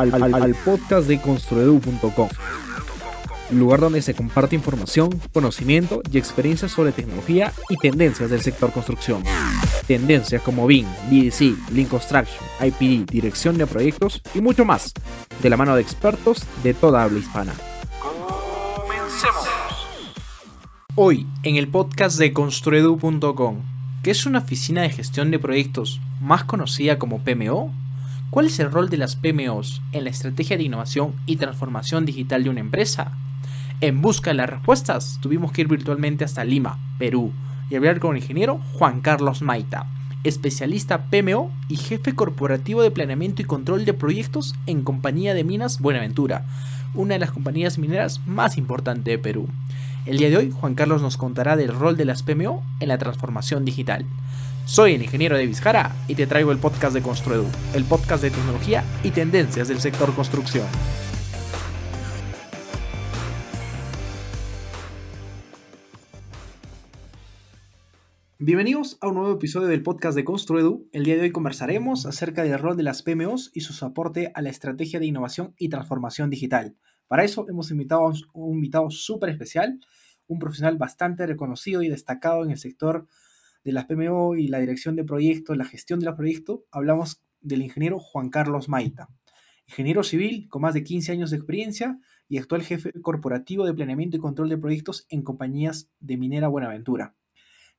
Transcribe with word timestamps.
al, 0.00 0.54
podcast 0.64 1.06
de 1.06 1.20
construedu.com, 1.20 2.28
lugar 3.50 3.80
donde 3.80 4.00
se 4.00 4.14
comparte 4.14 4.56
información, 4.56 5.10
conocimiento 5.32 6.02
y 6.10 6.18
experiencias 6.18 6.72
sobre 6.72 6.92
tecnología 6.92 7.52
y 7.68 7.76
tendencias 7.76 8.30
del 8.30 8.40
sector 8.40 8.72
construcción. 8.72 9.22
Tendencias 9.86 10.40
como 10.42 10.66
BIM, 10.66 10.86
BDC, 11.10 11.70
Lean 11.72 11.88
Construction, 11.88 12.42
IPD, 12.60 13.10
dirección 13.10 13.58
de 13.58 13.66
proyectos 13.66 14.22
y 14.34 14.40
mucho 14.40 14.64
más, 14.64 14.94
de 15.42 15.50
la 15.50 15.56
mano 15.56 15.74
de 15.74 15.82
expertos 15.82 16.44
de 16.62 16.74
toda 16.74 17.02
habla 17.02 17.18
hispana. 17.18 17.52
Hoy, 20.94 21.26
en 21.42 21.56
el 21.56 21.68
podcast 21.68 22.18
de 22.18 22.32
construedu.com, 22.32 23.56
¿qué 24.02 24.10
es 24.10 24.26
una 24.26 24.40
oficina 24.40 24.82
de 24.82 24.90
gestión 24.90 25.30
de 25.30 25.38
proyectos 25.38 26.00
más 26.20 26.44
conocida 26.44 26.98
como 26.98 27.22
PMO? 27.22 27.72
¿Cuál 28.30 28.46
es 28.46 28.60
el 28.60 28.70
rol 28.70 28.88
de 28.90 28.96
las 28.96 29.16
PMOs 29.16 29.82
en 29.90 30.04
la 30.04 30.10
estrategia 30.10 30.56
de 30.56 30.62
innovación 30.62 31.14
y 31.26 31.34
transformación 31.34 32.06
digital 32.06 32.44
de 32.44 32.50
una 32.50 32.60
empresa? 32.60 33.10
En 33.80 34.00
busca 34.02 34.30
de 34.30 34.34
las 34.34 34.48
respuestas, 34.48 35.18
tuvimos 35.20 35.50
que 35.50 35.62
ir 35.62 35.68
virtualmente 35.68 36.24
hasta 36.24 36.44
Lima, 36.44 36.78
Perú, 36.96 37.32
y 37.70 37.74
hablar 37.74 37.98
con 37.98 38.14
el 38.14 38.22
ingeniero 38.22 38.60
Juan 38.74 39.00
Carlos 39.00 39.42
Maita, 39.42 39.88
especialista 40.22 41.06
PMO 41.10 41.50
y 41.68 41.74
jefe 41.74 42.14
corporativo 42.14 42.82
de 42.82 42.92
planeamiento 42.92 43.42
y 43.42 43.46
control 43.46 43.84
de 43.84 43.94
proyectos 43.94 44.54
en 44.66 44.82
Compañía 44.82 45.34
de 45.34 45.42
Minas 45.42 45.80
Buenaventura, 45.80 46.46
una 46.94 47.14
de 47.14 47.20
las 47.20 47.32
compañías 47.32 47.78
mineras 47.78 48.20
más 48.26 48.56
importantes 48.56 49.06
de 49.06 49.18
Perú. 49.18 49.48
El 50.06 50.16
día 50.16 50.30
de 50.30 50.38
hoy, 50.38 50.50
Juan 50.50 50.74
Carlos 50.74 51.02
nos 51.02 51.18
contará 51.18 51.56
del 51.56 51.74
rol 51.74 51.98
de 51.98 52.06
las 52.06 52.22
PMO 52.22 52.64
en 52.80 52.88
la 52.88 52.96
transformación 52.96 53.66
digital. 53.66 54.06
Soy 54.64 54.94
el 54.94 55.02
ingeniero 55.02 55.36
de 55.36 55.44
Vizcara 55.44 55.94
y 56.08 56.14
te 56.14 56.26
traigo 56.26 56.52
el 56.52 56.58
podcast 56.58 56.94
de 56.94 57.02
Construedu, 57.02 57.44
el 57.74 57.84
podcast 57.84 58.22
de 58.22 58.30
tecnología 58.30 58.82
y 59.04 59.10
tendencias 59.10 59.68
del 59.68 59.78
sector 59.78 60.14
construcción. 60.14 60.66
Bienvenidos 68.38 68.96
a 69.02 69.08
un 69.08 69.16
nuevo 69.16 69.34
episodio 69.34 69.68
del 69.68 69.82
podcast 69.82 70.16
de 70.16 70.24
Construedu. 70.24 70.88
El 70.92 71.04
día 71.04 71.16
de 71.16 71.22
hoy 71.22 71.30
conversaremos 71.30 72.06
acerca 72.06 72.42
del 72.42 72.58
rol 72.58 72.78
de 72.78 72.84
las 72.84 73.02
PMOs 73.02 73.50
y 73.52 73.60
su 73.60 73.84
aporte 73.84 74.32
a 74.34 74.40
la 74.40 74.48
estrategia 74.48 74.98
de 74.98 75.04
innovación 75.04 75.54
y 75.58 75.68
transformación 75.68 76.30
digital. 76.30 76.74
Para 77.10 77.24
eso 77.24 77.44
hemos 77.48 77.72
invitado 77.72 78.06
a 78.06 78.12
un 78.34 78.54
invitado 78.54 78.88
súper 78.88 79.30
especial, 79.30 79.80
un 80.28 80.38
profesional 80.38 80.78
bastante 80.78 81.26
reconocido 81.26 81.82
y 81.82 81.88
destacado 81.88 82.44
en 82.44 82.52
el 82.52 82.56
sector 82.56 83.08
de 83.64 83.72
las 83.72 83.86
PMO 83.86 84.36
y 84.36 84.46
la 84.46 84.60
dirección 84.60 84.94
de 84.94 85.02
proyectos, 85.02 85.56
la 85.56 85.64
gestión 85.64 85.98
de 85.98 86.06
los 86.06 86.14
proyectos. 86.14 86.60
Hablamos 86.70 87.20
del 87.40 87.62
ingeniero 87.62 87.98
Juan 87.98 88.30
Carlos 88.30 88.68
Maita, 88.68 89.08
ingeniero 89.66 90.04
civil 90.04 90.46
con 90.48 90.62
más 90.62 90.72
de 90.72 90.84
15 90.84 91.10
años 91.10 91.30
de 91.32 91.38
experiencia 91.38 91.98
y 92.28 92.38
actual 92.38 92.62
jefe 92.62 92.92
corporativo 93.02 93.66
de 93.66 93.74
planeamiento 93.74 94.16
y 94.16 94.20
control 94.20 94.48
de 94.48 94.58
proyectos 94.58 95.06
en 95.08 95.22
compañías 95.22 95.90
de 95.98 96.16
Minera 96.16 96.46
Buenaventura. 96.46 97.16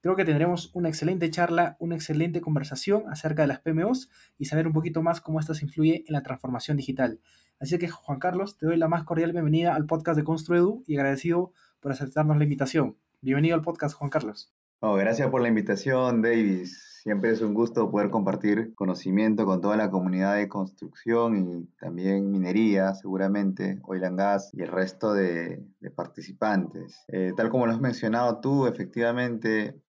Creo 0.02 0.16
que 0.16 0.26
tendremos 0.26 0.72
una 0.74 0.90
excelente 0.90 1.30
charla, 1.30 1.78
una 1.80 1.94
excelente 1.94 2.42
conversación 2.42 3.04
acerca 3.12 3.44
de 3.44 3.48
las 3.48 3.60
PMOs 3.60 4.10
y 4.40 4.46
saber 4.46 4.66
un 4.66 4.74
poquito 4.74 5.04
más 5.04 5.22
cómo 5.22 5.40
estas 5.40 5.62
influyen 5.62 6.04
en 6.08 6.14
la 6.14 6.24
transformación 6.24 6.76
digital. 6.76 7.20
Así 7.60 7.78
que, 7.78 7.88
Juan 7.88 8.18
Carlos, 8.18 8.58
te 8.58 8.66
doy 8.66 8.78
la 8.78 8.88
más 8.88 9.04
cordial 9.04 9.32
bienvenida 9.32 9.76
al 9.76 9.86
podcast 9.86 10.18
de 10.18 10.24
Construedu 10.24 10.84
y 10.88 10.98
agradecido 10.98 11.54
por 11.80 11.92
aceptarnos 11.92 12.36
la 12.38 12.46
invitación. 12.46 12.98
Bienvenido 13.22 13.54
al 13.54 13.62
podcast, 13.62 13.94
Juan 13.94 14.10
Carlos. 14.10 14.52
Oh, 14.80 14.96
gracias 14.96 15.30
por 15.30 15.44
la 15.44 15.50
invitación, 15.50 16.24
Davis. 16.24 17.00
Siempre 17.04 17.30
es 17.30 17.42
un 17.42 17.54
gusto 17.54 17.92
poder 17.92 18.10
compartir 18.10 18.74
conocimiento 18.74 19.46
con 19.46 19.62
toda 19.62 19.78
la 19.78 19.92
comunidad 19.92 20.36
de 20.36 20.50
construcción 20.50 21.38
y 21.38 21.68
también 21.80 22.32
minería, 22.32 22.96
seguramente, 22.96 23.78
oil 23.84 24.04
and 24.04 24.18
gas 24.18 24.50
y 24.52 24.64
el 24.64 24.70
resto 24.70 25.14
de, 25.14 25.64
participantes. 25.96 27.06
Eh, 27.08 27.34
tal 27.38 27.52
como 27.52 27.68
lo 27.68 27.74
has 27.74 27.80
mencionado 27.80 28.40
tú, 28.40 28.66
efectivamente, 28.66 29.80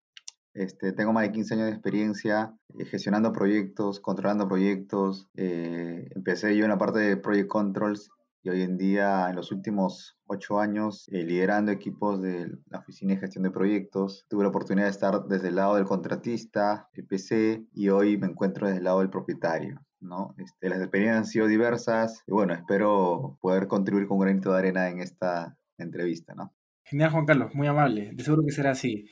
este, 0.54 0.92
tengo 0.92 1.12
más 1.12 1.24
de 1.24 1.32
15 1.32 1.54
años 1.54 1.66
de 1.66 1.72
experiencia 1.72 2.54
eh, 2.78 2.84
gestionando 2.84 3.32
proyectos, 3.32 4.00
controlando 4.00 4.48
proyectos. 4.48 5.28
Eh, 5.34 6.08
empecé 6.14 6.56
yo 6.56 6.64
en 6.64 6.70
la 6.70 6.78
parte 6.78 6.98
de 6.98 7.16
Project 7.16 7.48
Controls 7.48 8.10
y 8.44 8.50
hoy 8.50 8.62
en 8.62 8.76
día, 8.76 9.28
en 9.30 9.36
los 9.36 9.52
últimos 9.52 10.18
ocho 10.26 10.58
años, 10.58 11.08
eh, 11.12 11.24
liderando 11.24 11.70
equipos 11.70 12.20
de 12.20 12.50
la 12.66 12.80
Oficina 12.80 13.14
de 13.14 13.20
Gestión 13.20 13.44
de 13.44 13.52
Proyectos. 13.52 14.26
Tuve 14.28 14.42
la 14.42 14.48
oportunidad 14.48 14.86
de 14.86 14.90
estar 14.90 15.24
desde 15.26 15.48
el 15.48 15.54
lado 15.54 15.76
del 15.76 15.84
contratista, 15.84 16.88
EPC, 16.92 17.68
y 17.72 17.88
hoy 17.88 18.18
me 18.18 18.26
encuentro 18.26 18.66
desde 18.66 18.78
el 18.78 18.84
lado 18.84 18.98
del 18.98 19.10
propietario. 19.10 19.80
¿no? 20.00 20.34
Este, 20.38 20.68
las 20.68 20.80
experiencias 20.80 21.18
han 21.18 21.26
sido 21.26 21.46
diversas 21.46 22.24
y 22.26 22.32
bueno, 22.32 22.54
espero 22.54 23.38
poder 23.40 23.68
contribuir 23.68 24.08
con 24.08 24.16
un 24.16 24.24
granito 24.24 24.52
de 24.52 24.58
arena 24.58 24.88
en 24.88 24.98
esta 24.98 25.56
entrevista. 25.78 26.34
¿no? 26.34 26.52
Genial, 26.82 27.10
Juan 27.12 27.24
Carlos, 27.24 27.54
muy 27.54 27.68
amable. 27.68 28.10
De 28.12 28.24
seguro 28.24 28.42
que 28.44 28.52
será 28.52 28.72
así. 28.72 29.06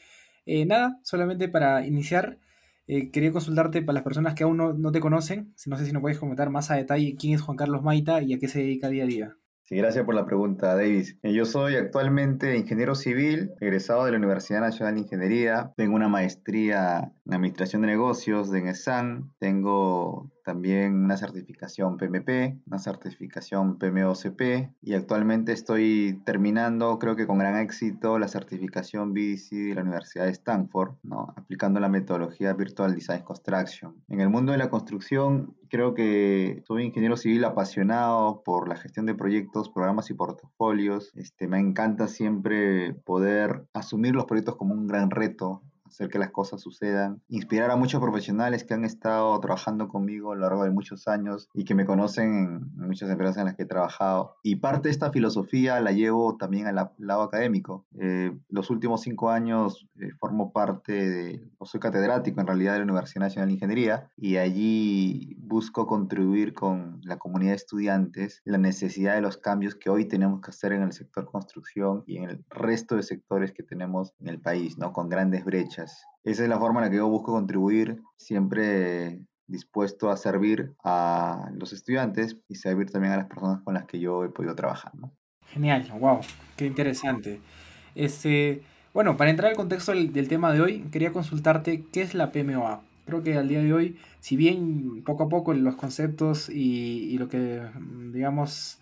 Eh, 0.46 0.66
nada, 0.66 0.98
solamente 1.02 1.48
para 1.48 1.86
iniciar, 1.86 2.38
eh, 2.86 3.10
quería 3.10 3.32
consultarte 3.32 3.82
para 3.82 3.94
las 3.94 4.02
personas 4.02 4.34
que 4.34 4.44
aún 4.44 4.56
no, 4.56 4.72
no, 4.72 4.92
te 4.92 5.00
conocen, 5.00 5.54
no 5.66 5.76
sé 5.76 5.86
si 5.86 5.92
nos 5.92 6.02
puedes 6.02 6.18
comentar 6.18 6.50
más 6.50 6.70
a 6.70 6.76
detalle 6.76 7.16
quién 7.18 7.34
es 7.34 7.40
Juan 7.40 7.56
Carlos 7.56 7.82
Maita 7.82 8.22
y 8.22 8.34
a 8.34 8.38
qué 8.38 8.48
se 8.48 8.60
dedica 8.60 8.88
día 8.88 9.04
a 9.04 9.06
día. 9.06 9.36
Sí, 9.70 9.76
gracias 9.76 10.04
por 10.04 10.16
la 10.16 10.26
pregunta, 10.26 10.74
Davis. 10.74 11.16
Eh, 11.22 11.32
yo 11.32 11.44
soy 11.44 11.76
actualmente 11.76 12.56
ingeniero 12.56 12.96
civil, 12.96 13.52
egresado 13.60 14.04
de 14.04 14.10
la 14.10 14.18
Universidad 14.18 14.62
Nacional 14.62 14.96
de 14.96 15.02
Ingeniería. 15.02 15.72
Tengo 15.76 15.94
una 15.94 16.08
maestría 16.08 17.12
en 17.24 17.34
Administración 17.34 17.82
de 17.82 17.86
Negocios 17.86 18.50
de 18.50 18.58
ENESAN. 18.58 19.32
Tengo 19.38 20.32
también 20.44 21.04
una 21.04 21.16
certificación 21.16 21.96
PMP, 21.96 22.58
una 22.66 22.78
certificación 22.78 23.78
PMOCP 23.78 24.70
y 24.82 24.94
actualmente 24.94 25.52
estoy 25.52 26.20
terminando, 26.24 26.98
creo 26.98 27.16
que 27.16 27.26
con 27.26 27.38
gran 27.38 27.56
éxito, 27.56 28.18
la 28.18 28.28
certificación 28.28 29.12
BDC 29.12 29.50
de 29.50 29.74
la 29.74 29.82
Universidad 29.82 30.24
de 30.24 30.30
Stanford, 30.32 30.94
¿no? 31.02 31.32
aplicando 31.36 31.80
la 31.80 31.88
metodología 31.88 32.52
Virtual 32.52 32.94
Design 32.94 33.22
Construction. 33.22 33.94
En 34.08 34.20
el 34.20 34.28
mundo 34.28 34.52
de 34.52 34.58
la 34.58 34.70
construcción, 34.70 35.56
creo 35.68 35.94
que 35.94 36.62
soy 36.66 36.84
ingeniero 36.84 37.16
civil 37.16 37.44
apasionado 37.44 38.42
por 38.44 38.68
la 38.68 38.76
gestión 38.76 39.06
de 39.06 39.14
proyectos, 39.14 39.70
programas 39.70 40.10
y 40.10 40.14
portafolios. 40.14 41.12
Este, 41.14 41.48
me 41.48 41.58
encanta 41.58 42.08
siempre 42.08 42.94
poder 42.94 43.64
asumir 43.72 44.14
los 44.14 44.24
proyectos 44.26 44.56
como 44.56 44.74
un 44.74 44.86
gran 44.86 45.10
reto, 45.10 45.62
hacer 45.90 46.08
que 46.08 46.18
las 46.18 46.30
cosas 46.30 46.60
sucedan, 46.60 47.20
inspirar 47.28 47.70
a 47.70 47.76
muchos 47.76 48.00
profesionales 48.00 48.64
que 48.64 48.74
han 48.74 48.84
estado 48.84 49.38
trabajando 49.40 49.88
conmigo 49.88 50.32
a 50.32 50.34
lo 50.36 50.42
largo 50.42 50.64
de 50.64 50.70
muchos 50.70 51.08
años 51.08 51.48
y 51.52 51.64
que 51.64 51.74
me 51.74 51.84
conocen 51.84 52.70
en 52.78 52.86
muchas 52.86 53.10
empresas 53.10 53.36
en 53.38 53.44
las 53.46 53.56
que 53.56 53.64
he 53.64 53.66
trabajado. 53.66 54.36
Y 54.42 54.56
parte 54.56 54.88
de 54.88 54.92
esta 54.92 55.10
filosofía 55.10 55.80
la 55.80 55.92
llevo 55.92 56.36
también 56.36 56.66
al 56.66 56.90
lado 56.98 57.22
académico. 57.22 57.84
Eh, 57.98 58.32
los 58.48 58.70
últimos 58.70 59.02
cinco 59.02 59.30
años 59.30 59.88
eh, 60.00 60.10
formo 60.18 60.52
parte 60.52 60.92
de, 60.92 61.48
o 61.58 61.66
soy 61.66 61.80
catedrático 61.80 62.40
en 62.40 62.46
realidad 62.46 62.72
de 62.72 62.78
la 62.78 62.84
Universidad 62.84 63.26
Nacional 63.26 63.48
de 63.48 63.54
Ingeniería 63.54 64.10
y 64.16 64.36
allí 64.36 65.36
busco 65.38 65.86
contribuir 65.86 66.54
con 66.54 67.00
la 67.02 67.18
comunidad 67.18 67.50
de 67.50 67.56
estudiantes 67.56 68.40
la 68.44 68.58
necesidad 68.58 69.14
de 69.14 69.20
los 69.20 69.36
cambios 69.36 69.74
que 69.74 69.90
hoy 69.90 70.06
tenemos 70.06 70.40
que 70.40 70.50
hacer 70.50 70.72
en 70.72 70.82
el 70.82 70.92
sector 70.92 71.26
construcción 71.26 72.04
y 72.06 72.18
en 72.18 72.30
el 72.30 72.44
resto 72.48 72.96
de 72.96 73.02
sectores 73.02 73.52
que 73.52 73.62
tenemos 73.62 74.14
en 74.20 74.28
el 74.28 74.40
país, 74.40 74.78
¿no? 74.78 74.92
Con 74.92 75.08
grandes 75.08 75.44
brechas 75.44 75.79
esa 76.24 76.42
es 76.42 76.48
la 76.48 76.58
forma 76.58 76.80
en 76.80 76.86
la 76.86 76.90
que 76.90 76.96
yo 76.96 77.08
busco 77.08 77.32
contribuir, 77.32 78.02
siempre 78.16 79.20
dispuesto 79.46 80.10
a 80.10 80.16
servir 80.16 80.74
a 80.84 81.50
los 81.54 81.72
estudiantes 81.72 82.36
y 82.48 82.54
servir 82.54 82.90
también 82.90 83.14
a 83.14 83.16
las 83.18 83.26
personas 83.26 83.62
con 83.62 83.74
las 83.74 83.84
que 83.86 83.98
yo 83.98 84.24
he 84.24 84.28
podido 84.28 84.54
trabajar. 84.54 84.94
¿no? 84.94 85.12
Genial, 85.46 85.90
wow, 85.98 86.20
qué 86.56 86.66
interesante. 86.66 87.40
Este, 87.94 88.62
bueno, 88.94 89.16
para 89.16 89.30
entrar 89.30 89.50
al 89.50 89.56
contexto 89.56 89.92
del, 89.92 90.12
del, 90.12 90.28
tema 90.28 90.52
de 90.52 90.60
hoy, 90.60 90.82
quería 90.92 91.12
consultarte 91.12 91.84
qué 91.92 92.02
es 92.02 92.14
la 92.14 92.30
PMOA. 92.30 92.82
Creo 93.06 93.22
que 93.24 93.36
al 93.36 93.48
día 93.48 93.60
de 93.60 93.72
hoy, 93.72 93.98
si 94.20 94.36
bien 94.36 95.02
poco 95.04 95.24
a 95.24 95.28
poco 95.28 95.52
los 95.52 95.74
conceptos 95.74 96.48
y, 96.48 97.08
y 97.12 97.18
lo 97.18 97.28
que, 97.28 97.62
digamos, 98.12 98.78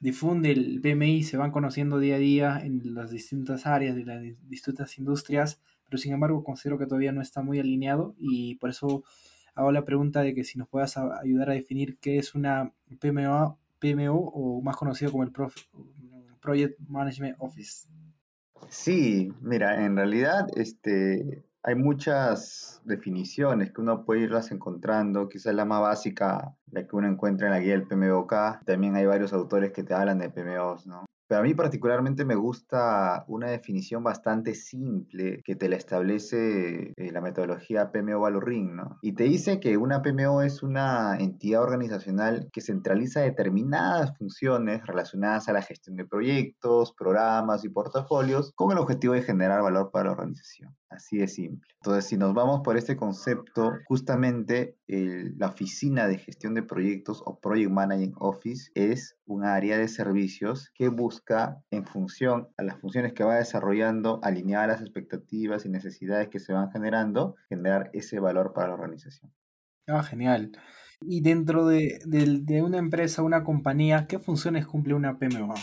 difunde 0.00 0.50
el 0.50 0.80
PMI 0.80 1.22
se 1.22 1.36
van 1.36 1.52
conociendo 1.52 2.00
día 2.00 2.16
a 2.16 2.18
día 2.18 2.60
en 2.64 2.94
las 2.94 3.10
distintas 3.10 3.66
áreas 3.66 3.94
de 3.94 4.04
las 4.04 4.22
distintas 4.48 4.98
industrias, 4.98 5.60
pero 5.90 5.98
sin 5.98 6.12
embargo 6.12 6.44
considero 6.44 6.78
que 6.78 6.86
todavía 6.86 7.12
no 7.12 7.20
está 7.20 7.42
muy 7.42 7.58
alineado 7.58 8.14
y 8.16 8.54
por 8.54 8.70
eso 8.70 9.02
hago 9.54 9.72
la 9.72 9.84
pregunta 9.84 10.22
de 10.22 10.34
que 10.34 10.44
si 10.44 10.56
nos 10.56 10.68
puedas 10.68 10.96
ayudar 10.96 11.50
a 11.50 11.54
definir 11.54 11.98
qué 11.98 12.18
es 12.18 12.34
una 12.34 12.72
PMO, 13.00 13.58
PMO 13.80 14.14
o 14.14 14.62
más 14.62 14.76
conocido 14.76 15.10
como 15.10 15.24
el 15.24 15.32
Project 16.40 16.78
Management 16.88 17.36
Office. 17.40 17.88
Sí, 18.68 19.32
mira, 19.40 19.84
en 19.84 19.96
realidad 19.96 20.46
este, 20.54 21.42
hay 21.62 21.74
muchas 21.74 22.80
definiciones 22.84 23.72
que 23.72 23.80
uno 23.80 24.04
puede 24.04 24.20
irlas 24.20 24.52
encontrando, 24.52 25.28
quizás 25.28 25.54
la 25.54 25.64
más 25.64 25.80
básica, 25.80 26.56
la 26.70 26.86
que 26.86 26.94
uno 26.94 27.08
encuentra 27.08 27.48
en 27.48 27.54
la 27.54 27.60
guía 27.60 27.72
del 27.72 27.88
PMOK, 27.88 28.64
también 28.64 28.94
hay 28.94 29.06
varios 29.06 29.32
autores 29.32 29.72
que 29.72 29.82
te 29.82 29.94
hablan 29.94 30.18
de 30.18 30.30
PMOs, 30.30 30.86
¿no? 30.86 31.06
Pero 31.30 31.42
a 31.42 31.44
mí 31.44 31.54
particularmente 31.54 32.24
me 32.24 32.34
gusta 32.34 33.24
una 33.28 33.50
definición 33.50 34.02
bastante 34.02 34.56
simple 34.56 35.42
que 35.44 35.54
te 35.54 35.68
la 35.68 35.76
establece 35.76 36.92
eh, 36.96 37.12
la 37.12 37.20
metodología 37.20 37.92
PMO 37.92 38.18
Valoring, 38.18 38.74
¿no? 38.74 38.98
Y 39.00 39.12
te 39.12 39.22
dice 39.22 39.60
que 39.60 39.76
una 39.76 40.02
PMO 40.02 40.42
es 40.42 40.64
una 40.64 41.16
entidad 41.20 41.62
organizacional 41.62 42.50
que 42.52 42.60
centraliza 42.60 43.20
determinadas 43.20 44.18
funciones 44.18 44.84
relacionadas 44.84 45.48
a 45.48 45.52
la 45.52 45.62
gestión 45.62 45.94
de 45.94 46.04
proyectos, 46.04 46.92
programas 46.98 47.64
y 47.64 47.68
portafolios 47.68 48.50
con 48.56 48.72
el 48.72 48.78
objetivo 48.78 49.14
de 49.14 49.22
generar 49.22 49.62
valor 49.62 49.92
para 49.92 50.06
la 50.06 50.10
organización. 50.10 50.74
Así 50.88 51.18
de 51.18 51.28
simple. 51.28 51.68
Entonces, 51.76 52.06
si 52.06 52.16
nos 52.16 52.34
vamos 52.34 52.62
por 52.64 52.76
este 52.76 52.96
concepto, 52.96 53.74
justamente 53.86 54.76
la 54.88 55.46
oficina 55.46 56.08
de 56.08 56.18
gestión 56.18 56.54
de 56.54 56.64
proyectos 56.64 57.22
o 57.24 57.38
Project 57.38 57.70
Managing 57.70 58.14
Office 58.18 58.72
es 58.74 59.16
un 59.32 59.44
área 59.44 59.78
de 59.78 59.88
servicios 59.88 60.70
que 60.74 60.88
busca, 60.88 61.62
en 61.70 61.86
función 61.86 62.48
a 62.56 62.62
las 62.62 62.78
funciones 62.78 63.12
que 63.12 63.24
va 63.24 63.36
desarrollando, 63.36 64.20
alinear 64.22 64.68
las 64.68 64.80
expectativas 64.80 65.64
y 65.64 65.68
necesidades 65.68 66.28
que 66.28 66.40
se 66.40 66.52
van 66.52 66.70
generando, 66.70 67.36
generar 67.48 67.90
ese 67.92 68.18
valor 68.20 68.52
para 68.52 68.68
la 68.68 68.74
organización. 68.74 69.32
Ah, 69.86 70.02
genial. 70.02 70.52
Y 71.00 71.22
dentro 71.22 71.66
de, 71.66 72.00
de 72.04 72.62
una 72.62 72.78
empresa, 72.78 73.22
una 73.22 73.42
compañía, 73.42 74.06
¿qué 74.06 74.18
funciones 74.18 74.66
cumple 74.66 74.94
una 74.94 75.18
PMO? 75.18 75.54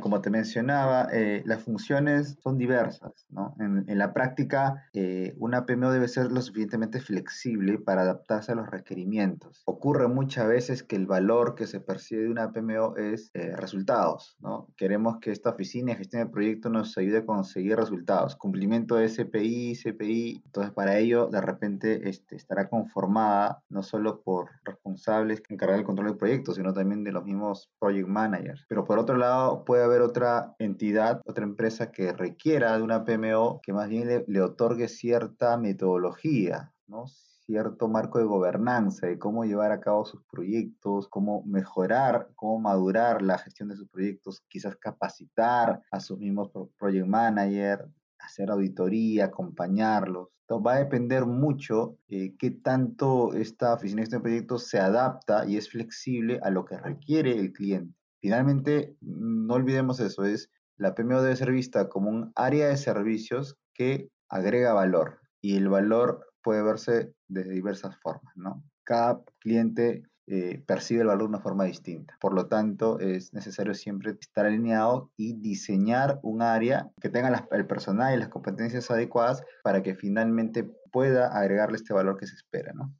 Como 0.00 0.20
te 0.20 0.30
mencionaba, 0.30 1.08
eh, 1.12 1.42
las 1.46 1.62
funciones 1.62 2.36
son 2.42 2.58
diversas. 2.58 3.26
¿no? 3.30 3.54
En, 3.58 3.98
la 3.98 4.12
práctica, 4.12 4.88
eh, 4.92 5.34
una 5.38 5.66
PMO 5.66 5.90
debe 5.90 6.08
ser 6.08 6.30
lo 6.30 6.40
suficientemente 6.42 7.00
flexible 7.00 7.78
para 7.78 8.02
adaptarse 8.02 8.52
a 8.52 8.54
los 8.54 8.70
requerimientos. 8.70 9.62
Ocurre 9.64 10.06
muchas 10.08 10.46
veces 10.48 10.82
que 10.82 10.96
el 10.96 11.06
valor 11.06 11.54
que 11.54 11.66
se 11.66 11.80
percibe 11.80 12.22
de 12.22 12.30
una 12.30 12.52
PMO 12.52 12.96
es 12.96 13.30
eh, 13.34 13.56
resultados. 13.56 14.36
¿no? 14.40 14.68
Queremos 14.76 15.18
que 15.18 15.32
esta 15.32 15.50
oficina 15.50 15.92
de 15.92 15.98
gestión 15.98 16.24
de 16.24 16.30
proyectos 16.30 16.70
nos 16.70 16.96
ayude 16.96 17.18
a 17.18 17.26
conseguir 17.26 17.76
resultados, 17.76 18.36
cumplimiento 18.36 18.96
de 18.96 19.08
SPI, 19.08 19.76
CPI. 19.76 20.42
Entonces, 20.44 20.72
para 20.72 20.98
ello, 20.98 21.26
de 21.26 21.40
repente 21.40 22.08
este, 22.08 22.36
estará 22.36 22.68
conformada 22.68 23.62
no 23.68 23.82
solo 23.82 24.20
por 24.20 24.50
responsables 24.64 25.40
que 25.40 25.54
encargan 25.54 25.80
el 25.80 25.84
control 25.84 26.08
del 26.08 26.16
proyecto, 26.18 26.52
sino 26.52 26.72
también 26.72 27.02
de 27.02 27.12
los 27.12 27.24
mismos 27.24 27.70
project 27.78 28.08
managers. 28.08 28.64
Pero 28.68 28.84
por 28.84 28.98
otro 28.98 29.16
lado, 29.16 29.64
puede 29.70 29.84
haber 29.84 30.02
otra 30.02 30.56
entidad, 30.58 31.20
otra 31.24 31.44
empresa 31.44 31.92
que 31.92 32.12
requiera 32.12 32.76
de 32.76 32.82
una 32.82 33.04
PMO 33.04 33.60
que 33.62 33.72
más 33.72 33.88
bien 33.88 34.24
le, 34.26 34.42
otorgue 34.42 34.88
cierta 34.88 35.56
metodología, 35.58 36.72
¿no? 36.88 37.06
cierto 37.06 37.86
marco 37.86 38.18
de 38.18 38.24
gobernanza 38.24 39.06
de 39.06 39.16
cómo 39.16 39.44
llevar 39.44 39.70
a 39.70 39.78
cabo 39.78 40.04
sus 40.04 40.24
proyectos, 40.24 41.06
cómo 41.06 41.44
mejorar, 41.44 42.30
cómo 42.34 42.58
madurar 42.58 43.22
la 43.22 43.38
gestión 43.38 43.68
de 43.68 43.76
sus 43.76 43.88
proyectos, 43.88 44.42
quizás 44.48 44.74
capacitar 44.74 45.80
a 45.92 46.00
sus 46.00 46.18
mismos 46.18 46.50
project 46.76 47.06
manager, 47.06 47.88
hacer 48.18 48.50
auditoría, 48.50 49.26
acompañarlos. 49.26 50.30
Va 50.50 50.72
a 50.72 50.78
depender 50.78 51.26
mucho 51.26 51.96
eh, 52.08 52.34
qué 52.36 52.50
tanto 52.50 53.34
esta 53.34 53.74
oficina 53.74 54.02
de 54.02 54.18
proyectos 54.18 54.66
se 54.66 54.80
adapta 54.80 55.46
y 55.46 55.56
es 55.56 55.70
flexible 55.70 56.40
a 56.42 56.50
lo 56.50 56.64
que 56.64 56.76
requiere 56.76 57.38
el 57.38 57.52
cliente. 57.52 57.99
Finalmente, 58.20 58.96
no 59.00 59.54
olvidemos 59.54 60.00
eso, 60.00 60.24
es 60.24 60.50
la 60.76 60.94
PMO 60.94 61.22
debe 61.22 61.36
ser 61.36 61.50
vista 61.50 61.88
como 61.88 62.10
un 62.10 62.32
área 62.34 62.68
de 62.68 62.76
servicios 62.76 63.56
que 63.74 64.08
agrega 64.28 64.72
valor 64.72 65.20
y 65.42 65.56
el 65.56 65.68
valor 65.68 66.26
puede 66.42 66.62
verse 66.62 67.12
de 67.28 67.44
diversas 67.44 67.96
formas, 67.98 68.34
¿no? 68.36 68.64
Cada 68.84 69.22
cliente 69.40 70.04
eh, 70.26 70.62
percibe 70.66 71.02
el 71.02 71.08
valor 71.08 71.24
de 71.24 71.28
una 71.28 71.40
forma 71.40 71.64
distinta. 71.64 72.16
Por 72.20 72.34
lo 72.34 72.46
tanto, 72.46 72.98
es 73.00 73.34
necesario 73.34 73.74
siempre 73.74 74.16
estar 74.20 74.46
alineado 74.46 75.10
y 75.16 75.34
diseñar 75.34 76.20
un 76.22 76.40
área 76.40 76.88
que 77.00 77.08
tenga 77.08 77.46
el 77.50 77.66
personal 77.66 78.14
y 78.14 78.18
las 78.18 78.28
competencias 78.28 78.90
adecuadas 78.90 79.42
para 79.64 79.82
que 79.82 79.94
finalmente 79.94 80.70
pueda 80.92 81.36
agregarle 81.36 81.76
este 81.76 81.92
valor 81.92 82.16
que 82.16 82.26
se 82.26 82.36
espera, 82.36 82.72
¿no? 82.72 82.94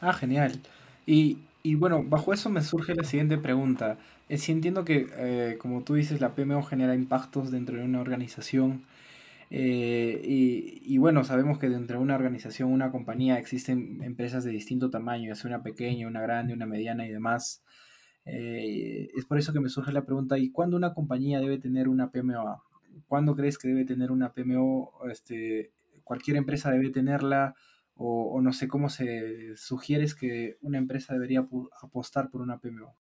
Ah, 0.00 0.12
genial. 0.12 0.60
Y, 1.04 1.38
y 1.62 1.74
bueno, 1.74 2.04
bajo 2.04 2.32
eso 2.32 2.48
me 2.48 2.62
surge 2.62 2.94
la 2.94 3.04
siguiente 3.04 3.38
pregunta. 3.38 3.98
Eh, 4.28 4.38
sí 4.38 4.52
entiendo 4.52 4.84
que, 4.84 5.08
eh, 5.16 5.58
como 5.58 5.82
tú 5.84 5.94
dices, 5.94 6.20
la 6.20 6.34
PMO 6.34 6.62
genera 6.62 6.94
impactos 6.94 7.50
dentro 7.50 7.78
de 7.78 7.84
una 7.84 8.00
organización. 8.00 8.84
Eh, 9.50 10.20
y, 10.24 10.98
bueno, 10.98 11.24
sabemos 11.24 11.58
que 11.58 11.68
dentro 11.70 11.98
de 11.98 12.04
una 12.04 12.16
organización, 12.16 12.70
una 12.72 12.90
compañía, 12.90 13.38
existen 13.38 14.02
empresas 14.04 14.44
de 14.44 14.50
distinto 14.52 14.90
tamaño, 14.90 15.28
ya 15.28 15.34
sea 15.34 15.48
una 15.48 15.62
pequeña, 15.62 16.06
una 16.08 16.20
grande, 16.22 16.52
una 16.54 16.66
mediana 16.66 17.06
y 17.06 17.12
demás. 17.12 17.62
es 18.24 19.24
por 19.26 19.38
eso 19.38 19.52
que 19.52 19.60
me 19.60 19.68
surge 19.70 19.92
la 19.92 20.04
pregunta, 20.04 20.38
¿y 20.38 20.50
cuándo 20.50 20.76
una 20.76 20.94
compañía 20.94 21.40
debe 21.40 21.58
tener 21.58 21.88
una 21.88 22.10
PMO? 22.10 22.62
¿Cuándo 23.08 23.34
crees 23.36 23.58
que 23.58 23.68
debe 23.68 23.84
tener 23.84 24.10
una 24.12 24.32
PMO? 24.34 24.92
Este, 25.10 25.72
¿Cualquier 26.04 26.36
empresa 26.36 26.70
debe 26.70 26.90
tenerla? 26.90 27.54
O, 27.96 28.30
o 28.34 28.40
no 28.42 28.52
sé 28.52 28.68
cómo 28.68 28.90
se 28.90 29.56
sugiere 29.56 30.06
que 30.18 30.58
una 30.62 30.78
empresa 30.78 31.14
debería 31.14 31.46
apostar 31.82 32.30
por 32.30 32.42
una 32.42 32.58
PMO. 32.58 32.94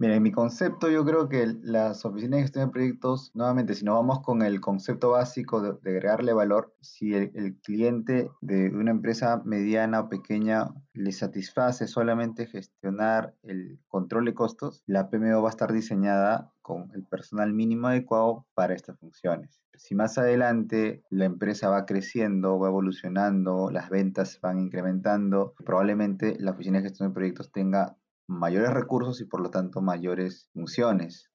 Mira, 0.00 0.14
en 0.14 0.22
mi 0.22 0.30
concepto 0.30 0.88
yo 0.88 1.04
creo 1.04 1.28
que 1.28 1.56
las 1.60 2.04
oficinas 2.04 2.36
de 2.36 2.42
gestión 2.42 2.66
de 2.66 2.72
proyectos, 2.72 3.32
nuevamente, 3.34 3.74
si 3.74 3.84
no 3.84 3.94
vamos 3.94 4.20
con 4.20 4.42
el 4.42 4.60
concepto 4.60 5.10
básico 5.10 5.60
de, 5.60 5.70
agregarle 5.70 6.32
valor, 6.32 6.72
si 6.80 7.14
el, 7.14 7.58
cliente 7.64 8.30
de 8.40 8.68
una 8.68 8.92
empresa 8.92 9.42
mediana 9.44 10.02
o 10.02 10.08
pequeña 10.08 10.68
le 10.92 11.10
satisface 11.10 11.88
solamente 11.88 12.46
gestionar 12.46 13.34
el 13.42 13.80
control 13.88 14.26
de 14.26 14.34
costos, 14.34 14.84
la 14.86 15.10
PMO 15.10 15.42
va 15.42 15.48
a 15.48 15.50
estar 15.50 15.72
diseñada 15.72 16.52
con 16.62 16.92
el 16.94 17.04
personal 17.04 17.52
mínimo 17.52 17.88
adecuado 17.88 18.46
para 18.54 18.74
estas 18.74 19.00
funciones. 19.00 19.60
Si 19.74 19.96
más 19.96 20.16
adelante 20.16 21.02
la 21.10 21.24
empresa 21.24 21.70
va 21.70 21.86
creciendo, 21.86 22.56
va 22.60 22.68
evolucionando, 22.68 23.68
las 23.72 23.90
ventas 23.90 24.38
van 24.40 24.60
incrementando, 24.60 25.54
probablemente 25.64 26.36
la 26.38 26.52
oficina 26.52 26.78
de 26.78 26.84
gestión 26.84 27.08
de 27.08 27.14
proyectos 27.14 27.50
tenga 27.50 27.96
mayores 28.28 28.72
recursos 28.72 29.20
y 29.20 29.24
por 29.24 29.40
lo 29.40 29.50
tanto 29.50 29.80
mayores 29.80 30.48
funciones. 30.52 31.30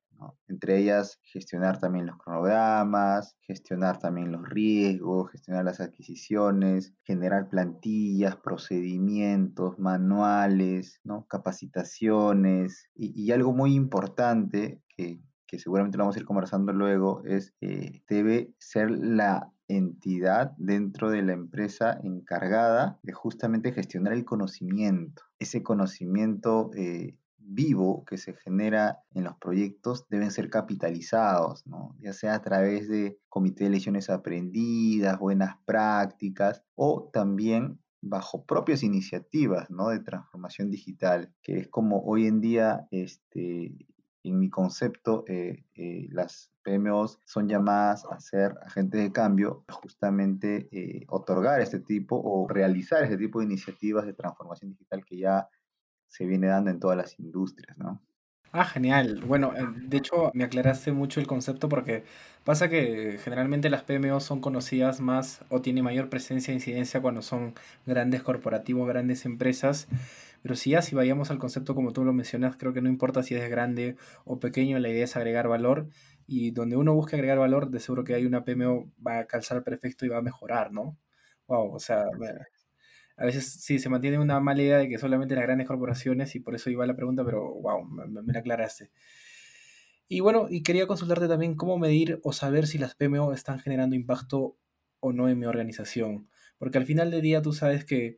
Entre 0.47 0.77
ellas, 0.77 1.19
gestionar 1.23 1.79
también 1.79 2.05
los 2.05 2.17
cronogramas, 2.17 3.35
gestionar 3.41 3.99
también 3.99 4.31
los 4.31 4.47
riesgos, 4.47 5.31
gestionar 5.31 5.65
las 5.65 5.79
adquisiciones, 5.79 6.93
generar 7.03 7.49
plantillas, 7.49 8.37
procedimientos, 8.37 9.77
manuales, 9.79 11.01
¿no? 11.03 11.25
capacitaciones. 11.27 12.89
Y, 12.95 13.31
algo 13.31 13.53
muy 13.53 13.73
importante 13.73 14.81
que, 14.95 15.19
seguramente 15.59 15.97
lo 15.97 16.03
vamos 16.03 16.15
a 16.15 16.19
ir 16.19 16.25
conversando 16.25 16.73
luego 16.73 17.23
es 17.25 17.53
eh, 17.61 18.01
debe 18.07 18.53
ser 18.57 18.91
la 18.91 19.51
entidad 19.67 20.53
dentro 20.57 21.09
de 21.09 21.21
la 21.21 21.33
empresa 21.33 21.99
encargada 22.03 22.99
de 23.03 23.13
justamente 23.13 23.71
gestionar 23.71 24.13
el 24.13 24.25
conocimiento. 24.25 25.23
Ese 25.39 25.63
conocimiento 25.63 26.71
eh, 26.75 27.17
vivo 27.37 28.05
que 28.05 28.17
se 28.17 28.33
genera 28.33 28.99
en 29.13 29.25
los 29.25 29.35
proyectos 29.37 30.07
deben 30.09 30.31
ser 30.31 30.49
capitalizados, 30.49 31.63
ya 31.99 32.13
sea 32.13 32.35
a 32.35 32.41
través 32.41 32.87
de 32.87 33.19
comité 33.29 33.65
de 33.65 33.71
lecciones 33.71 34.09
aprendidas, 34.09 35.19
buenas 35.19 35.57
prácticas 35.65 36.63
o 36.75 37.09
también 37.11 37.79
bajo 38.01 38.45
propias 38.45 38.83
iniciativas 38.83 39.69
¿no? 39.69 39.89
de 39.89 39.99
transformación 39.99 40.69
digital, 40.69 41.33
que 41.41 41.59
es 41.59 41.67
como 41.69 42.03
hoy 42.03 42.27
en 42.27 42.41
día 42.41 42.87
este, 42.91 43.75
en 44.23 44.39
mi 44.39 44.49
concepto, 44.49 45.25
eh, 45.27 45.65
eh, 45.75 46.07
las 46.11 46.51
PMOs 46.63 47.19
son 47.25 47.49
llamadas 47.49 48.05
a 48.05 48.19
ser 48.19 48.55
agentes 48.65 49.01
de 49.01 49.11
cambio, 49.11 49.65
justamente 49.69 50.69
eh, 50.71 51.05
otorgar 51.09 51.59
este 51.61 51.79
tipo 51.79 52.19
o 52.23 52.47
realizar 52.47 53.03
este 53.03 53.17
tipo 53.17 53.39
de 53.39 53.45
iniciativas 53.45 54.05
de 54.05 54.13
transformación 54.13 54.71
digital 54.71 55.03
que 55.05 55.17
ya 55.17 55.49
se 56.07 56.25
viene 56.25 56.47
dando 56.47 56.71
en 56.71 56.79
todas 56.79 56.95
las 56.95 57.19
industrias, 57.19 57.77
¿no? 57.77 58.01
Ah, 58.55 58.65
genial. 58.65 59.23
Bueno, 59.25 59.51
de 59.75 59.97
hecho 59.97 60.29
me 60.35 60.43
aclaraste 60.43 60.91
mucho 60.91 61.19
el 61.19 61.25
concepto 61.25 61.67
porque 61.69 62.03
pasa 62.43 62.69
que 62.69 63.17
generalmente 63.23 63.67
las 63.71 63.81
PMOs 63.81 64.23
son 64.23 64.41
conocidas 64.41 64.99
más 64.99 65.43
o 65.49 65.61
tienen 65.61 65.83
mayor 65.83 66.07
presencia 66.09 66.51
e 66.51 66.55
incidencia 66.55 67.01
cuando 67.01 67.23
son 67.23 67.55
grandes 67.87 68.21
corporativos, 68.21 68.87
grandes 68.87 69.25
empresas 69.25 69.87
pero 70.43 70.55
si 70.55 70.71
ya 70.71 70.81
si 70.81 70.93
vayamos 70.93 71.31
al 71.31 71.39
concepto 71.39 71.73
como 71.73 71.93
tú 71.93 72.03
lo 72.03 72.13
mencionas, 72.13 72.57
creo 72.57 72.73
que 72.73 72.81
no 72.81 72.89
importa 72.89 73.23
si 73.23 73.33
es 73.33 73.49
grande 73.49 73.95
o 74.25 74.39
pequeño, 74.39 74.77
la 74.77 74.89
idea 74.89 75.05
es 75.05 75.15
agregar 75.15 75.47
valor 75.47 75.87
y 76.27 76.51
donde 76.51 76.75
uno 76.75 76.93
busque 76.93 77.15
agregar 77.15 77.39
valor, 77.39 77.69
de 77.71 77.79
seguro 77.79 78.03
que 78.03 78.13
hay 78.13 78.25
una 78.25 78.43
PMO 78.43 78.91
va 79.05 79.19
a 79.19 79.25
calzar 79.25 79.63
perfecto 79.63 80.05
y 80.05 80.09
va 80.09 80.17
a 80.17 80.21
mejorar, 80.21 80.71
¿no? 80.71 80.97
Wow, 81.47 81.73
o 81.73 81.79
sea, 81.79 82.03
a 83.17 83.25
veces 83.25 83.51
sí 83.61 83.79
se 83.79 83.89
mantiene 83.89 84.19
una 84.19 84.39
mala 84.41 84.61
idea 84.61 84.77
de 84.79 84.89
que 84.89 84.97
solamente 84.97 85.35
las 85.35 85.45
grandes 85.45 85.67
corporaciones 85.67 86.35
y 86.35 86.41
por 86.41 86.55
eso 86.55 86.69
iba 86.69 86.85
la 86.85 86.95
pregunta, 86.95 87.23
pero 87.23 87.41
wow, 87.41 87.83
me, 87.85 88.21
me 88.21 88.33
la 88.33 88.39
aclaraste. 88.39 88.91
Y 90.09 90.19
bueno, 90.19 90.47
y 90.49 90.61
quería 90.63 90.87
consultarte 90.87 91.27
también 91.27 91.55
cómo 91.55 91.77
medir 91.77 92.19
o 92.23 92.33
saber 92.33 92.67
si 92.67 92.77
las 92.77 92.95
PMO 92.95 93.33
están 93.33 93.59
generando 93.59 93.95
impacto 93.95 94.57
o 94.99 95.13
no 95.13 95.29
en 95.29 95.39
mi 95.39 95.45
organización. 95.45 96.29
Porque 96.57 96.77
al 96.77 96.85
final 96.85 97.11
del 97.11 97.21
día 97.21 97.41
tú 97.41 97.53
sabes 97.53 97.85
que 97.85 98.17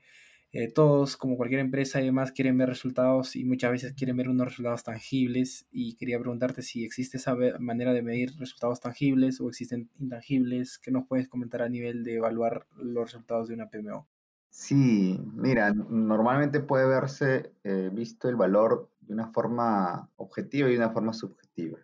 eh, 0.58 0.72
todos, 0.72 1.18
como 1.18 1.36
cualquier 1.36 1.60
empresa 1.60 2.02
y 2.02 2.06
demás, 2.06 2.32
quieren 2.32 2.58
ver 2.58 2.70
resultados 2.70 3.36
y 3.36 3.44
muchas 3.44 3.72
veces 3.72 3.94
quieren 3.94 4.16
ver 4.16 4.30
unos 4.30 4.48
resultados 4.48 4.86
tangibles. 4.86 5.68
Y 5.70 5.98
quería 5.98 6.18
preguntarte 6.18 6.62
si 6.62 6.86
existe 6.86 7.18
esa 7.18 7.36
manera 7.60 7.92
de 7.92 8.02
medir 8.02 8.32
resultados 8.40 8.80
tangibles 8.80 9.42
o 9.42 9.50
existen 9.50 9.90
intangibles. 10.00 10.80
¿Qué 10.80 10.92
nos 10.92 11.08
puedes 11.08 11.28
comentar 11.28 11.62
a 11.62 11.68
nivel 11.68 12.06
de 12.06 12.16
evaluar 12.16 12.68
los 12.78 13.12
resultados 13.12 13.50
de 13.50 13.56
una 13.56 13.70
PMO? 13.70 14.08
Sí, 14.50 15.20
mira, 15.34 15.74
normalmente 15.74 16.62
puede 16.62 16.88
verse 16.88 17.52
eh, 17.66 17.90
visto 17.92 18.30
el 18.30 18.38
valor 18.38 18.90
de 19.02 19.14
una 19.14 19.34
forma 19.34 20.10
objetiva 20.16 20.70
y 20.70 20.72
de 20.72 20.78
una 20.78 20.92
forma 20.92 21.12
subjetiva. 21.12 21.80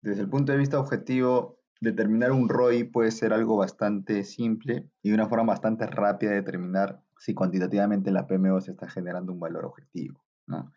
Desde 0.00 0.22
el 0.22 0.30
punto 0.30 0.52
de 0.52 0.58
vista 0.58 0.80
objetivo, 0.80 1.60
determinar 1.82 2.32
un 2.32 2.48
ROI 2.48 2.84
puede 2.84 3.10
ser 3.10 3.34
algo 3.34 3.58
bastante 3.58 4.24
simple 4.24 4.88
y 5.02 5.10
de 5.10 5.14
una 5.14 5.28
forma 5.28 5.52
bastante 5.52 5.86
rápida 5.86 6.30
de 6.30 6.36
determinar 6.36 7.02
si 7.18 7.34
cuantitativamente 7.34 8.10
la 8.10 8.26
PMO 8.26 8.60
se 8.60 8.72
está 8.72 8.88
generando 8.88 9.32
un 9.32 9.40
valor 9.40 9.64
objetivo. 9.64 10.24
¿no? 10.46 10.72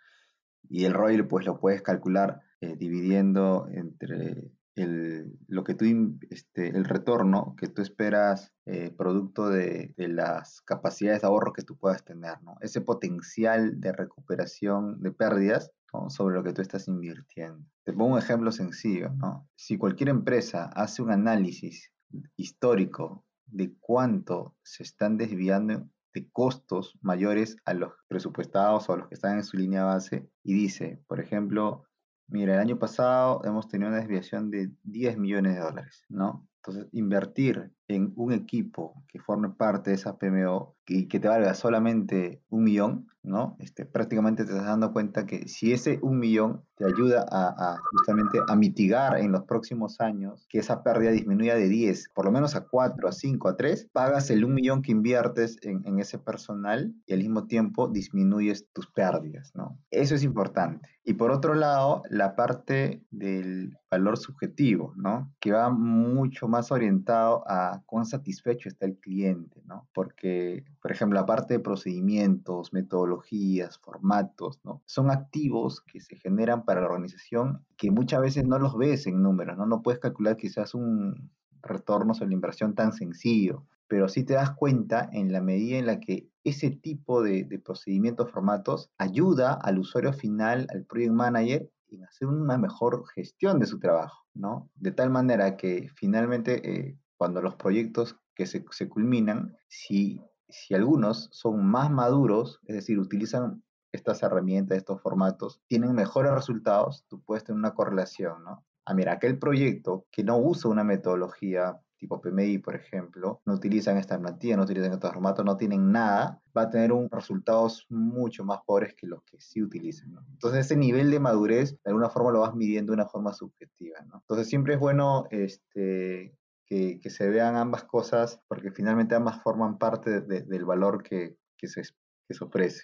Y 0.69 0.85
el 0.85 0.93
ROI 0.93 1.23
pues 1.23 1.45
lo 1.45 1.59
puedes 1.59 1.81
calcular 1.81 2.41
eh, 2.61 2.75
dividiendo 2.75 3.67
entre 3.71 4.51
el, 4.75 5.37
lo 5.47 5.63
que 5.63 5.73
tú, 5.73 5.85
este, 6.29 6.69
el 6.69 6.85
retorno 6.85 7.55
que 7.57 7.67
tú 7.67 7.81
esperas 7.81 8.53
eh, 8.65 8.91
producto 8.91 9.49
de, 9.49 9.93
de, 9.97 10.07
las 10.07 10.61
capacidades 10.61 11.21
de 11.21 11.27
ahorro 11.27 11.53
que 11.53 11.63
tú 11.63 11.77
puedas 11.77 12.03
tener, 12.05 12.41
¿no? 12.43 12.55
Ese 12.61 12.79
potencial 12.79 13.81
de 13.81 13.91
recuperación 13.91 15.01
de 15.01 15.11
pérdidas 15.11 15.71
sobre 16.09 16.35
lo 16.35 16.43
que 16.43 16.53
tú 16.53 16.61
estás 16.61 16.87
invirtiendo. 16.87 17.65
Te 17.83 17.93
pongo 17.93 18.13
un 18.13 18.19
ejemplo 18.19 18.51
sencillo, 18.51 19.09
¿no? 19.15 19.49
Si 19.55 19.77
cualquier 19.77 20.09
empresa 20.09 20.65
hace 20.65 21.01
un 21.01 21.11
análisis 21.11 21.91
histórico 22.35 23.25
de 23.47 23.73
cuánto 23.79 24.55
se 24.63 24.83
están 24.83 25.17
desviando 25.17 25.89
de 26.13 26.29
costos 26.31 26.97
mayores 27.01 27.57
a 27.65 27.73
los 27.73 27.93
presupuestados 28.07 28.89
o 28.89 28.93
a 28.93 28.97
los 28.97 29.07
que 29.07 29.15
están 29.15 29.37
en 29.37 29.43
su 29.43 29.57
línea 29.57 29.83
base 29.83 30.29
y 30.43 30.53
dice, 30.53 31.01
por 31.07 31.19
ejemplo, 31.19 31.83
mira, 32.27 32.53
el 32.55 32.59
año 32.59 32.79
pasado 32.79 33.41
hemos 33.43 33.67
tenido 33.67 33.89
una 33.89 33.99
desviación 33.99 34.49
de 34.51 34.71
10 34.83 35.17
millones 35.17 35.55
de 35.55 35.61
dólares, 35.61 36.05
¿no? 36.09 36.47
Entonces, 36.57 36.87
invertir 36.91 37.71
en 37.89 38.13
un 38.15 38.31
equipo 38.31 39.03
que 39.07 39.19
forme 39.19 39.49
parte 39.49 39.89
de 39.89 39.95
esa 39.97 40.17
PMO 40.17 40.75
y 40.87 41.07
que 41.07 41.19
te 41.19 41.27
valga 41.27 41.53
solamente 41.55 42.41
un 42.49 42.63
millón, 42.63 43.07
¿no? 43.23 43.57
Este, 43.59 43.85
prácticamente 43.85 44.45
te 44.45 44.51
estás 44.51 44.65
dando 44.65 44.93
cuenta 44.93 45.25
que 45.25 45.47
si 45.47 45.73
ese 45.73 45.99
un 46.01 46.19
millón 46.19 46.63
te 46.75 46.85
ayuda 46.85 47.25
a, 47.29 47.77
justamente 47.91 48.39
a 48.47 48.55
mitigar 48.55 49.17
en 49.17 49.31
los 49.31 49.43
próximos 49.43 49.99
años 49.99 50.45
que 50.49 50.59
esa 50.59 50.83
pérdida 50.83 51.11
disminuya 51.11 51.55
de 51.55 51.67
10, 51.67 52.09
por 52.13 52.25
lo 52.25 52.31
menos 52.31 52.55
a 52.55 52.65
4, 52.65 53.07
a 53.07 53.11
5, 53.11 53.49
a 53.49 53.57
3, 53.57 53.89
pagas 53.91 54.29
el 54.29 54.45
un 54.45 54.53
millón 54.53 54.81
que 54.81 54.91
inviertes 54.91 55.57
en, 55.63 55.81
en 55.85 55.99
ese 55.99 56.17
personal 56.19 56.93
y 57.05 57.13
al 57.13 57.19
mismo 57.19 57.47
tiempo 57.47 57.87
disminuyes 57.87 58.67
tus 58.71 58.87
pérdidas, 58.87 59.51
¿no? 59.55 59.77
Eso 59.91 60.15
es 60.15 60.23
importante. 60.23 60.89
Y 61.03 61.15
por 61.15 61.31
otro 61.31 61.55
lado, 61.55 62.03
la 62.09 62.35
parte 62.35 63.03
del 63.09 63.75
valor 63.89 64.17
subjetivo, 64.17 64.93
¿no? 64.95 65.33
Que 65.39 65.51
va 65.51 65.69
mucho 65.69 66.47
más 66.47 66.71
orientado 66.71 67.43
a 67.47 67.78
cuán 67.85 68.05
satisfecho 68.05 68.69
está 68.69 68.85
el 68.85 68.97
cliente, 68.97 69.61
¿no? 69.65 69.87
Porque 69.93 70.63
por 70.81 70.91
ejemplo, 70.91 71.19
la 71.19 71.25
parte 71.25 71.55
de 71.55 71.59
procedimientos, 71.59 72.73
metodologías, 72.73 73.77
formatos. 73.77 74.59
Son 74.85 75.11
activos 75.11 75.81
que 75.81 75.99
se 75.99 76.15
generan 76.15 76.65
para 76.65 76.81
la 76.81 76.87
organización 76.87 77.65
que 77.77 77.91
muchas 77.91 78.21
veces 78.21 78.45
no 78.45 78.59
los 78.59 78.77
ves 78.77 79.07
en 79.07 79.21
números, 79.21 79.57
¿no? 79.57 79.65
No 79.65 79.81
puedes 79.81 79.99
calcular 79.99 80.37
quizás 80.37 80.73
un 80.73 81.31
retorno 81.61 82.13
sobre 82.13 82.29
la 82.29 82.35
inversión 82.35 82.73
tan 82.73 82.93
sencillo, 82.93 83.65
pero 83.87 84.07
sí 84.07 84.23
te 84.23 84.35
das 84.35 84.51
cuenta 84.51 85.09
en 85.11 85.31
la 85.31 85.41
medida 85.41 85.77
en 85.77 85.85
la 85.85 85.99
que 85.99 86.29
ese 86.43 86.69
tipo 86.69 87.21
de, 87.21 87.43
de 87.43 87.59
procedimientos, 87.59 88.31
formatos, 88.31 88.89
ayuda 88.97 89.53
al 89.53 89.79
usuario 89.79 90.13
final, 90.13 90.67
al 90.73 90.85
project 90.85 91.11
manager, 91.11 91.69
en 91.91 92.05
hacer 92.05 92.27
una 92.27 92.57
mejor 92.57 93.05
gestión 93.13 93.59
de 93.59 93.65
su 93.65 93.79
trabajo, 93.79 94.25
¿no? 94.33 94.69
De 94.75 94.91
tal 94.91 95.09
manera 95.09 95.57
que 95.57 95.89
finalmente 95.95 96.61
eh, 96.63 96.97
cuando 97.19 97.41
los 97.41 97.55
proyectos 97.55 98.15
que 98.33 98.45
se, 98.45 98.63
culminan, 98.87 99.57
si 99.67 100.21
si 100.49 100.73
algunos 100.73 101.29
son 101.31 101.65
más 101.65 101.91
maduros, 101.91 102.59
es 102.65 102.75
decir, 102.75 102.97
utilizan 102.97 103.63
estas 103.91 104.23
herramientas, 104.23 104.77
estos 104.77 105.01
formatos, 105.01 105.61
tienen 105.67 105.93
mejores 105.93 106.33
resultados, 106.33 107.05
tú 107.07 107.21
puedes 107.21 107.43
tener 107.43 107.59
una 107.59 107.73
correlación, 107.73 108.43
¿no? 108.43 108.65
Ah, 108.85 108.93
mira, 108.93 109.13
aquel 109.13 109.37
proyecto 109.37 110.07
que 110.11 110.23
no 110.23 110.37
usa 110.37 110.71
una 110.71 110.83
metodología 110.83 111.79
tipo 111.99 112.21
PMI, 112.21 112.59
por 112.59 112.75
ejemplo, 112.75 113.41
no 113.45 113.53
utilizan 113.53 113.97
esta 113.97 114.17
plantilla, 114.17 114.55
no 114.55 114.63
utilizan 114.63 114.93
estos 114.93 115.11
formatos, 115.11 115.43
no 115.43 115.57
tienen 115.57 115.91
nada, 115.91 116.41
va 116.57 116.63
a 116.63 116.69
tener 116.69 116.93
un, 116.93 117.09
resultados 117.11 117.85
mucho 117.89 118.45
más 118.45 118.61
pobres 118.65 118.95
que 118.95 119.05
los 119.05 119.21
que 119.23 119.39
sí 119.41 119.61
utilizan. 119.61 120.13
¿no? 120.13 120.25
Entonces, 120.31 120.65
ese 120.65 120.77
nivel 120.77 121.11
de 121.11 121.19
madurez, 121.19 121.71
de 121.71 121.89
alguna 121.91 122.09
forma 122.09 122.31
lo 122.31 122.39
vas 122.39 122.55
midiendo 122.55 122.91
de 122.91 122.95
una 122.95 123.05
forma 123.05 123.33
subjetiva. 123.33 123.99
¿no? 124.07 124.19
Entonces, 124.19 124.47
siempre 124.47 124.75
es 124.75 124.79
bueno 124.79 125.25
este, 125.29 126.38
que, 126.69 127.09
se 127.09 127.27
vean 127.27 127.55
ambas 127.55 127.83
cosas, 127.83 128.41
porque 128.47 128.71
finalmente 128.71 129.15
ambas 129.15 129.41
forman 129.41 129.77
parte 129.79 130.21
del 130.21 130.65
valor 130.65 131.01
que, 131.03 131.35
se, 131.63 131.83
se 131.83 132.43
ofrece. 132.43 132.83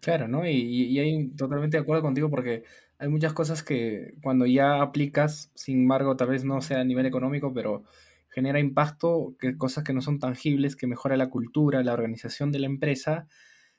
Claro, 0.00 0.26
¿no? 0.26 0.44
Y, 0.44 0.56
y, 0.56 0.98
hay 0.98 1.28
totalmente 1.36 1.76
de 1.76 1.82
acuerdo 1.82 2.02
contigo 2.02 2.28
porque 2.28 2.64
hay 2.98 3.08
muchas 3.08 3.32
cosas 3.32 3.62
que 3.62 4.14
cuando 4.22 4.46
ya 4.46 4.82
aplicas, 4.82 5.52
sin 5.54 5.82
embargo, 5.82 6.16
tal 6.16 6.28
vez 6.28 6.44
no 6.44 6.60
sea 6.60 6.80
a 6.80 6.84
nivel 6.84 7.06
económico, 7.06 7.54
pero 7.54 7.84
genera 8.28 8.58
impacto, 8.58 9.36
que 9.38 9.56
cosas 9.56 9.84
que 9.84 9.92
no 9.92 10.00
son 10.00 10.18
tangibles, 10.18 10.74
que 10.74 10.88
mejora 10.88 11.16
la 11.16 11.30
cultura, 11.30 11.84
la 11.84 11.92
organización 11.92 12.50
de 12.50 12.58
la 12.58 12.66
empresa, 12.66 13.28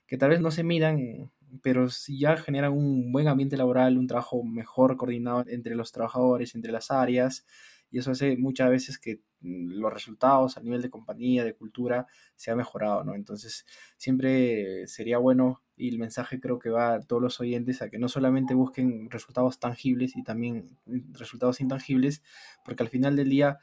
que 0.07 0.17
tal 0.17 0.29
vez 0.29 0.39
no 0.39 0.51
se 0.51 0.63
midan, 0.63 1.31
pero 1.61 1.87
ya 2.07 2.37
generan 2.37 2.71
un 2.71 3.11
buen 3.11 3.27
ambiente 3.27 3.57
laboral, 3.57 3.97
un 3.97 4.07
trabajo 4.07 4.43
mejor 4.43 4.95
coordinado 4.95 5.43
entre 5.47 5.75
los 5.75 5.91
trabajadores, 5.91 6.55
entre 6.55 6.71
las 6.71 6.91
áreas, 6.91 7.45
y 7.93 7.99
eso 7.99 8.09
hace 8.09 8.35
muchas 8.37 8.71
veces 8.71 8.97
que 8.97 9.21
mm, 9.41 9.73
los 9.79 9.93
resultados 9.93 10.57
a 10.57 10.61
nivel 10.61 10.81
de 10.81 10.89
compañía, 10.89 11.43
de 11.43 11.53
cultura, 11.53 12.07
se 12.35 12.49
ha 12.49 12.55
mejorado, 12.55 13.03
¿no? 13.03 13.13
Entonces, 13.13 13.65
siempre 13.97 14.87
sería 14.87 15.19
bueno, 15.19 15.61
y 15.77 15.89
el 15.89 15.99
mensaje 15.99 16.39
creo 16.39 16.57
que 16.57 16.71
va 16.71 16.95
a 16.95 16.99
todos 17.01 17.21
los 17.21 17.39
oyentes, 17.39 17.83
a 17.83 17.91
que 17.91 17.99
no 17.99 18.09
solamente 18.09 18.55
busquen 18.55 19.11
resultados 19.11 19.59
tangibles 19.59 20.15
y 20.17 20.23
también 20.23 20.79
mm, 20.87 21.13
resultados 21.13 21.61
intangibles, 21.61 22.23
porque 22.65 22.81
al 22.81 22.89
final 22.89 23.15
del 23.15 23.29
día, 23.29 23.59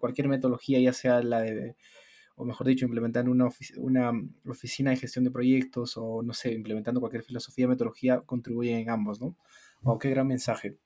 cualquier 0.00 0.28
metodología, 0.28 0.80
ya 0.80 0.94
sea 0.94 1.22
la 1.22 1.42
de 1.42 1.76
o 2.36 2.46
mejor 2.46 2.66
dicho, 2.66 2.86
implementando 2.86 3.30
una, 3.30 3.50
una, 3.76 4.12
oficina 4.48 4.90
de 4.90 4.96
gestión 4.96 5.24
de 5.24 5.30
proyectos 5.30 5.98
o, 5.98 6.22
no 6.22 6.32
sé, 6.32 6.52
implementando 6.54 6.98
cualquier 7.00 7.22
filosofía, 7.22 7.68
metodología, 7.68 8.22
contribuyen 8.22 8.78
en 8.78 8.90
ambos, 8.90 9.20
¿no? 9.20 9.36
Oh, 9.82 9.98
qué 9.98 10.08
gran 10.08 10.26
mensaje. 10.26 10.78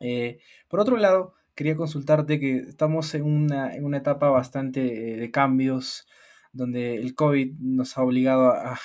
Eh, 0.00 0.40
por 0.68 0.80
otro 0.80 0.96
lado, 0.96 1.34
quería 1.54 1.76
consultarte 1.76 2.40
que 2.40 2.56
estamos 2.58 3.14
en 3.14 3.24
una, 3.24 3.74
en 3.74 3.84
una 3.84 3.98
etapa 3.98 4.28
bastante 4.28 5.14
eh, 5.14 5.16
de 5.16 5.30
cambios, 5.30 6.06
donde 6.52 6.96
el 6.96 7.14
COVID 7.14 7.54
nos 7.58 7.96
ha 7.96 8.02
obligado 8.02 8.52
a, 8.52 8.78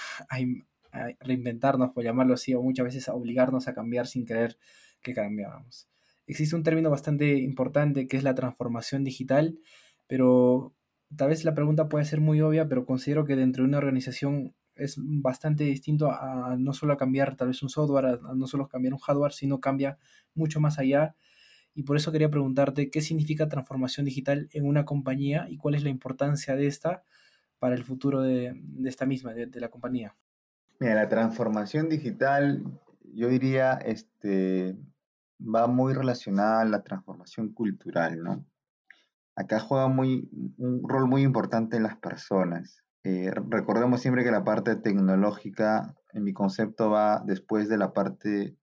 reinventarnos, 1.19 1.91
por 1.91 2.03
llamarlo 2.03 2.33
así, 2.33 2.55
o 2.55 2.63
muchas 2.63 2.85
veces 2.85 3.09
a 3.09 3.13
obligarnos 3.13 3.67
a 3.67 3.75
cambiar 3.75 4.07
sin 4.07 4.25
creer 4.25 4.57
que 5.01 5.13
cambiáramos. 5.13 5.87
Existe 6.25 6.55
un 6.55 6.63
término 6.63 6.89
bastante 6.89 7.37
importante 7.37 8.07
que 8.07 8.17
es 8.17 8.23
la 8.23 8.33
transformación 8.33 9.03
digital, 9.03 9.59
pero 10.07 10.73
tal 11.15 11.29
vez 11.29 11.45
la 11.45 11.53
pregunta 11.53 11.89
puede 11.89 12.05
ser 12.05 12.21
muy 12.21 12.41
obvia, 12.41 12.67
pero 12.67 12.85
considero 12.85 13.23
que 13.25 13.35
dentro 13.35 13.63
de 13.63 13.69
una 13.69 13.77
organización 13.77 14.55
es 14.75 14.95
bastante 14.97 15.63
distinto 15.63 16.11
a, 16.11 16.55
no 16.57 16.73
solo 16.73 16.97
cambiar 16.97 17.35
tal 17.35 17.49
vez 17.49 17.61
un 17.61 17.69
software, 17.69 18.05
a 18.05 18.33
no 18.35 18.47
solo 18.47 18.67
cambiar 18.67 18.93
un 18.93 18.99
hardware, 18.99 19.33
sino 19.33 19.59
cambia 19.59 19.99
mucho 20.33 20.59
más 20.59 20.79
allá 20.79 21.15
y 21.79 21.83
por 21.83 21.95
eso 21.95 22.11
quería 22.11 22.29
preguntarte 22.29 22.89
qué 22.89 22.99
significa 22.99 23.47
transformación 23.47 24.05
digital 24.05 24.49
en 24.51 24.67
una 24.67 24.83
compañía 24.83 25.45
y 25.47 25.55
cuál 25.55 25.75
es 25.75 25.83
la 25.83 25.89
importancia 25.89 26.57
de 26.57 26.67
esta 26.67 27.03
para 27.57 27.73
el 27.73 27.85
futuro 27.85 28.19
de, 28.19 28.61
esta 28.83 29.05
misma, 29.05 29.33
de, 29.33 29.59
la 29.61 29.69
compañía. 29.69 30.13
Mira, 30.81 30.95
la 30.95 31.07
transformación 31.07 31.87
digital, 31.87 32.65
yo 33.13 33.29
diría, 33.29 33.75
este, 33.75 34.77
va 35.39 35.67
muy 35.67 35.93
relacionada 35.93 36.63
a 36.63 36.65
la 36.65 36.83
transformación 36.83 37.53
cultural, 37.53 38.21
¿no? 38.21 38.45
Acá 39.37 39.61
juega 39.61 39.87
muy, 39.87 40.29
un 40.57 40.83
rol 40.85 41.07
muy 41.07 41.21
importante 41.21 41.77
en 41.77 41.83
las 41.83 41.95
personas. 41.95 42.83
Eh, 43.05 43.31
recordemos 43.49 44.01
siempre 44.01 44.25
que 44.25 44.31
la 44.31 44.43
parte 44.43 44.75
tecnológica, 44.75 45.95
en 46.11 46.25
mi 46.25 46.33
concepto, 46.33 46.89
va 46.89 47.23
después 47.25 47.69
de 47.69 47.77
la 47.77 47.93
parte 47.93 48.58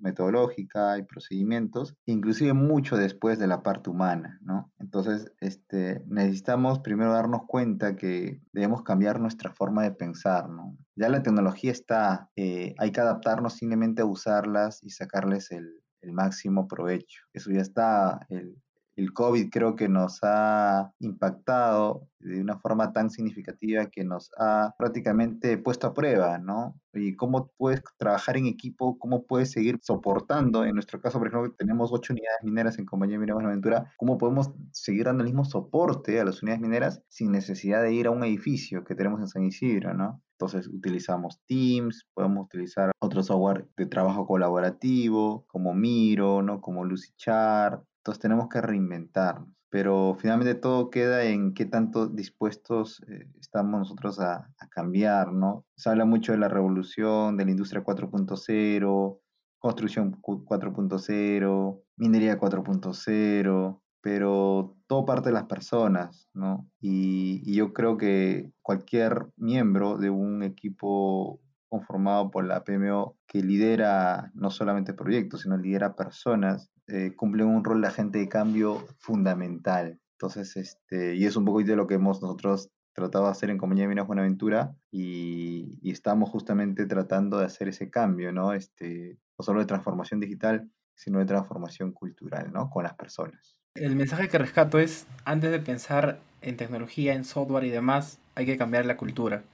metodológica 0.00 0.98
y 0.98 1.02
procedimientos, 1.02 1.94
inclusive 2.06 2.52
mucho 2.52 2.96
después 2.96 3.38
de 3.38 3.46
la 3.46 3.62
parte 3.62 3.90
humana, 3.90 4.38
¿no? 4.42 4.70
Entonces, 4.78 5.32
este, 5.40 6.02
necesitamos 6.06 6.80
primero 6.80 7.12
darnos 7.12 7.42
cuenta 7.46 7.96
que 7.96 8.40
debemos 8.52 8.82
cambiar 8.82 9.20
nuestra 9.20 9.52
forma 9.52 9.82
de 9.82 9.92
pensar, 9.92 10.48
¿no? 10.48 10.76
Ya 10.96 11.08
la 11.08 11.22
tecnología 11.22 11.72
está, 11.72 12.30
eh, 12.36 12.74
hay 12.78 12.92
que 12.92 13.00
adaptarnos 13.00 13.54
simplemente 13.54 14.02
a 14.02 14.06
usarlas 14.06 14.82
y 14.82 14.90
sacarles 14.90 15.50
el, 15.50 15.82
el 16.00 16.12
máximo 16.12 16.66
provecho. 16.68 17.22
Eso 17.32 17.50
ya 17.50 17.60
está, 17.60 18.26
el, 18.28 18.56
el 18.98 19.12
COVID 19.12 19.48
creo 19.50 19.76
que 19.76 19.88
nos 19.88 20.18
ha 20.22 20.92
impactado 20.98 22.08
de 22.18 22.40
una 22.40 22.58
forma 22.58 22.92
tan 22.92 23.10
significativa 23.10 23.86
que 23.86 24.02
nos 24.02 24.32
ha 24.38 24.74
prácticamente 24.76 25.56
puesto 25.56 25.86
a 25.86 25.94
prueba, 25.94 26.38
¿no? 26.38 26.74
Y 26.92 27.14
cómo 27.14 27.52
puedes 27.56 27.80
trabajar 27.96 28.36
en 28.36 28.46
equipo, 28.46 28.98
cómo 28.98 29.24
puedes 29.24 29.52
seguir 29.52 29.78
soportando, 29.82 30.64
en 30.64 30.74
nuestro 30.74 31.00
caso, 31.00 31.18
por 31.18 31.28
ejemplo, 31.28 31.54
tenemos 31.56 31.92
ocho 31.92 32.12
unidades 32.12 32.42
mineras 32.42 32.78
en 32.80 32.86
Compañía 32.86 33.18
Minera 33.18 33.34
Buenaventura, 33.34 33.92
cómo 33.98 34.18
podemos 34.18 34.50
seguir 34.72 35.04
dando 35.04 35.22
el 35.22 35.28
mismo 35.28 35.44
soporte 35.44 36.20
a 36.20 36.24
las 36.24 36.42
unidades 36.42 36.60
mineras 36.60 37.02
sin 37.08 37.30
necesidad 37.30 37.82
de 37.84 37.92
ir 37.92 38.08
a 38.08 38.10
un 38.10 38.24
edificio 38.24 38.82
que 38.82 38.96
tenemos 38.96 39.20
en 39.20 39.28
San 39.28 39.44
Isidro, 39.44 39.94
¿no? 39.94 40.20
Entonces 40.40 40.68
utilizamos 40.68 41.40
Teams, 41.46 42.06
podemos 42.14 42.46
utilizar 42.46 42.92
otro 43.00 43.24
software 43.24 43.68
de 43.76 43.86
trabajo 43.86 44.24
colaborativo 44.24 45.44
como 45.48 45.74
Miro, 45.74 46.42
¿no? 46.42 46.60
Como 46.60 46.84
Lucichart, 46.84 47.82
entonces 47.98 48.20
tenemos 48.20 48.48
que 48.48 48.60
reinventarnos. 48.60 49.48
Pero 49.70 50.16
finalmente 50.18 50.54
todo 50.54 50.88
queda 50.88 51.24
en 51.24 51.52
qué 51.52 51.66
tanto 51.66 52.06
dispuestos 52.06 53.04
eh, 53.08 53.28
estamos 53.38 53.80
nosotros 53.80 54.18
a, 54.18 54.50
cambiar, 54.70 55.32
¿no? 55.32 55.66
Se 55.76 55.90
habla 55.90 56.04
mucho 56.04 56.32
de 56.32 56.38
la 56.38 56.48
revolución, 56.48 57.36
de 57.36 57.44
la 57.44 57.50
industria 57.50 57.84
4.0, 57.84 59.20
construcción 59.58 60.22
4.0, 60.22 61.82
minería 61.96 62.38
4.0, 62.38 63.80
pero 64.00 64.76
todo 64.86 65.04
parte 65.04 65.28
de 65.28 65.34
las 65.34 65.44
personas, 65.44 66.30
¿no? 66.32 66.68
Y, 66.80 67.54
yo 67.54 67.72
creo 67.72 67.96
que 67.98 68.52
cualquier 68.62 69.26
miembro 69.36 69.98
de 69.98 70.10
un 70.10 70.42
equipo 70.42 71.40
conformado 71.68 72.30
por 72.30 72.44
la 72.44 72.64
PMO 72.64 73.16
que 73.26 73.42
lidera 73.42 74.30
no 74.34 74.50
solamente 74.50 74.94
proyectos, 74.94 75.42
sino 75.42 75.56
lidera 75.56 75.94
personas, 75.94 76.70
eh, 76.86 77.14
cumplen 77.14 77.48
un 77.48 77.64
rol 77.64 77.80
de 77.80 77.88
agente 77.88 78.18
de 78.18 78.28
cambio 78.28 78.86
fundamental. 78.98 80.00
Entonces, 80.12 80.56
este, 80.56 81.14
y 81.14 81.26
es 81.26 81.36
un 81.36 81.44
poco 81.44 81.62
de 81.62 81.76
lo 81.76 81.86
que 81.86 81.94
hemos 81.94 82.20
nosotros 82.22 82.70
tratado 82.92 83.26
de 83.26 83.30
hacer 83.30 83.50
en 83.50 83.58
Compañía 83.58 83.84
de 83.84 83.88
Minas 83.88 84.06
Buenaventura 84.06 84.74
y, 84.90 85.78
y, 85.80 85.92
estamos 85.92 86.30
justamente 86.30 86.86
tratando 86.86 87.38
de 87.38 87.44
hacer 87.44 87.68
ese 87.68 87.90
cambio, 87.90 88.32
¿no? 88.32 88.52
Este, 88.52 89.18
no 89.38 89.44
solo 89.44 89.60
de 89.60 89.66
transformación 89.66 90.18
digital, 90.18 90.68
sino 90.96 91.20
de 91.20 91.26
transformación 91.26 91.92
cultural, 91.92 92.50
¿no? 92.52 92.68
Con 92.70 92.82
las 92.82 92.94
personas. 92.94 93.60
El 93.76 93.94
mensaje 93.94 94.28
que 94.28 94.38
rescato 94.38 94.80
es, 94.80 95.06
antes 95.24 95.52
de 95.52 95.60
pensar 95.60 96.18
en 96.42 96.56
tecnología, 96.56 97.14
en 97.14 97.24
software 97.24 97.64
y 97.64 97.70
demás, 97.70 98.18
hay 98.34 98.46
que 98.46 98.56
cambiar 98.56 98.86
la 98.86 98.96
cultura. 98.96 99.44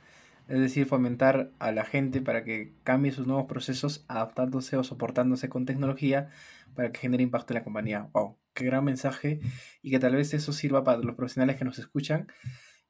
Es 0.47 0.61
decir, 0.61 0.87
fomentar 0.87 1.51
a 1.59 1.73
la 1.73 1.85
gente 1.85 2.21
para 2.21 2.45
que 2.45 2.75
cambie 2.83 3.13
sus 3.13 3.27
nuevos 3.27 3.47
procesos 3.47 4.05
adaptándose 4.09 4.77
o 4.77 4.85
soportándose 4.85 5.49
con 5.49 5.65
tecnología 5.65 6.29
para 6.75 6.93
que 6.93 7.01
genere 7.01 7.23
impacto 7.23 7.53
en 7.53 7.61
la 7.61 7.65
compañía. 7.65 8.09
¡Wow! 8.13 8.37
¡Qué 8.53 8.65
gran 8.67 8.85
mensaje! 8.85 9.41
Y 9.83 9.91
que 9.91 9.99
tal 9.99 10.15
vez 10.17 10.35
eso 10.35 10.53
sirva 10.53 10.85
para 10.85 10.99
los 10.99 11.17
profesionales 11.17 11.57
que 11.57 11.65
nos 11.65 11.79
escuchan, 11.79 12.29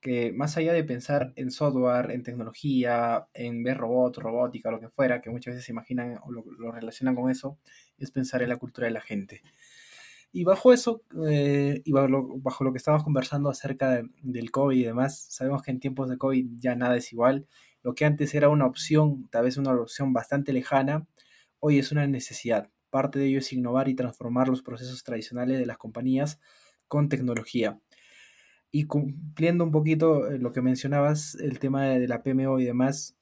que 0.01 0.33
más 0.33 0.57
allá 0.57 0.73
de 0.73 0.85
pensar 0.85 1.33
en 1.37 1.51
software, 1.51 2.11
en 2.11 2.25
tecnología, 2.25 3.29
en 3.35 3.63
ver 3.63 3.79
robots, 3.79 4.19
robótica, 4.19 4.71
lo 4.71 4.81
que 4.81 4.89
fuera, 4.89 5.21
que 5.21 5.31
muchas 5.31 5.55
veces 5.55 5.67
se 5.67 5.73
imaginan 5.73 6.19
o 6.25 6.33
lo, 6.33 6.45
lo 6.59 6.73
relacionan 6.73 7.15
con 7.15 7.31
eso, 7.31 7.59
es 7.99 8.11
pensar 8.11 8.43
en 8.43 8.49
la 8.49 8.57
cultura 8.57 8.87
de 8.89 8.93
la 8.93 9.01
gente. 9.01 9.43
Y 10.37 10.43
bajo 10.43 10.73
eso, 10.73 11.05
eh, 11.29 11.81
y 11.85 11.93
bajo 11.93 12.65
lo, 12.65 12.73
que 12.73 12.79
estábamos 12.79 13.05
conversando 13.05 13.49
acerca 13.51 13.93
de, 13.93 14.09
del 14.21 14.51
COVID 14.51 14.77
y 14.77 14.83
demás, 14.83 15.27
sabemos 15.31 15.63
que 15.63 15.71
en 15.71 15.79
tiempos 15.79 16.09
de 16.09 16.19
COVID 16.19 16.45
ya 16.57 16.75
nada 16.75 16.97
es 16.97 17.13
igual. 17.13 17.47
Lo 17.85 17.95
que 17.95 18.05
antes 18.05 18.35
era 18.35 18.49
una 18.49 18.67
opción, 18.67 19.29
tal 19.31 19.45
vez 19.45 19.59
una 19.59 19.73
opción 19.73 20.13
bastante 20.13 20.53
lejana, 20.53 21.07
hoy 21.61 21.79
es 21.79 21.93
una 21.93 22.09
necesidad. 22.09 22.69
Parte 22.91 23.21
de 23.21 23.27
ello 23.27 23.39
es 23.39 23.53
innovar 23.53 23.89
y 23.89 23.95
transformar 23.95 24.49
los 24.49 24.61
procesos 24.63 25.05
tradicionales 25.05 25.57
de 25.57 25.67
las 25.67 25.79
compañías 25.79 26.41
con 26.89 27.09
tecnología. 27.09 27.79
Y 28.73 28.87
cumpliendo 28.87 29.63
un 29.63 29.71
poquito 29.71 30.29
lo 30.31 30.51
que 30.51 30.63
mencionabas, 30.63 31.37
el 31.37 31.61
tema 31.61 31.85
de 31.85 32.09
la 32.09 32.25
PMO 32.25 32.59
y 32.59 32.65
demás, 32.65 33.17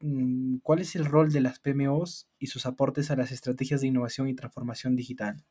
mm, 0.00 0.58
¿cuál 0.58 0.80
es 0.80 0.94
el 0.94 1.06
rol 1.06 1.32
de 1.32 1.40
las 1.40 1.58
PMOs 1.58 2.28
y 2.38 2.48
sus 2.48 2.66
aportes 2.66 3.10
a 3.10 3.16
las 3.16 3.32
estrategias 3.32 3.80
de 3.80 3.86
innovación 3.86 4.28
y 4.28 4.34
transformación 4.34 4.94
digital? 4.94 5.42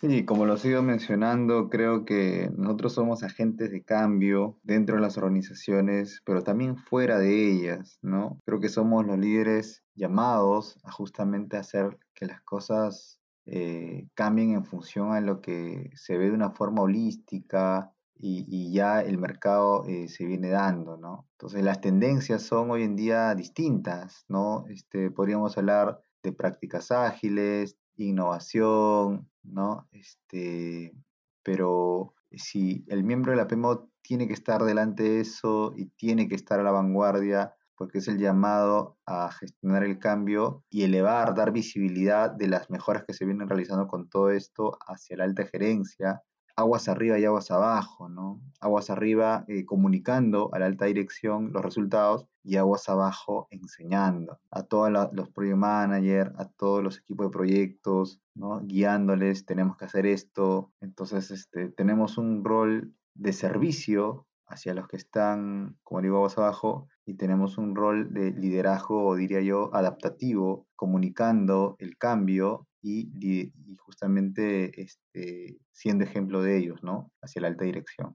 Sí, 0.00 0.24
como 0.24 0.46
lo 0.46 0.56
sigo 0.56 0.80
mencionando, 0.80 1.68
creo 1.68 2.04
que 2.04 2.52
nosotros 2.56 2.92
somos 2.92 3.24
agentes 3.24 3.72
de 3.72 3.82
cambio 3.82 4.56
dentro 4.62 4.94
de 4.94 5.02
las 5.02 5.18
organizaciones, 5.18 6.22
pero 6.24 6.44
también 6.44 6.76
fuera 6.76 7.18
de 7.18 7.50
ellas, 7.50 7.98
¿no? 8.00 8.38
Creo 8.44 8.60
que 8.60 8.68
somos 8.68 9.04
los 9.04 9.18
líderes 9.18 9.82
llamados 9.96 10.78
a 10.84 10.92
justamente 10.92 11.56
hacer 11.56 11.98
que 12.14 12.26
las 12.26 12.40
cosas 12.42 13.18
eh, 13.44 14.06
cambien 14.14 14.52
en 14.52 14.64
función 14.64 15.14
a 15.14 15.20
lo 15.20 15.40
que 15.40 15.90
se 15.94 16.16
ve 16.16 16.26
de 16.26 16.34
una 16.34 16.52
forma 16.52 16.82
holística 16.82 17.92
y, 18.14 18.44
y 18.48 18.72
ya 18.72 19.00
el 19.00 19.18
mercado 19.18 19.84
eh, 19.88 20.06
se 20.06 20.26
viene 20.26 20.50
dando, 20.50 20.96
¿no? 20.96 21.26
Entonces 21.32 21.64
las 21.64 21.80
tendencias 21.80 22.42
son 22.42 22.70
hoy 22.70 22.84
en 22.84 22.94
día 22.94 23.34
distintas, 23.34 24.24
¿no? 24.28 24.64
Este, 24.68 25.10
podríamos 25.10 25.58
hablar 25.58 26.00
de 26.22 26.32
prácticas 26.32 26.92
ágiles, 26.92 27.76
innovación, 28.04 29.28
¿no? 29.42 29.88
Este, 29.92 30.94
pero 31.42 32.14
si 32.32 32.84
el 32.88 33.04
miembro 33.04 33.32
de 33.32 33.38
la 33.38 33.48
PMO 33.48 33.90
tiene 34.02 34.26
que 34.26 34.34
estar 34.34 34.62
delante 34.64 35.02
de 35.02 35.20
eso 35.20 35.74
y 35.76 35.86
tiene 35.90 36.28
que 36.28 36.34
estar 36.34 36.60
a 36.60 36.62
la 36.62 36.70
vanguardia, 36.70 37.54
porque 37.74 37.98
es 37.98 38.08
el 38.08 38.18
llamado 38.18 38.98
a 39.06 39.30
gestionar 39.30 39.84
el 39.84 39.98
cambio 39.98 40.64
y 40.68 40.82
elevar, 40.82 41.34
dar 41.34 41.52
visibilidad 41.52 42.30
de 42.30 42.48
las 42.48 42.70
mejoras 42.70 43.04
que 43.04 43.14
se 43.14 43.24
vienen 43.24 43.48
realizando 43.48 43.86
con 43.86 44.08
todo 44.08 44.30
esto 44.30 44.76
hacia 44.86 45.16
la 45.16 45.24
alta 45.24 45.46
gerencia, 45.46 46.22
aguas 46.58 46.88
arriba 46.88 47.20
y 47.20 47.24
aguas 47.24 47.52
abajo, 47.52 48.08
¿no? 48.08 48.40
Aguas 48.58 48.90
arriba 48.90 49.44
eh, 49.46 49.64
comunicando 49.64 50.50
a 50.52 50.58
la 50.58 50.66
alta 50.66 50.86
dirección 50.86 51.52
los 51.52 51.62
resultados 51.62 52.26
y 52.42 52.56
aguas 52.56 52.88
abajo 52.88 53.46
enseñando 53.50 54.40
a 54.50 54.64
todos 54.64 54.90
los 55.12 55.30
project 55.30 55.56
managers, 55.56 56.32
a 56.36 56.48
todos 56.48 56.82
los 56.82 56.98
equipos 56.98 57.26
de 57.26 57.30
proyectos, 57.30 58.20
¿no? 58.34 58.60
Guiándoles, 58.64 59.46
tenemos 59.46 59.76
que 59.76 59.84
hacer 59.84 60.04
esto. 60.06 60.72
Entonces, 60.80 61.30
este, 61.30 61.68
tenemos 61.68 62.18
un 62.18 62.42
rol 62.42 62.92
de 63.14 63.32
servicio 63.32 64.26
hacia 64.48 64.74
los 64.74 64.88
que 64.88 64.96
están, 64.96 65.76
como 65.84 66.02
digo, 66.02 66.16
aguas 66.16 66.38
abajo, 66.38 66.88
y 67.06 67.14
tenemos 67.14 67.56
un 67.56 67.76
rol 67.76 68.12
de 68.12 68.32
liderazgo, 68.32 69.14
diría 69.14 69.42
yo, 69.42 69.70
adaptativo, 69.74 70.66
comunicando 70.74 71.76
el 71.78 71.96
cambio 71.96 72.67
y, 72.82 73.52
justamente 73.78 74.80
este, 74.80 75.58
siendo 75.72 76.04
ejemplo 76.04 76.42
de 76.42 76.58
ellos, 76.58 76.82
¿no? 76.82 77.10
Hacia 77.22 77.42
la 77.42 77.48
alta 77.48 77.64
dirección. 77.64 78.14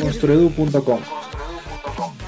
Construedu.com 0.00 1.00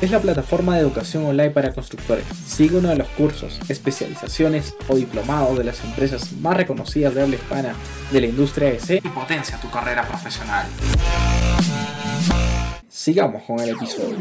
es 0.01 0.11
la 0.11 0.21
plataforma 0.21 0.77
de 0.77 0.81
educación 0.81 1.27
online 1.27 1.51
para 1.51 1.75
constructores. 1.75 2.25
Sigue 2.27 2.79
uno 2.79 2.89
de 2.89 2.97
los 2.97 3.09
cursos, 3.09 3.61
especializaciones 3.69 4.75
o 4.89 4.97
diplomados 4.97 5.59
de 5.59 5.65
las 5.65 5.85
empresas 5.85 6.33
más 6.33 6.57
reconocidas 6.57 7.15
de 7.15 7.23
habla 7.23 7.37
hispana 7.37 7.75
de 8.11 8.21
la 8.21 8.27
industria 8.27 8.71
EC 8.71 9.05
y 9.05 9.09
potencia 9.09 9.61
tu 9.61 9.71
carrera 9.71 10.07
profesional. 10.09 10.67
Sigamos 12.89 13.43
con 13.43 13.61
el 13.61 13.71
episodio. 13.71 14.19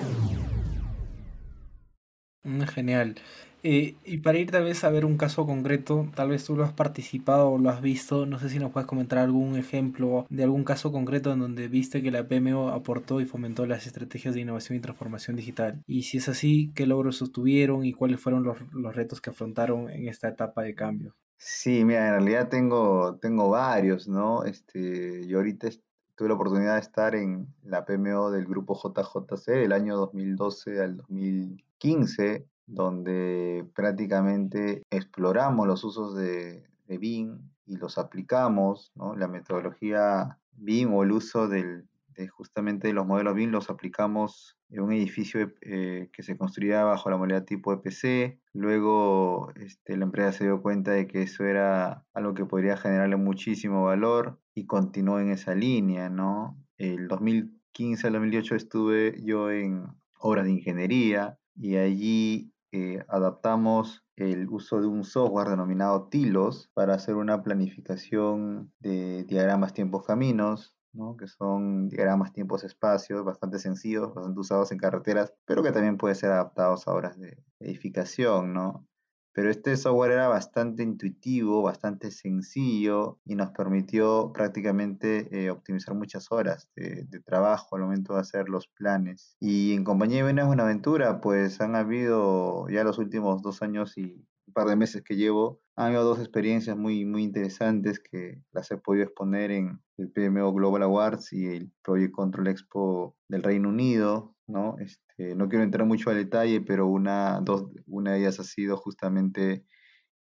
Mm, 2.44 2.64
genial. 2.64 3.16
Eh, 3.64 3.96
y 4.06 4.20
para 4.20 4.38
ir 4.38 4.52
tal 4.52 4.64
vez 4.64 4.84
a 4.84 4.90
ver 4.90 5.06
un 5.06 5.18
caso 5.18 5.46
concreto, 5.46 6.08
tal 6.16 6.30
vez 6.30 6.46
tú 6.46 6.56
lo 6.56 6.64
has 6.64 6.74
participado 6.74 7.50
o 7.50 7.58
lo 7.58 7.70
has 7.70 7.82
visto, 7.82 8.26
no 8.26 8.40
sé 8.40 8.50
si 8.50 8.60
nos 8.60 8.72
puedes 8.72 8.88
comentar 8.88 9.20
algún 9.20 9.58
ejemplo 9.58 10.26
de 10.30 10.44
algún 10.44 10.64
caso 10.64 10.92
concreto 10.92 11.34
en 11.34 11.40
donde 11.40 11.68
viste 11.68 12.02
que 12.02 12.12
la 12.12 12.28
PMO 12.28 12.70
aportó 12.70 13.20
y 13.20 13.26
fomentó 13.26 13.66
las 13.66 13.86
estrategias 13.86 14.34
de 14.34 14.42
innovación 14.42 14.78
y 14.78 14.82
transformación 14.82 15.36
digital. 15.36 15.84
Y 15.88 16.04
si 16.04 16.18
es 16.18 16.30
así, 16.30 16.72
¿qué 16.74 16.86
logros 16.86 17.22
obtuvieron 17.22 17.86
y 17.86 17.94
cuáles 17.94 18.22
fueron 18.22 18.44
los, 18.44 18.58
los 18.72 18.96
retos 18.96 19.20
que 19.20 19.32
afrontaron 19.32 19.90
en 19.90 20.08
esta 20.08 20.30
etapa 20.30 20.62
de 20.62 20.76
cambio? 20.76 21.16
Sí, 21.38 21.86
mira, 21.86 22.08
en 22.08 22.14
realidad 22.16 22.50
tengo, 22.50 23.18
tengo 23.22 23.50
varios, 23.50 24.08
¿no? 24.08 24.44
Este, 24.44 25.26
yo 25.26 25.38
ahorita 25.38 25.70
tuve 26.16 26.28
la 26.28 26.34
oportunidad 26.36 26.74
de 26.76 26.82
estar 26.82 27.16
en 27.16 27.48
la 27.64 27.86
PMO 27.86 28.30
del 28.30 28.46
grupo 28.46 28.76
JJC 28.76 29.46
del 29.52 29.72
año 29.72 29.96
2012 29.96 30.82
al 30.82 30.98
2015 30.98 32.46
donde 32.70 33.66
prácticamente 33.76 34.84
exploramos 34.92 35.68
los 35.68 35.84
usos 35.84 36.16
de, 36.16 36.64
de 36.88 36.98
BIM 36.98 37.40
y 37.66 37.78
los 37.78 37.98
aplicamos, 37.98 38.92
¿no? 38.96 39.16
La 39.16 39.28
metodología 39.28 40.38
BIM 40.54 40.94
o 40.94 41.04
el 41.04 41.12
uso 41.12 41.48
del, 41.48 41.88
de 42.16 42.28
justamente 42.28 42.94
los 42.94 43.06
modelos 43.06 43.36
BIM 43.36 43.52
los 43.52 43.70
aplicamos 43.70 44.58
en 44.70 44.82
un 44.82 44.94
edificio 44.94 45.52
eh, 45.62 46.10
que 46.14 46.22
se 46.22 46.38
construía 46.38 46.84
bajo 46.84 47.10
la 47.10 47.18
modalidad 47.18 47.46
tipo 47.46 47.74
EPC. 47.74 48.40
Luego 48.54 49.52
este, 49.56 49.98
la 49.98 50.06
empresa 50.06 50.32
se 50.34 50.44
dio 50.44 50.62
cuenta 50.62 50.92
de 50.92 51.08
que 51.08 51.24
eso 51.24 51.46
era 51.46 52.06
algo 52.14 52.34
que 52.34 52.46
podría 52.46 52.78
generarle 52.78 53.16
muchísimo 53.16 53.86
valor 53.86 54.40
y 54.54 54.66
continuó 54.66 55.20
en 55.20 55.32
esa 55.32 55.56
línea, 55.56 56.10
¿no? 56.10 56.58
El 56.78 57.08
2015 57.08 58.08
al 58.08 58.14
2018 58.14 58.56
estuve 58.56 59.22
yo 59.24 59.50
en 59.50 59.88
obras 60.20 60.46
de 60.46 60.52
ingeniería 60.52 61.40
y 61.56 61.78
allí 61.78 62.52
eh, 62.72 63.04
adaptamos 63.08 64.06
el 64.16 64.48
uso 64.50 64.82
de 64.82 64.88
un 64.88 65.04
software 65.04 65.50
denominado 65.50 66.08
Tilos 66.10 66.70
para 66.74 66.96
hacer 66.96 67.16
una 67.16 67.42
planificación 67.42 68.72
de 68.80 69.24
diagramas 69.24 69.74
tiempos 69.74 70.06
caminos 70.06 70.76
¿no? 70.94 71.16
que 71.18 71.28
son 71.28 71.90
diagramas 71.90 72.34
tiempos-espacios, 72.34 73.24
bastante 73.24 73.60
sencillos, 73.60 74.14
bastante 74.14 74.40
usados 74.40 74.72
en 74.72 74.78
carreteras, 74.78 75.34
pero 75.46 75.64
que 75.64 75.72
también 75.72 75.98
pueden 75.98 76.16
ser 76.16 76.32
adaptados 76.32 76.88
a 76.88 76.94
horas 76.94 77.20
de 77.20 77.38
edificación. 77.60 78.54
¿no? 78.54 78.88
Pero 79.34 79.50
este 79.52 79.78
software 79.78 80.12
era 80.12 80.28
bastante 80.28 80.84
intuitivo, 80.84 81.62
bastante 81.62 82.12
sencillo 82.12 83.20
y 83.26 83.36
nos 83.36 83.52
permitió 83.52 84.32
prácticamente 84.34 85.28
eh, 85.32 85.50
optimizar 85.50 85.96
muchas 85.96 86.32
horas 86.32 86.70
de, 86.76 87.08
trabajo 87.26 87.76
al 87.76 87.84
momento 87.84 88.14
de 88.16 88.22
hacer 88.22 88.50
los 88.50 88.68
planes. 88.68 89.36
Y 89.40 89.74
en 89.74 89.84
compañía 89.84 90.18
de 90.18 90.24
Buena 90.24 90.46
Buenaventura, 90.46 91.22
pues 91.22 91.62
han 91.62 91.76
habido 91.76 92.68
ya 92.70 92.84
los 92.84 92.98
últimos 92.98 93.42
dos 93.42 93.62
años 93.62 93.98
y 93.98 94.26
un 94.48 94.54
par 94.54 94.68
de 94.68 94.76
meses 94.76 95.04
que 95.04 95.16
llevo, 95.16 95.62
han 95.76 95.88
habido 95.88 96.04
dos 96.04 96.20
experiencias 96.20 96.76
muy, 96.76 97.06
muy 97.06 97.24
interesantes 97.24 98.00
que 98.00 98.42
las 98.52 98.70
he 98.72 98.78
podido 98.78 99.06
exponer 99.06 99.52
en 99.52 99.80
el 99.98 100.12
PMO 100.12 100.52
Global 100.54 100.84
Awards 100.84 101.32
y 101.34 101.46
el 101.46 101.72
Project 101.84 102.14
Control 102.14 102.48
Expo 102.48 103.16
del 103.30 103.44
Reino 103.44 103.70
Unido, 103.70 104.36
¿no? 104.50 104.78
Este, 104.80 105.36
no 105.36 105.48
quiero 105.48 105.64
entrar 105.64 105.88
mucho 105.88 106.10
al 106.10 106.18
detalle, 106.18 106.62
pero 106.62 106.88
una, 106.88 107.40
dos, 107.42 107.68
una 107.88 108.14
de 108.14 108.20
ellas 108.20 108.40
ha 108.40 108.44
sido 108.44 108.78
justamente 108.78 109.66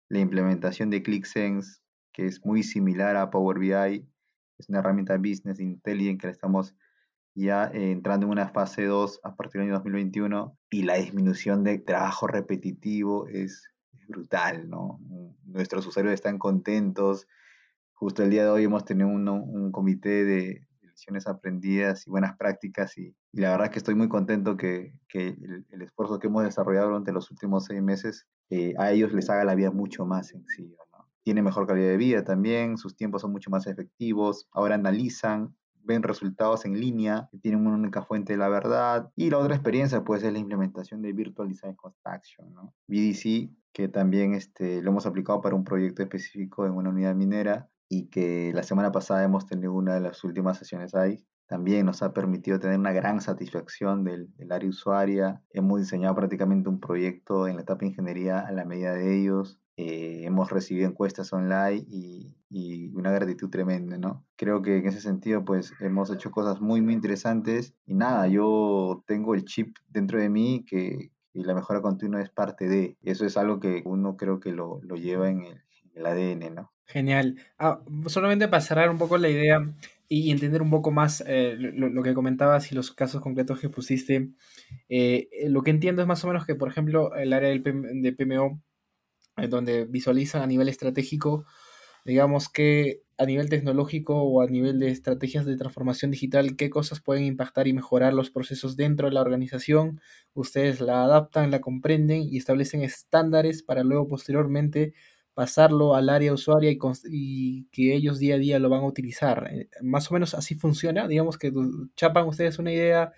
la 0.08 0.20
implementación 0.20 0.90
de 0.90 1.02
ClickSense, 1.02 1.80
que 2.12 2.26
es 2.26 2.44
muy 2.44 2.62
similar 2.62 3.16
a 3.16 3.30
Power 3.30 3.58
BI, 3.58 4.08
es 4.58 4.68
una 4.68 4.78
herramienta 4.78 5.16
Business 5.16 5.60
Intelligence 5.60 6.18
que 6.18 6.28
estamos 6.28 6.74
ya 7.34 7.68
entrando 7.72 8.26
en 8.26 8.32
una 8.32 8.48
fase 8.48 8.84
2 8.84 9.20
a 9.24 9.34
partir 9.34 9.60
del 9.60 9.70
año 9.70 9.78
2021 9.78 10.56
y 10.70 10.82
la 10.82 10.94
disminución 10.94 11.64
de 11.64 11.78
trabajo 11.78 12.28
repetitivo 12.28 13.26
es 13.26 13.68
brutal, 14.06 14.68
¿no? 14.68 15.00
Nuestros 15.44 15.86
usuarios 15.86 16.14
están 16.14 16.38
contentos. 16.38 17.26
Justo 17.94 18.22
el 18.22 18.30
día 18.30 18.44
de 18.44 18.50
hoy 18.50 18.64
hemos 18.64 18.84
tenido 18.84 19.08
un 19.08 19.72
comité 19.72 20.24
de 20.24 20.66
lecciones 20.94 21.26
aprendidas 21.26 22.06
y 22.06 22.10
buenas 22.10 22.36
prácticas 22.36 22.96
y, 22.96 23.14
la 23.32 23.50
verdad 23.50 23.66
es 23.66 23.72
que 23.72 23.78
estoy 23.78 23.96
muy 23.96 24.08
contento 24.08 24.56
que, 24.56 24.94
que 25.08 25.36
el, 25.70 25.82
esfuerzo 25.82 26.20
que 26.20 26.28
hemos 26.28 26.44
desarrollado 26.44 26.86
durante 26.86 27.10
los 27.10 27.30
últimos 27.32 27.64
seis 27.64 27.82
meses 27.82 28.26
eh, 28.50 28.74
a 28.78 28.92
ellos 28.92 29.12
les 29.12 29.28
haga 29.28 29.44
la 29.44 29.56
vida 29.56 29.72
mucho 29.72 30.06
más 30.06 30.28
sencilla. 30.28 30.76
¿no? 30.92 31.42
Mejor 31.42 31.66
calidad 31.66 31.88
de 31.88 31.96
vida 31.96 32.22
también, 32.22 32.78
sus 32.78 32.94
tiempos 32.94 33.22
son 33.22 33.32
mucho 33.32 33.50
más 33.50 33.66
efectivos, 33.66 34.46
ahora 34.52 34.76
analizan 34.76 35.54
ven 35.84 36.02
resultados 36.02 36.64
en 36.64 36.80
línea, 36.80 37.28
tienen 37.42 37.66
una 37.66 37.76
única 37.76 38.02
fuente 38.02 38.32
de 38.32 38.38
la 38.38 38.48
verdad. 38.48 39.10
Y 39.16 39.28
la 39.28 39.36
otra 39.36 39.54
experiencia, 39.54 40.02
pues, 40.02 40.22
es 40.22 40.32
la 40.32 40.38
implementación 40.38 41.02
de 41.02 41.12
Virtual 41.12 41.46
Design 41.46 41.74
Construction, 41.74 42.54
¿no? 42.54 42.72
BDC, 42.88 43.50
que 43.74 43.88
también 43.88 44.32
este, 44.32 44.80
lo 44.80 44.92
hemos 44.92 45.04
aplicado 45.04 45.42
para 45.42 45.54
un 45.54 45.64
proyecto 45.64 46.02
específico 46.02 46.64
en 46.64 46.72
una 46.72 46.88
unidad 46.88 47.14
minera 47.14 47.68
y 47.88 48.06
que 48.06 48.52
la 48.54 48.62
semana 48.62 48.92
pasada 48.92 49.24
hemos 49.24 49.46
tenido 49.46 49.72
una 49.72 49.94
de 49.94 50.00
las 50.00 50.24
últimas 50.24 50.58
sesiones 50.58 50.94
ahí. 50.94 51.24
También 51.46 51.84
nos 51.84 52.02
ha 52.02 52.14
permitido 52.14 52.58
tener 52.58 52.78
una 52.78 52.92
gran 52.92 53.20
satisfacción 53.20 54.02
del, 54.02 54.30
área 54.50 54.68
usuaria. 54.68 55.42
Hemos 55.50 55.80
diseñado 55.80 56.14
prácticamente 56.14 56.68
un 56.68 56.80
proyecto 56.80 57.46
en 57.46 57.56
la 57.56 57.62
etapa 57.62 57.80
de 57.80 57.88
ingeniería 57.88 58.40
a 58.40 58.52
la 58.52 58.64
medida 58.64 58.94
de 58.94 59.20
ellos. 59.20 59.60
Eh, 59.76 60.22
hemos 60.24 60.50
recibido 60.50 60.88
encuestas 60.88 61.32
online 61.32 61.84
y, 61.88 62.36
y, 62.48 62.88
una 62.94 63.10
gratitud 63.10 63.50
tremenda, 63.50 63.98
¿no? 63.98 64.24
Creo 64.36 64.62
que 64.62 64.78
en 64.78 64.86
ese 64.86 65.00
sentido, 65.00 65.44
pues 65.44 65.72
hemos 65.80 66.10
hecho 66.10 66.30
cosas 66.30 66.60
muy, 66.60 66.80
muy 66.80 66.94
interesantes 66.94 67.74
y 67.84 67.94
nada, 67.94 68.28
yo 68.28 69.02
tengo 69.06 69.34
el 69.34 69.44
chip 69.44 69.76
dentro 69.88 70.20
de 70.20 70.28
mí 70.28 70.64
que, 70.64 71.10
la 71.32 71.52
mejora 71.52 71.82
continua 71.82 72.22
es 72.22 72.30
parte 72.30 72.68
de, 72.68 72.96
eso 73.02 73.26
es 73.26 73.36
algo 73.36 73.58
que 73.58 73.82
uno 73.84 74.16
creo 74.16 74.38
que 74.38 74.52
lo, 74.52 74.78
lo 74.84 74.94
lleva 74.94 75.28
en 75.28 75.42
el, 75.42 75.64
el, 75.94 76.06
ADN, 76.06 76.54
¿no? 76.54 76.72
Genial. 76.86 77.38
Ah, 77.58 77.80
solamente 78.06 78.48
para 78.48 78.60
cerrar 78.60 78.90
un 78.90 78.98
poco 78.98 79.16
la 79.16 79.28
idea 79.28 79.60
y 80.08 80.30
entender 80.30 80.60
un 80.60 80.70
poco 80.70 80.90
más 80.90 81.24
eh, 81.26 81.56
lo, 81.58 82.02
que 82.02 82.14
comentabas 82.14 82.70
y 82.70 82.74
los 82.74 82.92
casos 82.92 83.22
concretos 83.22 83.58
que 83.58 83.70
pusiste, 83.70 84.30
eh, 84.88 85.28
lo 85.48 85.62
que 85.62 85.70
entiendo 85.70 86.02
es 86.02 86.08
más 86.08 86.22
o 86.24 86.26
menos 86.26 86.46
que, 86.46 86.54
por 86.54 86.68
ejemplo, 86.68 87.14
el 87.14 87.32
área 87.32 87.48
del 87.48 87.62
de 87.62 88.12
PMO 88.12 88.60
donde 89.48 89.84
visualizan 89.84 90.42
a 90.42 90.46
nivel 90.46 90.68
estratégico, 90.68 91.44
digamos 92.04 92.48
que 92.48 93.02
a 93.16 93.26
nivel 93.26 93.48
tecnológico 93.48 94.22
o 94.22 94.42
a 94.42 94.46
nivel 94.46 94.78
de 94.78 94.88
estrategias 94.88 95.46
de 95.46 95.56
transformación 95.56 96.10
digital, 96.10 96.56
qué 96.56 96.68
cosas 96.68 97.00
pueden 97.00 97.24
impactar 97.24 97.68
y 97.68 97.72
mejorar 97.72 98.12
los 98.12 98.30
procesos 98.30 98.76
dentro 98.76 99.08
de 99.08 99.14
la 99.14 99.20
organización. 99.20 100.00
Ustedes 100.34 100.80
la 100.80 101.04
adaptan, 101.04 101.50
la 101.50 101.60
comprenden 101.60 102.22
y 102.22 102.36
establecen 102.36 102.82
estándares 102.82 103.62
para 103.62 103.84
luego 103.84 104.08
posteriormente 104.08 104.94
pasarlo 105.34 105.94
al 105.94 106.08
área 106.08 106.32
usuaria 106.32 106.70
y, 107.04 107.64
que 107.70 107.94
ellos 107.94 108.18
día 108.18 108.36
a 108.36 108.38
día 108.38 108.58
lo 108.58 108.70
van 108.70 108.82
a 108.82 108.86
utilizar. 108.86 109.48
Eh, 109.52 109.68
más 109.82 110.10
o 110.10 110.14
menos 110.14 110.34
así 110.34 110.54
funciona. 110.54 111.08
Digamos 111.08 111.38
que 111.38 111.52
chapan 111.96 112.26
ustedes 112.26 112.58
una 112.58 112.72
idea 112.72 113.12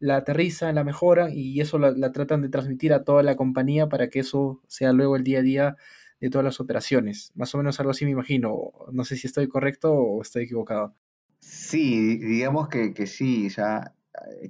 la 0.00 0.16
aterrizan, 0.16 0.74
la 0.74 0.84
mejoran 0.84 1.30
y 1.32 1.60
eso 1.60 1.78
la, 1.78 2.12
tratan 2.12 2.42
de 2.42 2.48
transmitir 2.48 2.92
a 2.92 3.04
toda 3.04 3.22
la 3.22 3.36
compañía 3.36 3.88
para 3.88 4.08
que 4.08 4.18
eso 4.20 4.60
sea 4.66 4.92
luego 4.92 5.14
el 5.16 5.22
día 5.22 5.38
a 5.38 5.42
día 5.42 5.76
de 6.20 6.28
todas 6.28 6.44
las 6.44 6.60
operaciones. 6.60 7.32
Más 7.36 7.54
o 7.54 7.58
menos 7.58 7.78
algo 7.78 7.92
así 7.92 8.04
me 8.04 8.10
imagino. 8.10 8.72
No 8.90 9.04
sé 9.04 9.16
si 9.16 9.28
estoy 9.28 9.48
correcto 9.48 9.92
o 9.92 10.22
estoy 10.22 10.44
equivocado. 10.44 10.94
Sí, 11.38 12.18
digamos 12.18 12.68
que, 12.68 12.92
que 12.92 13.06
sí, 13.06 13.48
ya 13.48 13.94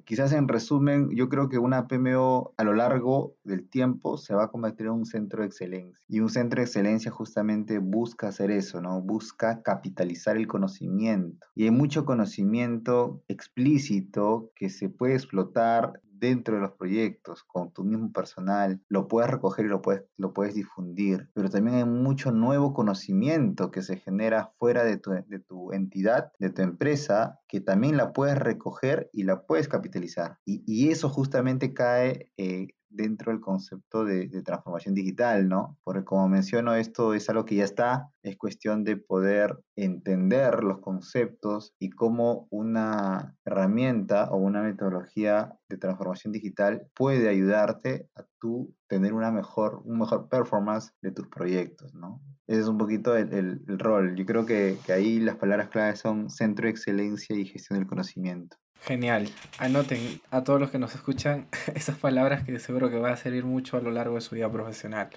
quizás 0.04 0.32
en 0.32 0.48
resumen, 0.48 1.10
yo 1.10 1.28
creo 1.28 1.48
que 1.48 1.58
una 1.58 1.86
PMO 1.86 2.52
a 2.56 2.64
lo 2.64 2.74
largo 2.74 3.36
del 3.44 3.68
tiempo 3.68 4.16
se 4.18 4.34
va 4.34 4.44
a 4.44 4.50
convertir 4.50 4.86
en 4.86 4.92
un 4.92 5.06
centro 5.06 5.42
de 5.42 5.48
excelencia. 5.48 6.04
Y 6.08 6.20
un 6.20 6.28
centro 6.28 6.60
de 6.60 6.66
excelencia 6.66 7.10
justamente 7.10 7.78
busca 7.78 8.28
hacer 8.28 8.50
eso, 8.50 8.80
¿no? 8.80 9.00
Busca 9.00 9.62
capitalizar 9.62 10.36
el 10.36 10.46
conocimiento. 10.46 11.46
Y 11.54 11.64
hay 11.64 11.70
mucho 11.70 12.04
conocimiento 12.04 13.22
explícito 13.28 14.50
que 14.54 14.68
se 14.68 14.88
puede 14.88 15.14
explotar 15.14 16.00
dentro 16.22 16.54
de 16.54 16.60
los 16.60 16.72
proyectos, 16.72 17.42
con 17.42 17.72
tu 17.72 17.82
mismo 17.82 18.12
personal, 18.12 18.80
lo 18.88 19.08
puedes 19.08 19.28
recoger 19.28 19.66
y 19.66 19.68
lo 19.68 19.82
puedes, 19.82 20.04
lo 20.16 20.32
puedes 20.32 20.54
difundir, 20.54 21.28
pero 21.34 21.50
también 21.50 21.78
hay 21.78 21.84
mucho 21.84 22.30
nuevo 22.30 22.72
conocimiento 22.72 23.72
que 23.72 23.82
se 23.82 23.96
genera 23.96 24.52
fuera 24.56 24.84
de 24.84 24.98
tu, 24.98 25.10
de 25.10 25.40
tu 25.40 25.72
entidad, 25.72 26.30
de 26.38 26.50
tu 26.50 26.62
empresa, 26.62 27.40
que 27.48 27.60
también 27.60 27.96
la 27.96 28.12
puedes 28.12 28.38
recoger 28.38 29.10
y 29.12 29.24
la 29.24 29.42
puedes 29.42 29.66
capitalizar. 29.66 30.38
Y, 30.44 30.62
y 30.64 30.90
eso 30.90 31.08
justamente 31.08 31.74
cae 31.74 32.30
eh, 32.36 32.68
dentro 32.92 33.32
del 33.32 33.40
concepto 33.40 34.04
de, 34.04 34.28
transformación 34.42 34.94
digital, 34.94 35.48
¿no? 35.48 35.78
Porque 35.84 36.04
como 36.04 36.28
menciono, 36.28 36.74
esto 36.74 37.14
es 37.14 37.28
algo 37.28 37.44
que 37.44 37.56
ya 37.56 37.64
está, 37.64 38.10
es 38.22 38.36
cuestión 38.36 38.84
de 38.84 38.96
poder 38.96 39.58
entender 39.76 40.64
los 40.64 40.80
conceptos 40.80 41.74
y 41.78 41.90
cómo 41.90 42.46
una 42.50 43.36
herramienta 43.44 44.30
o 44.30 44.36
una 44.36 44.62
metodología 44.62 45.54
de 45.68 45.78
transformación 45.78 46.32
digital 46.32 46.86
puede 46.94 47.28
ayudarte 47.28 48.08
a 48.14 48.24
tú 48.40 48.74
tener 48.88 49.14
una 49.14 49.30
mejor, 49.30 49.82
un 49.84 49.98
mejor 49.98 50.28
performance 50.28 50.92
de 51.00 51.12
tus 51.12 51.28
proyectos, 51.28 51.94
¿no? 51.94 52.20
Ese 52.46 52.60
es 52.60 52.68
un 52.68 52.78
poquito 52.78 53.16
el, 53.16 53.62
rol. 53.78 54.14
Yo 54.16 54.26
creo 54.26 54.44
que, 54.44 54.76
que 54.84 54.92
ahí 54.92 55.20
las 55.20 55.36
palabras 55.36 55.68
claves 55.68 56.00
son 56.00 56.28
centro 56.28 56.64
de 56.64 56.70
excelencia 56.70 57.36
y 57.36 57.46
gestión 57.46 57.78
del 57.78 57.88
conocimiento. 57.88 58.56
Genial. 58.84 59.28
Anoten 59.58 60.20
a 60.30 60.42
todos 60.42 60.58
los 60.58 60.72
que 60.72 60.78
nos 60.80 60.94
escuchan 60.96 61.46
esas 61.74 61.96
palabras 61.98 62.44
que 62.44 62.58
seguro 62.58 62.90
que 62.90 62.98
va 62.98 63.12
a 63.12 63.16
servir 63.16 63.44
mucho 63.44 63.76
a 63.76 63.80
lo 63.80 63.92
largo 63.92 64.16
de 64.16 64.20
su 64.20 64.34
vida 64.34 64.50
profesional. 64.50 65.08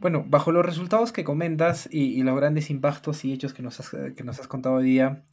Bueno, 0.00 0.22
bajo 0.26 0.52
los 0.52 0.66
resultados 0.66 1.12
que 1.12 1.24
comentas 1.24 1.88
y, 1.90 2.22
los 2.22 2.36
grandes 2.36 2.68
impactos 2.68 3.24
y 3.24 3.32
hechos 3.32 3.54
que 3.54 3.62
nos, 3.62 3.80
has, 3.80 3.90
que 4.14 4.22
nos 4.22 4.38
has 4.38 4.48
contado 4.48 4.74
hoy 4.74 4.84
día, 4.84 5.24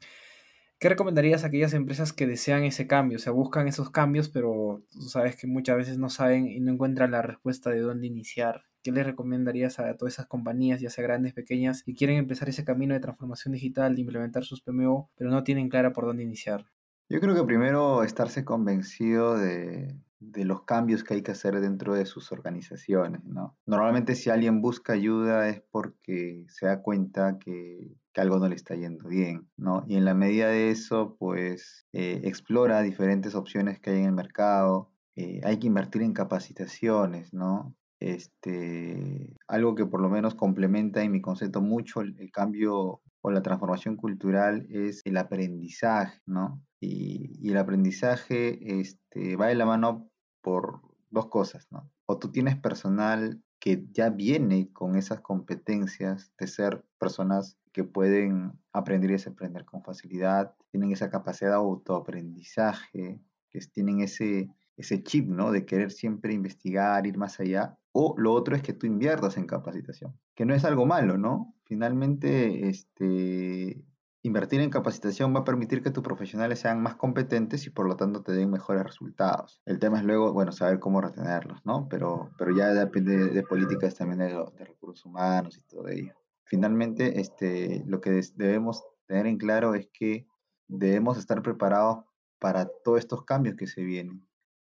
¿qué 0.79 0.88
recomendarías 0.88 1.43
a 1.43 1.47
aquellas 1.47 1.73
empresas 1.73 2.13
que 2.13 2.25
desean 2.25 2.63
ese 2.63 2.88
cambio? 2.88 3.17
O 3.17 3.19
sea, 3.19 3.34
buscan 3.34 3.67
esos 3.67 3.89
cambios, 3.89 4.29
pero 4.29 4.81
sabes 5.10 5.36
que 5.36 5.47
muchas 5.47 5.75
veces 5.75 5.97
no 5.97 6.10
saben 6.10 6.47
y 6.47 6.62
no 6.62 6.71
encuentran 6.71 7.12
la 7.12 7.21
respuesta 7.21 7.69
de 7.69 7.81
dónde 7.81 8.07
iniciar. 8.07 8.63
¿Qué 8.83 8.91
le 8.91 9.03
recomendarías 9.03 9.79
a 9.79 9.95
todas 9.95 10.15
esas 10.15 10.27
compañías, 10.27 10.81
ya 10.81 10.89
sea 10.89 11.03
grandes, 11.03 11.33
pequeñas, 11.33 11.83
que 11.83 11.93
quieren 11.93 12.17
empezar 12.17 12.49
ese 12.49 12.65
camino 12.65 12.93
de 12.93 12.99
transformación 12.99 13.53
digital, 13.53 13.95
de 13.95 14.01
implementar 14.01 14.43
sus 14.43 14.61
PMO, 14.61 15.11
pero 15.15 15.29
no 15.29 15.43
tienen 15.43 15.69
clara 15.69 15.93
por 15.93 16.05
dónde 16.05 16.23
iniciar? 16.23 16.65
Yo 17.11 17.19
creo 17.19 17.35
que 17.35 17.43
primero 17.43 18.03
estarse 18.03 18.45
convencido 18.45 19.37
de, 19.37 19.99
los 20.19 20.63
cambios 20.63 21.03
que 21.03 21.15
hay 21.15 21.21
que 21.21 21.31
hacer 21.31 21.59
dentro 21.59 21.93
de 21.93 22.05
sus 22.05 22.31
organizaciones, 22.31 23.21
¿no? 23.25 23.57
Normalmente 23.65 24.15
si 24.15 24.29
alguien 24.29 24.61
busca 24.61 24.93
ayuda 24.93 25.49
es 25.49 25.61
porque 25.71 26.45
se 26.47 26.67
da 26.67 26.81
cuenta 26.81 27.37
que, 27.37 27.97
algo 28.15 28.39
no 28.39 28.47
le 28.47 28.55
está 28.55 28.75
yendo 28.75 29.09
bien, 29.09 29.49
¿no? 29.57 29.83
Y 29.87 29.97
en 29.97 30.05
la 30.05 30.13
medida 30.13 30.47
de 30.47 30.71
eso, 30.71 31.17
pues 31.19 31.85
eh, 31.91 32.21
explora 32.23 32.81
diferentes 32.81 33.35
opciones 33.35 33.81
que 33.81 33.89
hay 33.89 33.99
en 33.99 34.05
el 34.05 34.11
mercado. 34.13 34.89
Eh, 35.17 35.41
hay 35.43 35.59
que 35.59 35.67
invertir 35.67 36.03
en 36.03 36.13
capacitaciones, 36.13 37.33
¿no? 37.33 37.75
Este, 38.01 39.37
algo 39.47 39.75
que 39.75 39.85
por 39.85 40.01
lo 40.01 40.09
menos 40.09 40.33
complementa 40.33 41.03
en 41.03 41.11
mi 41.11 41.21
concepto 41.21 41.61
mucho 41.61 42.01
el, 42.01 42.31
cambio 42.31 42.99
o 43.21 43.31
la 43.31 43.43
transformación 43.43 43.95
cultural 43.95 44.65
es 44.71 45.01
el 45.05 45.17
aprendizaje, 45.17 46.19
¿no? 46.25 46.61
Y, 46.79 47.47
el 47.47 47.57
aprendizaje 47.57 48.81
este, 48.81 49.35
va 49.35 49.47
de 49.47 49.55
la 49.55 49.67
mano 49.67 50.09
por 50.41 50.81
dos 51.11 51.27
cosas, 51.27 51.67
¿no? 51.71 51.91
O 52.07 52.17
tú 52.17 52.31
tienes 52.31 52.57
personal 52.57 53.39
que 53.59 53.85
ya 53.91 54.09
viene 54.09 54.73
con 54.73 54.95
esas 54.95 55.21
competencias 55.21 56.33
de 56.39 56.47
ser 56.47 56.83
personas 56.97 57.59
que 57.71 57.83
pueden 57.83 58.53
aprender 58.73 59.11
y 59.11 59.13
desaprender 59.13 59.63
con 59.65 59.83
facilidad, 59.83 60.55
tienen 60.71 60.91
esa 60.91 61.11
capacidad 61.11 61.51
de 61.51 61.57
autoaprendizaje, 61.57 63.21
que 63.51 63.59
tienen 63.71 64.01
ese, 64.01 64.49
ese 64.81 65.03
chip, 65.03 65.27
¿no? 65.27 65.51
De 65.51 65.65
querer 65.65 65.91
siempre 65.91 66.33
investigar, 66.33 67.07
ir 67.07 67.17
más 67.17 67.39
allá. 67.39 67.77
O 67.91 68.15
lo 68.17 68.33
otro 68.33 68.55
es 68.55 68.61
que 68.61 68.73
tú 68.73 68.87
inviertas 68.87 69.37
en 69.37 69.47
capacitación, 69.47 70.17
que 70.35 70.45
no 70.45 70.53
es 70.53 70.63
algo 70.63 70.85
malo, 70.85 71.17
¿no? 71.17 71.55
Finalmente, 71.65 72.67
este, 72.67 73.83
Invertir 74.23 74.61
en 74.61 74.69
capacitación 74.69 75.33
va 75.33 75.39
a 75.39 75.43
permitir 75.43 75.81
que 75.81 75.89
tus 75.89 76.03
profesionales 76.03 76.59
sean 76.59 76.79
más 76.79 76.95
competentes 76.95 77.65
y 77.65 77.71
por 77.71 77.87
lo 77.87 77.95
tanto 77.95 78.21
te 78.21 78.33
den 78.33 78.51
mejores 78.51 78.83
resultados. 78.83 79.63
El 79.65 79.79
tema 79.79 79.97
es 79.97 80.03
luego, 80.03 80.31
bueno, 80.31 80.51
saber 80.51 80.79
cómo 80.79 81.01
retenerlos, 81.01 81.65
¿no? 81.65 81.87
Pero, 81.89 82.29
pero 82.37 82.55
ya 82.55 82.71
depende 82.71 83.29
de, 83.29 83.43
políticas 83.43 83.95
también 83.95 84.19
de, 84.19 84.27
de, 84.27 84.65
recursos 84.65 85.03
humanos 85.07 85.57
y 85.57 85.61
todo 85.63 85.87
ello. 85.87 86.13
Finalmente, 86.43 87.19
este, 87.19 87.83
lo 87.87 87.99
que 87.99 88.21
debemos 88.35 88.83
tener 89.07 89.25
en 89.25 89.39
claro 89.39 89.73
es 89.73 89.89
que 89.91 90.27
debemos 90.67 91.17
estar 91.17 91.41
preparados 91.41 92.05
para 92.37 92.69
todos 92.83 92.99
estos 92.99 93.25
cambios 93.25 93.55
que 93.55 93.65
se 93.65 93.81
vienen. 93.81 94.23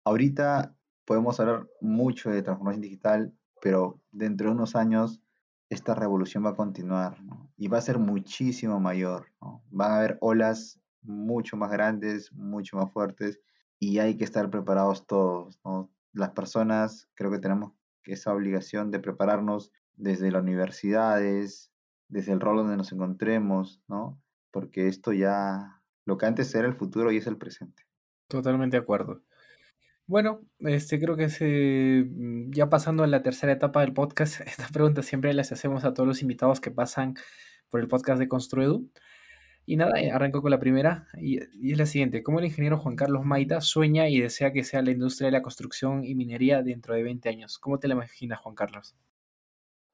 Ahorita 0.04 0.74
podemos 1.04 1.38
hablar 1.40 1.68
mucho 1.80 2.30
de 2.30 2.42
transformación 2.42 2.82
digital, 2.82 3.34
pero 3.60 4.00
dentro 4.10 4.48
de 4.48 4.54
unos 4.54 4.76
años 4.76 5.20
esta 5.68 5.94
revolución 5.94 6.44
va 6.44 6.50
a 6.50 6.56
continuar 6.56 7.18
y 7.56 7.68
va 7.68 7.78
a 7.78 7.82
ser 7.82 7.98
muchísimo 7.98 8.80
mayor. 8.80 9.26
Van 9.70 9.92
a 9.92 9.98
haber 9.98 10.18
olas 10.20 10.80
mucho 11.02 11.56
más 11.56 11.70
grandes, 11.70 12.32
mucho 12.32 12.76
más 12.76 12.90
fuertes 12.92 13.40
y 13.78 13.98
hay 13.98 14.16
que 14.16 14.24
estar 14.24 14.50
preparados 14.50 15.06
todos. 15.06 15.60
Las 16.12 16.30
personas 16.30 17.08
creo 17.14 17.30
que 17.30 17.38
tenemos 17.38 17.72
esa 18.04 18.32
obligación 18.32 18.90
de 18.90 18.98
prepararnos 18.98 19.72
desde 19.94 20.32
las 20.32 20.42
universidades, 20.42 21.70
desde 22.08 22.32
el 22.32 22.40
rol 22.40 22.56
donde 22.56 22.76
nos 22.76 22.90
encontremos, 22.92 23.80
¿no? 23.86 24.20
porque 24.50 24.88
esto 24.88 25.12
ya, 25.12 25.82
lo 26.04 26.18
que 26.18 26.26
antes 26.26 26.54
era 26.54 26.66
el 26.66 26.74
futuro 26.74 27.12
y 27.12 27.18
es 27.18 27.26
el 27.26 27.36
presente. 27.36 27.84
Totalmente 28.28 28.76
de 28.76 28.82
acuerdo. 28.82 29.22
Bueno, 30.10 30.40
este 30.58 30.98
creo 30.98 31.16
que 31.16 31.28
se, 31.28 32.04
mm, 32.04 32.50
ya 32.50 32.68
pasando 32.68 33.04
a 33.04 33.06
la 33.06 33.22
tercera 33.22 33.52
etapa 33.52 33.82
del 33.82 33.92
podcast, 33.92 34.40
esta 34.46 34.66
pregunta 34.72 35.04
siempre 35.04 35.32
las 35.34 35.52
hacemos 35.52 35.84
a 35.84 35.94
todos 35.94 36.08
los 36.08 36.20
invitados 36.20 36.60
que 36.60 36.72
pasan 36.72 37.14
por 37.68 37.78
el 37.80 37.86
podcast 37.86 38.18
de 38.18 38.26
Construedu. 38.26 38.90
Y 39.66 39.76
nada, 39.76 39.92
arranco 40.12 40.42
con 40.42 40.50
la 40.50 40.58
primera 40.58 41.06
y, 41.16 41.38
es 41.38 41.78
la 41.78 41.86
siguiente. 41.86 42.24
¿Cómo 42.24 42.40
el 42.40 42.46
ingeniero 42.46 42.76
Juan 42.76 42.96
Carlos 42.96 43.24
Maita 43.24 43.60
sueña 43.60 44.08
y 44.08 44.18
desea 44.20 44.52
que 44.52 44.64
sea 44.64 44.82
la 44.82 44.90
industria 44.90 45.26
de 45.26 45.32
la 45.32 45.42
construcción 45.42 46.04
y 46.04 46.16
minería 46.16 46.64
dentro 46.64 46.96
de 46.96 47.04
20 47.04 47.28
años? 47.28 47.60
¿Cómo 47.60 47.78
te 47.78 47.86
la 47.86 47.94
imaginas, 47.94 48.40
Juan 48.40 48.56
Carlos? 48.56 48.96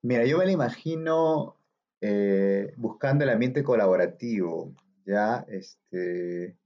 Mira, 0.01 0.25
yo 0.25 0.39
me 0.39 0.47
la 0.47 0.53
imagino 0.53 1.59
eh, 2.01 2.73
buscando 2.79 3.25
el 3.25 3.31
ambiente 3.31 3.63
colaborativo, 3.63 4.73
¿ya? 5.05 5.45
Este, 5.47 6.57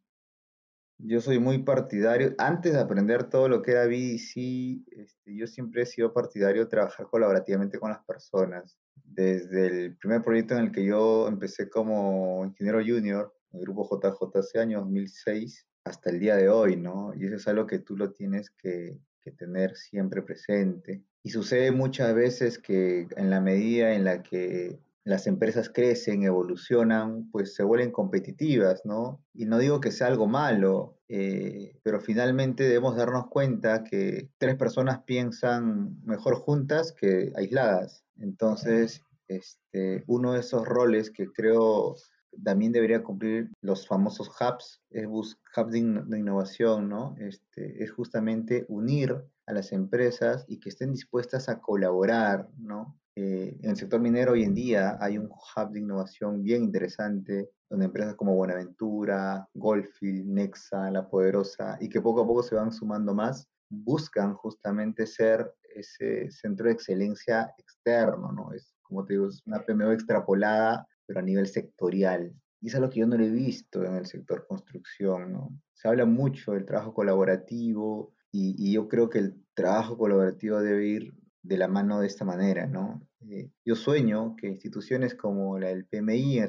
yo 1.05 1.21
soy 1.21 1.39
muy 1.39 1.59
partidario, 1.59 2.35
antes 2.39 2.73
de 2.73 2.81
aprender 2.81 3.25
todo 3.25 3.49
lo 3.49 3.63
que 3.63 3.73
era 3.73 3.87
BDC, 3.87 4.87
este, 4.93 5.35
yo 5.37 5.47
siempre 5.47 5.83
he 5.83 5.87
sido 5.87 6.13
partidario 6.13 6.65
de 6.65 6.71
trabajar 6.71 7.07
colaborativamente 7.07 7.79
con 7.79 7.91
las 7.91 8.05
personas. 8.05 8.79
Desde 9.05 9.67
el 9.67 9.97
primer 9.97 10.23
proyecto 10.23 10.55
en 10.55 10.65
el 10.65 10.73
que 10.73 10.85
yo 10.85 11.29
empecé 11.29 11.69
como 11.69 12.45
ingeniero 12.45 12.79
junior, 12.79 13.35
el 13.53 13.61
grupo 13.61 13.89
JJ 13.89 14.39
hace 14.39 14.61
año 14.61 14.81
2006, 14.81 15.67
hasta 15.85 16.11
el 16.11 16.21
día 16.21 16.37
de 16.37 16.49
hoy, 16.49 16.77
¿no? 16.77 17.13
Y 17.15 17.27
eso 17.27 17.37
es 17.37 17.49
algo 17.49 17.67
que 17.67 17.79
tú 17.79 17.97
lo 17.97 18.13
tienes 18.13 18.51
que, 18.51 18.99
que 19.21 19.31
tener 19.33 19.77
siempre 19.77 20.23
presente. 20.23 21.03
Y 21.23 21.31
sucede 21.31 21.73
muchas 21.73 22.15
veces 22.15 22.59
que 22.59 23.09
en 23.17 23.31
la 23.31 23.41
medida 23.41 23.95
en 23.95 24.05
la 24.05 24.23
que 24.23 24.79
las 25.11 25.27
empresas 25.27 25.69
crecen, 25.69 26.23
evolucionan, 26.23 27.29
pues 27.33 27.55
se 27.55 27.65
vuelven 27.65 27.91
competitivas, 27.91 28.83
¿no? 28.85 29.21
Y 29.35 29.45
no 29.45 29.59
digo 29.59 29.81
que 29.81 29.91
sea 29.91 30.07
algo 30.07 30.29
malo, 30.29 30.99
eh, 31.09 31.77
pero 31.83 32.01
finalmente 32.01 32.63
debemos 32.63 32.97
darnos 32.97 33.27
cuenta 33.27 33.83
que 33.83 34.31
tres 34.39 34.55
personas 34.55 35.03
piensan 35.03 36.01
mejor 36.05 36.37
juntas 36.37 36.93
que 36.93 37.33
aisladas. 37.35 38.05
Entonces, 38.19 39.03
este, 39.27 40.05
uno 40.07 40.35
de 40.35 40.41
esos 40.41 40.65
roles 40.65 41.11
que 41.11 41.27
creo 41.27 41.97
también 42.45 42.71
debería 42.71 43.03
cumplir 43.03 43.51
los 43.63 43.89
famosos 43.89 44.29
hubs, 44.29 44.81
es 44.91 45.07
hubs 45.09 45.73
de, 45.73 45.79
innovación, 46.19 46.89
¿no? 46.89 47.17
Este, 47.19 47.83
es 47.83 47.91
justamente 47.91 48.65
unir 48.69 49.25
a 49.47 49.53
las 49.53 49.73
empresas 49.73 50.45
y 50.47 50.61
que 50.61 50.69
estén 50.69 50.93
dispuestas 50.93 51.49
a 51.49 51.61
colaborar, 51.61 52.49
¿no? 52.57 53.00
Eh, 53.17 53.59
en 53.61 53.71
el 53.71 53.77
sector 53.77 54.01
minero 54.01 54.33
hoy 54.33 54.45
en 54.45 54.55
día 54.55 54.97
hay 55.01 55.19
un 55.19 55.27
hub 55.27 55.71
de 55.73 55.81
innovación 55.81 56.43
bien 56.43 56.63
interesante, 56.65 57.51
donde 57.69 57.87
empresas 57.87 58.15
como 58.15 58.37
Buenaventura, 58.37 59.49
Goldfield, 59.55 60.27
Nexa, 60.27 60.91
La 60.91 61.09
Poderosa, 61.09 61.77
y 61.81 61.89
que 61.89 62.01
poco 62.01 62.23
a 62.23 62.27
poco 62.27 62.43
se 62.43 62.55
van 62.55 62.73
sumando 62.73 63.15
más, 63.15 63.49
buscan 63.69 64.35
justamente 64.35 65.07
ser 65.07 65.53
ese 65.75 66.31
centro 66.31 66.67
de 66.67 66.73
excelencia 66.73 67.53
externo, 67.59 68.33
¿no? 68.33 68.53
Es, 68.53 68.75
como 68.83 69.05
te 69.05 69.15
digo, 69.15 69.29
es 69.29 69.43
una 69.47 69.65
PMO 69.65 69.93
extrapolada, 69.93 70.87
pero 71.07 71.21
a 71.21 71.23
nivel 71.23 71.47
sectorial. 71.47 72.33
Y 72.61 72.69
es 72.69 72.75
lo 72.75 72.91
que 72.91 73.01
yo 73.01 73.07
no 73.07 73.17
lo 73.17 73.25
he 73.25 73.31
visto 73.31 73.85
en 73.85 73.97
el 73.97 74.07
sector 74.07 74.47
construcción, 74.47 75.33
¿no? 75.33 75.51
Se 75.73 75.89
habla 75.89 76.05
mucho 76.05 76.53
del 76.53 76.67
trabajo 76.67 76.93
colaborativo 76.93 78.13
y 78.33 78.73
yo 78.73 78.87
creo 78.89 79.11
que 79.11 79.19
el 79.19 79.45
trabajo 79.55 79.99
colaborativo 79.99 80.61
debe 80.61 80.87
ir 80.87 81.20
de 81.43 81.57
la 81.57 81.69
mano 81.69 82.01
de 82.01 82.07
esta 82.07 82.25
manera, 82.25 82.67
¿no? 82.67 83.07
Eh, 83.29 83.51
yo 83.65 83.75
sueño 83.75 84.37
que 84.37 84.49
instituciones 84.49 85.15
como 85.15 85.59
la 85.59 85.69
del 85.69 85.87
PMI, 85.87 86.41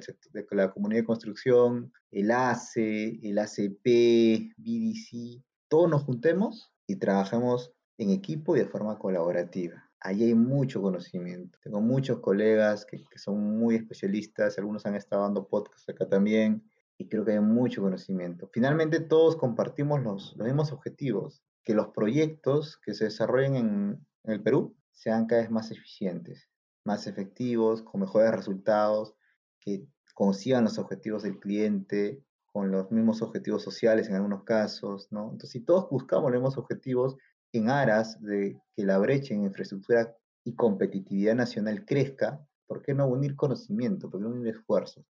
la 0.51 0.71
comunidad 0.71 1.01
de 1.01 1.05
construcción, 1.05 1.93
el 2.11 2.31
ACE, 2.31 3.19
el 3.23 3.37
ACP, 3.37 4.53
BDC, 4.57 5.43
todos 5.69 5.89
nos 5.89 6.03
juntemos 6.03 6.73
y 6.87 6.97
trabajemos 6.97 7.73
en 7.97 8.09
equipo 8.09 8.55
y 8.55 8.59
de 8.59 8.65
forma 8.65 8.97
colaborativa. 8.99 9.89
Allí 10.01 10.25
hay 10.25 10.33
mucho 10.33 10.81
conocimiento. 10.81 11.57
Tengo 11.63 11.79
muchos 11.79 12.19
colegas 12.19 12.85
que, 12.85 13.03
que 13.09 13.19
son 13.19 13.59
muy 13.59 13.75
especialistas, 13.75 14.57
algunos 14.57 14.85
han 14.85 14.95
estado 14.95 15.23
dando 15.23 15.47
podcasts 15.47 15.87
acá 15.87 16.09
también, 16.09 16.63
y 16.97 17.07
creo 17.07 17.23
que 17.23 17.31
hay 17.33 17.39
mucho 17.39 17.81
conocimiento. 17.81 18.49
Finalmente 18.51 18.99
todos 18.99 19.35
compartimos 19.35 20.01
los, 20.03 20.35
los 20.37 20.45
mismos 20.45 20.71
objetivos, 20.71 21.43
que 21.63 21.73
los 21.73 21.87
proyectos 21.89 22.77
que 22.83 22.93
se 22.93 23.05
desarrollen 23.05 23.55
en, 23.55 24.07
en 24.23 24.33
el 24.33 24.41
Perú 24.41 24.75
sean 24.91 25.25
cada 25.25 25.41
vez 25.41 25.51
más 25.51 25.71
eficientes, 25.71 26.49
más 26.85 27.07
efectivos, 27.07 27.81
con 27.81 28.01
mejores 28.01 28.31
resultados, 28.31 29.15
que 29.59 29.85
consigan 30.13 30.63
los 30.63 30.77
objetivos 30.77 31.23
del 31.23 31.39
cliente, 31.39 32.23
con 32.51 32.71
los 32.71 32.91
mismos 32.91 33.21
objetivos 33.21 33.63
sociales 33.63 34.09
en 34.09 34.15
algunos 34.15 34.43
casos, 34.43 35.07
¿no? 35.11 35.23
Entonces, 35.23 35.51
si 35.51 35.61
todos 35.61 35.89
buscamos 35.89 36.31
los 36.31 36.41
mismos 36.41 36.57
objetivos 36.57 37.15
en 37.53 37.69
aras 37.69 38.21
de 38.21 38.59
que 38.75 38.85
la 38.85 38.97
brecha 38.97 39.33
en 39.33 39.43
infraestructura 39.43 40.15
y 40.43 40.55
competitividad 40.55 41.35
nacional 41.35 41.85
crezca, 41.85 42.45
¿por 42.67 42.81
qué 42.81 42.93
no 42.93 43.07
unir 43.07 43.35
conocimiento? 43.35 44.09
¿Por 44.09 44.19
qué 44.19 44.27
no 44.27 44.35
unir 44.35 44.55
esfuerzos? 44.55 45.05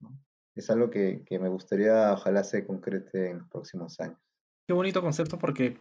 Es 0.56 0.70
algo 0.70 0.90
que, 0.90 1.24
que 1.26 1.40
me 1.40 1.50
gustaría, 1.50 2.14
ojalá 2.14 2.44
se 2.44 2.66
concrete 2.66 3.30
en 3.30 3.40
los 3.40 3.50
próximos 3.50 4.00
años. 4.00 4.20
Qué 4.68 4.74
bonito 4.74 5.02
concepto 5.02 5.40
porque 5.40 5.78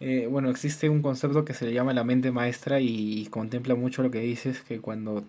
eh, 0.00 0.26
bueno, 0.26 0.50
existe 0.50 0.88
un 0.88 1.02
concepto 1.02 1.44
que 1.44 1.54
se 1.54 1.66
le 1.66 1.72
llama 1.72 1.94
la 1.94 2.04
mente 2.04 2.32
maestra 2.32 2.80
y 2.80 3.26
contempla 3.30 3.74
mucho 3.74 4.02
lo 4.02 4.10
que 4.10 4.20
dices, 4.20 4.62
que 4.62 4.80
cuando, 4.80 5.24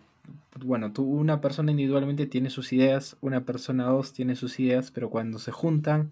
bueno, 0.64 0.92
tú, 0.92 1.04
una 1.04 1.42
persona 1.42 1.72
individualmente 1.72 2.26
tiene 2.28 2.50
sus 2.50 2.74
ideas, 2.74 3.18
una 3.22 3.46
persona 3.46 3.86
dos 3.86 4.14
tiene 4.14 4.36
sus 4.36 4.60
ideas, 4.60 4.92
pero 4.92 5.10
cuando 5.10 5.40
se 5.40 5.52
juntan, 5.52 6.12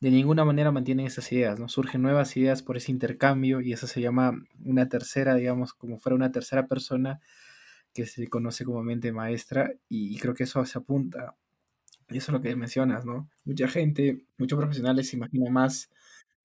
de 0.00 0.10
ninguna 0.10 0.44
manera 0.44 0.72
mantienen 0.72 1.06
esas 1.06 1.30
ideas, 1.32 1.58
¿no? 1.60 1.68
Surgen 1.68 2.02
nuevas 2.02 2.36
ideas 2.36 2.62
por 2.62 2.76
ese 2.76 2.90
intercambio 2.92 3.60
y 3.60 3.72
eso 3.72 3.86
se 3.86 4.00
llama 4.00 4.32
una 4.64 4.88
tercera, 4.88 5.34
digamos, 5.34 5.74
como 5.74 5.98
fuera 5.98 6.16
una 6.16 6.32
tercera 6.32 6.66
persona 6.66 7.20
que 7.94 8.06
se 8.06 8.28
conoce 8.28 8.64
como 8.64 8.82
mente 8.82 9.12
maestra 9.12 9.72
y 9.88 10.16
creo 10.18 10.34
que 10.34 10.44
eso 10.44 10.64
se 10.64 10.78
apunta. 10.78 11.36
Y 12.08 12.18
eso 12.18 12.32
es 12.32 12.34
lo 12.34 12.42
que 12.42 12.56
mencionas, 12.56 13.04
¿no? 13.04 13.28
Mucha 13.44 13.68
gente, 13.68 14.24
muchos 14.38 14.58
profesionales 14.58 15.08
se 15.08 15.16
imaginan 15.16 15.52
más 15.52 15.90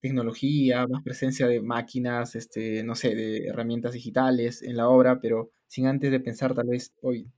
tecnología, 0.06 0.86
más 0.86 1.02
presencia 1.02 1.46
de 1.46 1.60
máquinas, 1.60 2.34
este, 2.36 2.82
no 2.84 2.94
sé, 2.94 3.14
de 3.14 3.46
herramientas 3.46 3.92
digitales 3.92 4.62
en 4.62 4.76
la 4.76 4.88
obra, 4.88 5.20
pero 5.20 5.50
sin 5.66 5.86
antes 5.86 6.10
de 6.10 6.20
pensar 6.20 6.54
tal 6.54 6.68
vez, 6.68 6.92
hoy 7.02 7.28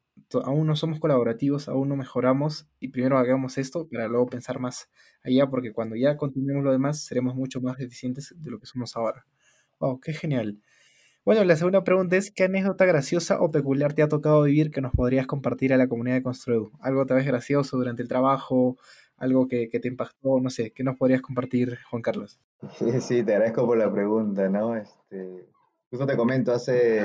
aún 0.45 0.67
no 0.67 0.77
somos 0.77 1.01
colaborativos, 1.01 1.69
aún 1.69 1.89
no 1.89 1.97
mejoramos 1.97 2.67
y 2.81 2.89
primero 2.89 3.19
hagamos 3.19 3.59
esto 3.59 3.89
para 3.89 4.09
luego 4.09 4.27
pensar 4.27 4.59
más 4.59 4.91
allá, 5.23 5.49
porque 5.49 5.73
cuando 5.73 5.97
ya 5.97 6.17
continuemos 6.17 6.65
lo 6.65 6.73
demás 6.73 7.05
seremos 7.05 7.35
mucho 7.35 7.61
más 7.61 7.79
eficientes 7.81 8.35
de 8.37 8.51
lo 8.51 8.59
que 8.59 8.67
somos 8.67 8.97
ahora. 8.97 9.27
Wow, 9.81 10.01
qué 10.01 10.13
genial. 10.13 10.59
Bueno, 11.25 11.45
la 11.45 11.57
segunda 11.57 11.85
pregunta 11.85 12.17
es, 12.17 12.31
¿qué 12.31 12.45
anécdota 12.45 12.87
graciosa 12.87 13.41
o 13.41 13.51
peculiar 13.51 13.93
te 13.93 14.03
ha 14.03 14.09
tocado 14.09 14.43
vivir 14.45 14.71
que 14.71 14.81
nos 14.81 14.93
podrías 14.93 15.27
compartir 15.27 15.75
a 15.75 15.77
la 15.77 15.87
comunidad 15.87 16.17
de 16.17 16.23
Construedu? 16.23 16.73
¿Algo 16.81 17.05
tal 17.05 17.19
vez 17.19 17.27
gracioso 17.27 17.77
durante 17.77 18.03
el 18.03 18.09
trabajo, 18.09 18.79
algo 19.19 19.49
que, 19.49 19.69
te 19.69 19.89
impactó, 19.89 20.41
no 20.41 20.51
sé, 20.51 20.73
¿qué 20.73 20.85
nos 20.85 20.97
podrías 20.97 21.21
compartir, 21.21 21.79
Juan 21.91 22.03
Carlos? 22.03 22.41
Sí, 23.01 23.23
te 23.23 23.35
agradezco 23.35 23.67
por 23.67 23.79
la 23.79 23.93
pregunta, 23.93 24.49
¿no? 24.49 24.77
Este, 24.77 25.49
justo 25.91 26.07
te 26.07 26.17
comento, 26.17 26.53
hace 26.53 27.03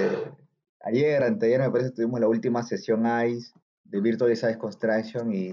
ayer, 0.81 1.23
anteayer 1.23 1.61
me 1.61 1.71
parece, 1.71 1.91
tuvimos 1.91 2.19
la 2.19 2.27
última 2.27 2.63
sesión 2.63 3.05
ICE 3.05 3.51
de 3.83 4.01
Virtual 4.01 4.29
Design 4.29 4.57
Construction 4.57 5.31
y, 5.33 5.49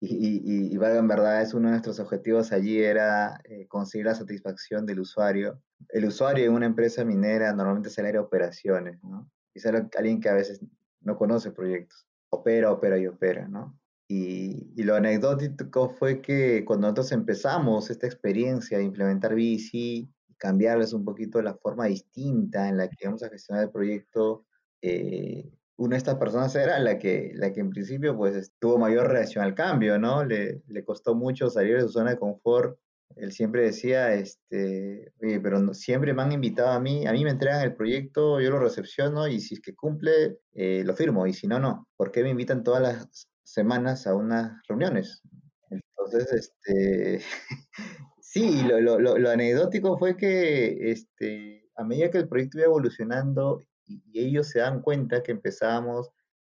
y, 0.00 0.72
y, 0.72 0.76
valga 0.76 0.98
en 0.98 1.08
verdad, 1.08 1.42
es 1.42 1.54
uno 1.54 1.68
de 1.68 1.72
nuestros 1.72 2.00
objetivos 2.00 2.52
allí 2.52 2.82
era 2.82 3.40
eh, 3.44 3.66
conseguir 3.68 4.06
la 4.06 4.14
satisfacción 4.14 4.84
del 4.84 5.00
usuario. 5.00 5.60
El 5.90 6.06
usuario 6.06 6.44
en 6.44 6.52
una 6.52 6.66
empresa 6.66 7.04
minera 7.04 7.52
normalmente 7.52 7.88
es 7.88 7.98
el 7.98 8.06
área 8.06 8.20
de 8.20 8.26
operaciones, 8.26 9.02
¿no? 9.02 9.30
es 9.54 9.66
alguien 9.66 10.20
que 10.20 10.28
a 10.28 10.34
veces 10.34 10.60
no 11.00 11.16
conoce 11.16 11.50
proyectos. 11.50 12.06
Opera, 12.30 12.72
opera 12.72 12.98
y 12.98 13.06
opera, 13.06 13.46
¿no? 13.46 13.78
Y, 14.08 14.72
y, 14.76 14.82
lo 14.82 14.94
anecdótico 14.94 15.88
fue 15.88 16.20
que 16.20 16.64
cuando 16.64 16.86
nosotros 16.86 17.12
empezamos 17.12 17.88
esta 17.88 18.06
experiencia 18.06 18.76
de 18.76 18.84
implementar 18.84 19.34
BC, 19.34 20.08
cambiarles 20.36 20.92
un 20.92 21.04
poquito 21.04 21.40
la 21.40 21.54
forma 21.54 21.86
distinta 21.86 22.68
en 22.68 22.76
la 22.76 22.88
que 22.88 22.96
íbamos 23.00 23.22
a 23.22 23.30
gestionar 23.30 23.64
el 23.64 23.70
proyecto, 23.70 24.44
eh, 24.82 25.50
una 25.76 25.94
de 25.94 25.98
estas 25.98 26.16
personas 26.16 26.54
era 26.54 26.78
la 26.78 26.98
que, 26.98 27.32
la 27.34 27.52
que 27.52 27.60
en 27.60 27.70
principio 27.70 28.16
pues 28.16 28.52
tuvo 28.58 28.78
mayor 28.78 29.08
reacción 29.08 29.44
al 29.44 29.54
cambio, 29.54 29.98
¿no? 29.98 30.24
Le, 30.24 30.62
le 30.66 30.84
costó 30.84 31.14
mucho 31.14 31.48
salir 31.48 31.76
de 31.76 31.82
su 31.82 31.90
zona 31.90 32.10
de 32.10 32.18
confort. 32.18 32.78
Él 33.16 33.32
siempre 33.32 33.62
decía, 33.62 34.14
este, 34.14 35.12
oye, 35.22 35.40
pero 35.40 35.74
siempre 35.74 36.14
me 36.14 36.22
han 36.22 36.32
invitado 36.32 36.70
a 36.70 36.80
mí, 36.80 37.06
a 37.06 37.12
mí 37.12 37.24
me 37.24 37.30
entregan 37.30 37.62
el 37.62 37.74
proyecto, 37.74 38.40
yo 38.40 38.50
lo 38.50 38.58
recepciono 38.58 39.28
y 39.28 39.40
si 39.40 39.54
es 39.54 39.60
que 39.60 39.74
cumple, 39.74 40.38
eh, 40.54 40.82
lo 40.84 40.94
firmo 40.94 41.26
y 41.26 41.34
si 41.34 41.46
no, 41.46 41.58
no. 41.58 41.88
¿Por 41.96 42.10
qué 42.10 42.22
me 42.22 42.30
invitan 42.30 42.64
todas 42.64 42.82
las 42.82 43.28
semanas 43.44 44.06
a 44.06 44.14
unas 44.14 44.60
reuniones? 44.68 45.22
Entonces, 45.70 46.32
este, 46.32 47.20
sí, 48.20 48.62
lo, 48.62 48.80
lo, 48.80 48.98
lo, 48.98 49.30
anecdótico 49.30 49.98
fue 49.98 50.16
que 50.16 50.90
este, 50.90 51.70
a 51.76 51.84
medida 51.84 52.10
que 52.10 52.18
el 52.18 52.28
proyecto 52.28 52.58
iba 52.58 52.66
evolucionando 52.66 53.62
y, 53.86 54.02
ellos 54.14 54.48
se 54.48 54.60
dan 54.60 54.82
cuenta 54.82 55.22
que 55.22 55.32
empezábamos 55.32 56.10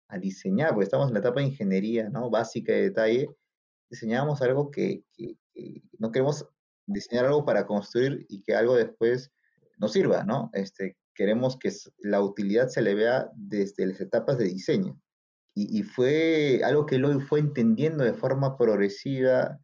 a 0.08 0.18
diseñar, 0.18 0.70
porque 0.70 0.84
estamos 0.84 1.08
en 1.08 1.14
la 1.14 1.20
etapa 1.20 1.40
de 1.40 1.46
ingeniería, 1.46 2.08
¿no? 2.08 2.30
Básica 2.30 2.72
de 2.72 2.82
detalle, 2.82 3.28
diseñábamos 3.90 4.40
algo 4.42 4.70
que, 4.70 5.04
no 5.98 6.12
queremos 6.12 6.46
diseñar 6.86 7.26
algo 7.26 7.44
para 7.44 7.66
construir 7.66 8.24
y 8.28 8.42
que 8.42 8.54
algo 8.54 8.76
después 8.76 9.32
nos 9.78 9.92
sirva, 9.92 10.22
¿no? 10.24 10.50
Este, 10.52 10.96
queremos 11.14 11.58
que 11.58 11.72
la 11.98 12.22
utilidad 12.22 12.68
se 12.68 12.82
le 12.82 12.94
vea 12.94 13.30
desde 13.34 13.86
las 13.86 14.00
etapas 14.00 14.38
de 14.38 14.44
diseño. 14.44 15.00
Y, 15.58 15.82
fue 15.84 16.60
algo 16.64 16.84
que 16.84 16.96
él 16.96 17.06
hoy 17.06 17.18
fue 17.18 17.40
entendiendo 17.40 18.04
de 18.04 18.12
forma 18.12 18.58
progresiva. 18.58 19.58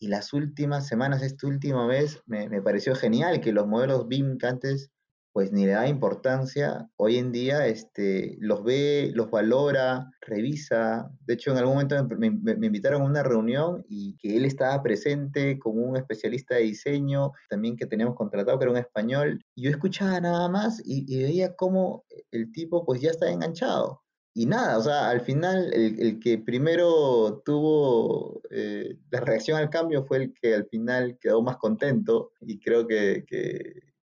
Y 0.00 0.08
las 0.08 0.32
últimas 0.32 0.86
semanas, 0.86 1.22
esta 1.22 1.46
última 1.46 1.86
vez, 1.86 2.22
me, 2.24 2.48
me 2.48 2.62
pareció 2.62 2.94
genial 2.94 3.40
que 3.42 3.52
los 3.52 3.66
modelos 3.66 4.08
BIM 4.08 4.38
que 4.38 4.46
antes 4.46 4.90
pues 5.34 5.50
ni 5.50 5.66
le 5.66 5.72
da 5.72 5.88
importancia. 5.88 6.88
Hoy 6.94 7.16
en 7.16 7.32
día 7.32 7.66
este, 7.66 8.36
los 8.38 8.62
ve, 8.62 9.10
los 9.14 9.32
valora, 9.32 10.08
revisa. 10.20 11.10
De 11.26 11.34
hecho, 11.34 11.50
en 11.50 11.58
algún 11.58 11.74
momento 11.74 12.06
me, 12.16 12.28
invitaron 12.28 13.02
a 13.02 13.04
una 13.04 13.24
reunión 13.24 13.84
y 13.88 14.16
que 14.18 14.36
él 14.36 14.44
estaba 14.44 14.80
presente 14.80 15.58
como 15.58 15.82
un 15.82 15.96
especialista 15.96 16.54
de 16.54 16.62
diseño, 16.62 17.32
también 17.50 17.76
que 17.76 17.86
teníamos 17.86 18.14
contratado, 18.14 18.56
que 18.60 18.64
era 18.64 18.70
un 18.70 18.78
español. 18.78 19.44
Y 19.56 19.64
yo 19.64 19.70
escuchaba 19.70 20.20
nada 20.20 20.48
más 20.48 20.80
y, 20.84 21.04
veía 21.24 21.56
cómo 21.56 22.04
el 22.30 22.52
tipo 22.52 22.86
pues 22.86 23.00
ya 23.00 23.10
está 23.10 23.28
enganchado. 23.28 24.03
Y 24.34 24.46
nada, 24.46 24.78
o 24.78 24.82
sea, 24.82 25.10
al 25.10 25.20
final 25.20 25.72
el, 25.72 26.18
que 26.18 26.38
primero 26.38 27.40
tuvo 27.44 28.42
eh, 28.50 28.98
la 29.10 29.20
reacción 29.20 29.56
al 29.56 29.70
cambio 29.70 30.04
fue 30.04 30.16
el 30.18 30.34
que 30.34 30.54
al 30.54 30.66
final 30.66 31.18
quedó 31.20 31.40
más 31.40 31.56
contento 31.56 32.32
y 32.40 32.58
creo 32.58 32.86
que 32.88 33.24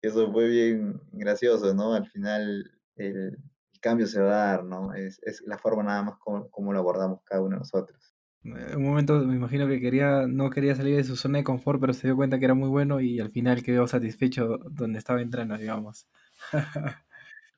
eso 0.02 0.30
fue 0.32 0.48
bien 0.48 1.00
gracioso, 1.12 1.72
¿no? 1.74 1.94
Al 1.94 2.06
final 2.06 2.70
el, 2.96 3.38
cambio 3.80 4.06
se 4.06 4.20
va 4.20 4.30
a 4.30 4.46
dar, 4.46 4.64
¿no? 4.64 4.94
Es, 4.94 5.20
la 5.44 5.58
forma 5.58 5.82
nada 5.82 6.02
más 6.02 6.14
como, 6.18 6.72
lo 6.72 6.78
abordamos 6.78 7.20
cada 7.24 7.42
uno 7.42 7.56
de 7.56 7.58
nosotros. 7.60 8.14
En 8.44 8.76
un 8.76 8.84
momento 8.84 9.18
me 9.20 9.36
imagino 9.36 9.66
que 9.68 9.80
quería, 9.80 10.26
no 10.26 10.50
quería 10.50 10.74
salir 10.74 10.96
de 10.96 11.04
su 11.04 11.16
zona 11.16 11.38
de 11.38 11.44
confort, 11.44 11.80
pero 11.80 11.92
se 11.92 12.08
dio 12.08 12.16
cuenta 12.16 12.38
que 12.38 12.44
era 12.44 12.54
muy 12.54 12.68
bueno 12.68 13.00
y 13.00 13.20
al 13.20 13.30
final 13.30 13.62
quedó 13.62 13.86
satisfecho 13.86 14.58
donde 14.70 14.98
estaba 14.98 15.20
entrando, 15.20 15.56
digamos. 15.56 16.08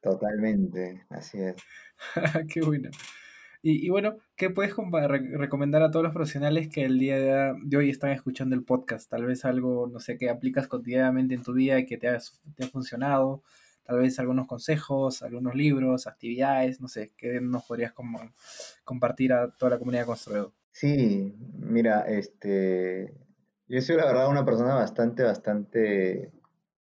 Totalmente, 0.04 1.06
así 1.08 1.40
es. 1.40 1.56
Qué 2.52 2.60
bueno. 2.60 2.90
Y, 3.66 3.88
bueno, 3.88 4.18
¿qué 4.36 4.50
puedes 4.50 4.74
recomendar 5.32 5.82
a 5.82 5.90
todos 5.90 6.02
los 6.02 6.12
profesionales 6.12 6.68
que 6.68 6.84
el 6.84 6.98
día 6.98 7.54
de 7.54 7.76
hoy 7.78 7.88
están 7.88 8.10
escuchando 8.10 8.54
el 8.54 8.62
podcast? 8.62 9.08
Tal 9.08 9.24
vez 9.24 9.46
algo, 9.46 9.88
no 9.90 10.00
sé, 10.00 10.18
que 10.18 10.28
aplicas 10.28 10.68
cotidianamente 10.68 11.32
en 11.32 11.42
tu 11.42 11.54
vida 11.54 11.78
y 11.78 11.86
que 11.86 11.96
te 11.96 12.08
ha, 12.08 12.18
te 12.56 12.64
ha 12.64 12.68
funcionado. 12.68 13.42
Tal 13.84 14.00
vez 14.00 14.18
algunos 14.18 14.46
consejos, 14.46 15.22
algunos 15.22 15.54
libros, 15.54 16.06
actividades, 16.06 16.82
no 16.82 16.88
sé, 16.88 17.12
¿qué 17.16 17.40
nos 17.40 17.64
podrías 17.64 17.94
como 17.94 18.20
compartir 18.84 19.32
a 19.32 19.50
toda 19.52 19.70
la 19.70 19.78
comunidad 19.78 20.04
construido? 20.04 20.52
Sí, 20.70 21.34
mira, 21.58 22.02
este, 22.02 23.14
yo 23.66 23.80
soy 23.80 23.96
la 23.96 24.04
verdad 24.04 24.28
una 24.28 24.44
persona 24.44 24.74
bastante, 24.74 25.22
bastante 25.22 26.32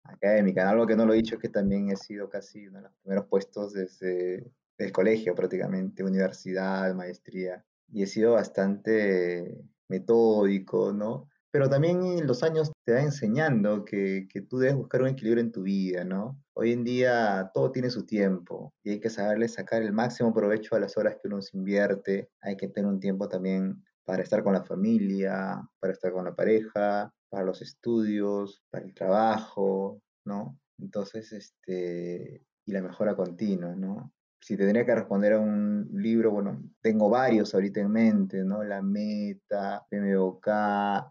académica. 0.03 0.69
Algo 0.69 0.87
que 0.87 0.95
no 0.95 1.05
lo 1.05 1.13
he 1.13 1.17
dicho 1.17 1.35
es 1.35 1.41
que 1.41 1.49
también 1.49 1.89
he 1.89 1.95
sido 1.95 2.29
casi 2.29 2.67
uno 2.67 2.79
de 2.79 2.83
los 2.83 2.93
primeros 3.01 3.25
puestos 3.27 3.73
desde 3.73 4.51
del 4.81 4.91
colegio 4.91 5.35
prácticamente, 5.35 6.03
universidad, 6.03 6.93
maestría, 6.95 7.63
y 7.87 8.03
he 8.03 8.07
sido 8.07 8.33
bastante 8.33 9.63
metódico, 9.87 10.91
¿no? 10.93 11.29
Pero 11.51 11.69
también 11.69 12.25
los 12.25 12.43
años 12.43 12.71
te 12.85 12.93
va 12.93 13.01
enseñando 13.01 13.83
que, 13.83 14.27
que, 14.29 14.41
tú 14.41 14.57
debes 14.57 14.77
buscar 14.77 15.01
un 15.01 15.09
equilibrio 15.09 15.43
en 15.43 15.51
tu 15.51 15.63
vida, 15.63 16.03
¿no? 16.05 16.41
Hoy 16.53 16.71
en 16.71 16.83
día 16.83 17.51
todo 17.53 17.71
tiene 17.71 17.89
su 17.89 18.05
tiempo 18.05 18.73
y 18.83 18.91
hay 18.91 18.99
que 18.99 19.09
saberle 19.09 19.49
sacar 19.49 19.81
el 19.81 19.91
máximo 19.91 20.33
provecho 20.33 20.75
a 20.75 20.79
las 20.79 20.97
horas 20.97 21.17
que 21.21 21.27
uno 21.27 21.41
se 21.41 21.57
invierte. 21.57 22.29
Hay 22.41 22.55
que 22.55 22.69
tener 22.69 22.89
un 22.89 22.99
tiempo 22.99 23.27
también 23.27 23.83
para 24.05 24.23
estar 24.23 24.43
con 24.43 24.53
la 24.53 24.63
familia, 24.63 25.61
para 25.79 25.93
estar 25.93 26.11
con 26.13 26.25
la 26.25 26.35
pareja, 26.35 27.13
para 27.31 27.45
los 27.45 27.63
estudios, 27.63 28.63
para 28.69 28.85
el 28.85 28.93
trabajo, 28.93 30.01
¿no? 30.25 30.59
Entonces, 30.77 31.31
este, 31.31 32.45
y 32.65 32.71
la 32.71 32.83
mejora 32.83 33.15
continua, 33.15 33.75
¿no? 33.75 34.13
si 34.41 34.57
tendría 34.57 34.85
que 34.85 34.95
responder 34.95 35.33
a 35.33 35.39
un 35.39 35.87
libro, 35.93 36.31
bueno, 36.31 36.63
tengo 36.81 37.09
varios 37.09 37.53
ahorita 37.53 37.79
en 37.79 37.91
mente, 37.91 38.43
¿no? 38.43 38.63
La 38.63 38.81
Meta, 38.81 39.85
PMBOK, 39.87 40.47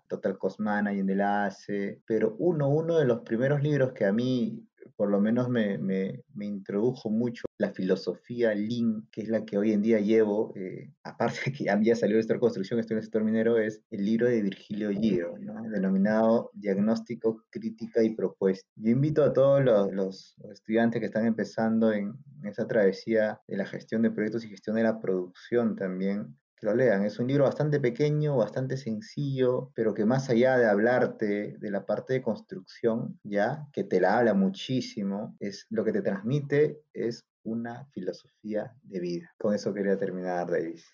Total 0.09 0.37
Cost 0.37 0.61
y 0.61 0.98
Enlace, 0.98 2.02
pero 2.06 2.35
uno, 2.38 2.68
uno 2.68 2.98
de 2.98 3.04
los 3.04 3.20
primeros 3.20 3.62
libros 3.62 3.92
que 3.92 4.04
a 4.04 4.12
mí 4.12 4.66
por 5.00 5.10
lo 5.10 5.18
menos 5.18 5.48
me, 5.48 5.78
me, 5.78 6.24
me, 6.34 6.44
introdujo 6.44 7.08
mucho 7.08 7.44
la 7.56 7.70
filosofía 7.70 8.54
Lean, 8.54 9.08
que 9.10 9.22
es 9.22 9.30
la 9.30 9.46
que 9.46 9.56
hoy 9.56 9.72
en 9.72 9.80
día 9.80 9.98
llevo, 9.98 10.52
eh, 10.56 10.92
aparte 11.04 11.38
de 11.46 11.52
que 11.52 11.64
ya, 11.64 11.96
salió 11.96 12.16
de 12.16 12.20
esta 12.20 12.38
construcción, 12.38 12.78
estoy 12.78 12.96
en 12.96 12.98
el 12.98 13.04
sector 13.04 13.24
minero, 13.24 13.56
es 13.56 13.80
el 13.90 14.04
libro 14.04 14.28
de 14.28 14.42
Virgilio 14.42 14.90
Giro, 14.90 15.36
denominado 15.72 16.50
Diagnóstico, 16.52 17.42
Crítica 17.48 18.02
y 18.02 18.14
Propuesta. 18.14 18.68
Yo 18.76 18.90
invito 18.90 19.24
a 19.24 19.32
todos 19.32 19.64
los, 19.64 20.36
estudiantes 20.52 21.00
que 21.00 21.06
están 21.06 21.24
empezando 21.24 21.94
en 21.94 22.12
esa 22.44 22.66
travesía 22.66 23.40
de 23.48 23.56
la 23.56 23.64
gestión 23.64 24.02
de 24.02 24.10
proyectos 24.10 24.44
y 24.44 24.50
gestión 24.50 24.76
de 24.76 24.82
la 24.82 25.00
producción 25.00 25.76
también, 25.76 26.36
que 26.60 26.66
lo 26.66 26.74
lean. 26.74 27.04
Es 27.04 27.18
un 27.18 27.26
libro 27.26 27.44
bastante 27.44 27.80
pequeño, 27.80 28.36
bastante 28.36 28.76
sencillo, 28.76 29.72
pero 29.74 29.94
que 29.94 30.04
más 30.04 30.28
allá 30.28 30.58
de 30.58 30.66
hablarte 30.66 31.56
de 31.58 31.70
la 31.70 31.86
parte 31.86 32.12
de 32.12 32.22
construcción, 32.22 33.18
ya, 33.24 33.66
que 33.72 33.84
te 33.84 34.00
la 34.00 34.18
habla 34.18 34.34
muchísimo, 34.34 35.36
es 35.40 35.66
lo 35.70 35.84
que 35.84 35.92
te 35.92 36.02
transmite 36.02 36.82
es 36.92 37.24
una 37.42 37.86
filosofía 37.92 38.74
de 38.82 39.00
vida. 39.00 39.30
Con 39.38 39.54
eso 39.54 39.72
quería 39.72 39.98
terminar, 39.98 40.50
Davis. 40.50 40.84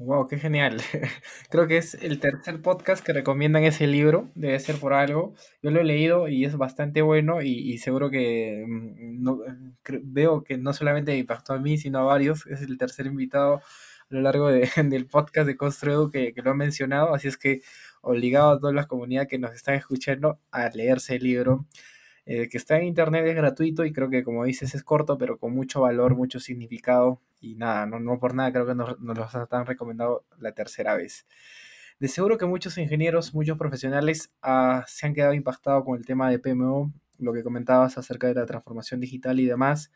Wow, 0.00 0.28
qué 0.28 0.38
genial. 0.38 0.76
Creo 1.50 1.66
que 1.66 1.78
es 1.78 1.94
el 1.94 2.20
tercer 2.20 2.62
podcast 2.62 3.04
que 3.04 3.12
recomiendan 3.12 3.64
ese 3.64 3.88
libro, 3.88 4.30
debe 4.36 4.60
ser 4.60 4.76
por 4.76 4.92
algo. 4.92 5.34
Yo 5.60 5.72
lo 5.72 5.80
he 5.80 5.84
leído 5.84 6.28
y 6.28 6.44
es 6.44 6.56
bastante 6.56 7.02
bueno 7.02 7.42
y, 7.42 7.78
seguro 7.78 8.08
que 8.08 8.64
mm, 8.64 9.20
no, 9.24 9.40
veo 10.04 10.44
que 10.44 10.56
no 10.56 10.72
solamente 10.72 11.16
impactó 11.16 11.54
a 11.54 11.58
mí, 11.58 11.78
sino 11.78 11.98
a 11.98 12.04
varios. 12.04 12.46
Es 12.46 12.62
el 12.62 12.78
tercer 12.78 13.06
invitado 13.06 13.60
a 14.10 14.14
lo 14.14 14.22
largo 14.22 14.48
de, 14.48 14.68
del 14.84 15.06
podcast 15.06 15.46
de 15.46 15.56
Construedo 15.56 16.10
que, 16.10 16.32
que, 16.32 16.42
lo 16.42 16.50
ha 16.50 16.54
mencionado, 16.54 17.14
así 17.14 17.28
es 17.28 17.36
que 17.36 17.62
obligado 18.02 18.50
a 18.52 18.58
toda 18.58 18.72
la 18.72 18.86
comunidad 18.86 19.28
que 19.28 19.38
nos 19.38 19.52
están 19.54 19.74
escuchando 19.74 20.40
a 20.50 20.68
leerse 20.70 21.16
el 21.16 21.24
libro, 21.24 21.66
eh, 22.26 22.48
que 22.48 22.58
está 22.58 22.76
en 22.78 22.84
internet, 22.86 23.26
es 23.26 23.34
gratuito 23.34 23.84
y 23.84 23.92
creo 23.92 24.10
que 24.10 24.22
como 24.22 24.44
dices 24.44 24.74
es 24.74 24.84
corto, 24.84 25.16
pero 25.18 25.38
con 25.38 25.54
mucho 25.54 25.80
valor, 25.80 26.14
mucho 26.14 26.40
significado 26.40 27.22
y 27.40 27.54
nada, 27.54 27.86
no, 27.86 28.00
no 28.00 28.18
por 28.18 28.34
nada 28.34 28.52
creo 28.52 28.66
que 28.66 28.74
nos, 28.74 29.00
nos 29.00 29.16
lo 29.16 29.48
han 29.50 29.66
recomendado 29.66 30.26
la 30.38 30.52
tercera 30.52 30.94
vez. 30.94 31.26
De 31.98 32.08
seguro 32.08 32.38
que 32.38 32.46
muchos 32.46 32.78
ingenieros, 32.78 33.34
muchos 33.34 33.58
profesionales 33.58 34.30
ah, 34.42 34.84
se 34.86 35.06
han 35.06 35.14
quedado 35.14 35.34
impactados 35.34 35.84
con 35.84 35.98
el 35.98 36.06
tema 36.06 36.30
de 36.30 36.38
PMO 36.38 36.92
lo 37.18 37.32
que 37.32 37.42
comentabas 37.42 37.98
acerca 37.98 38.28
de 38.28 38.34
la 38.34 38.46
transformación 38.46 39.00
digital 39.00 39.40
y 39.40 39.46
demás, 39.46 39.90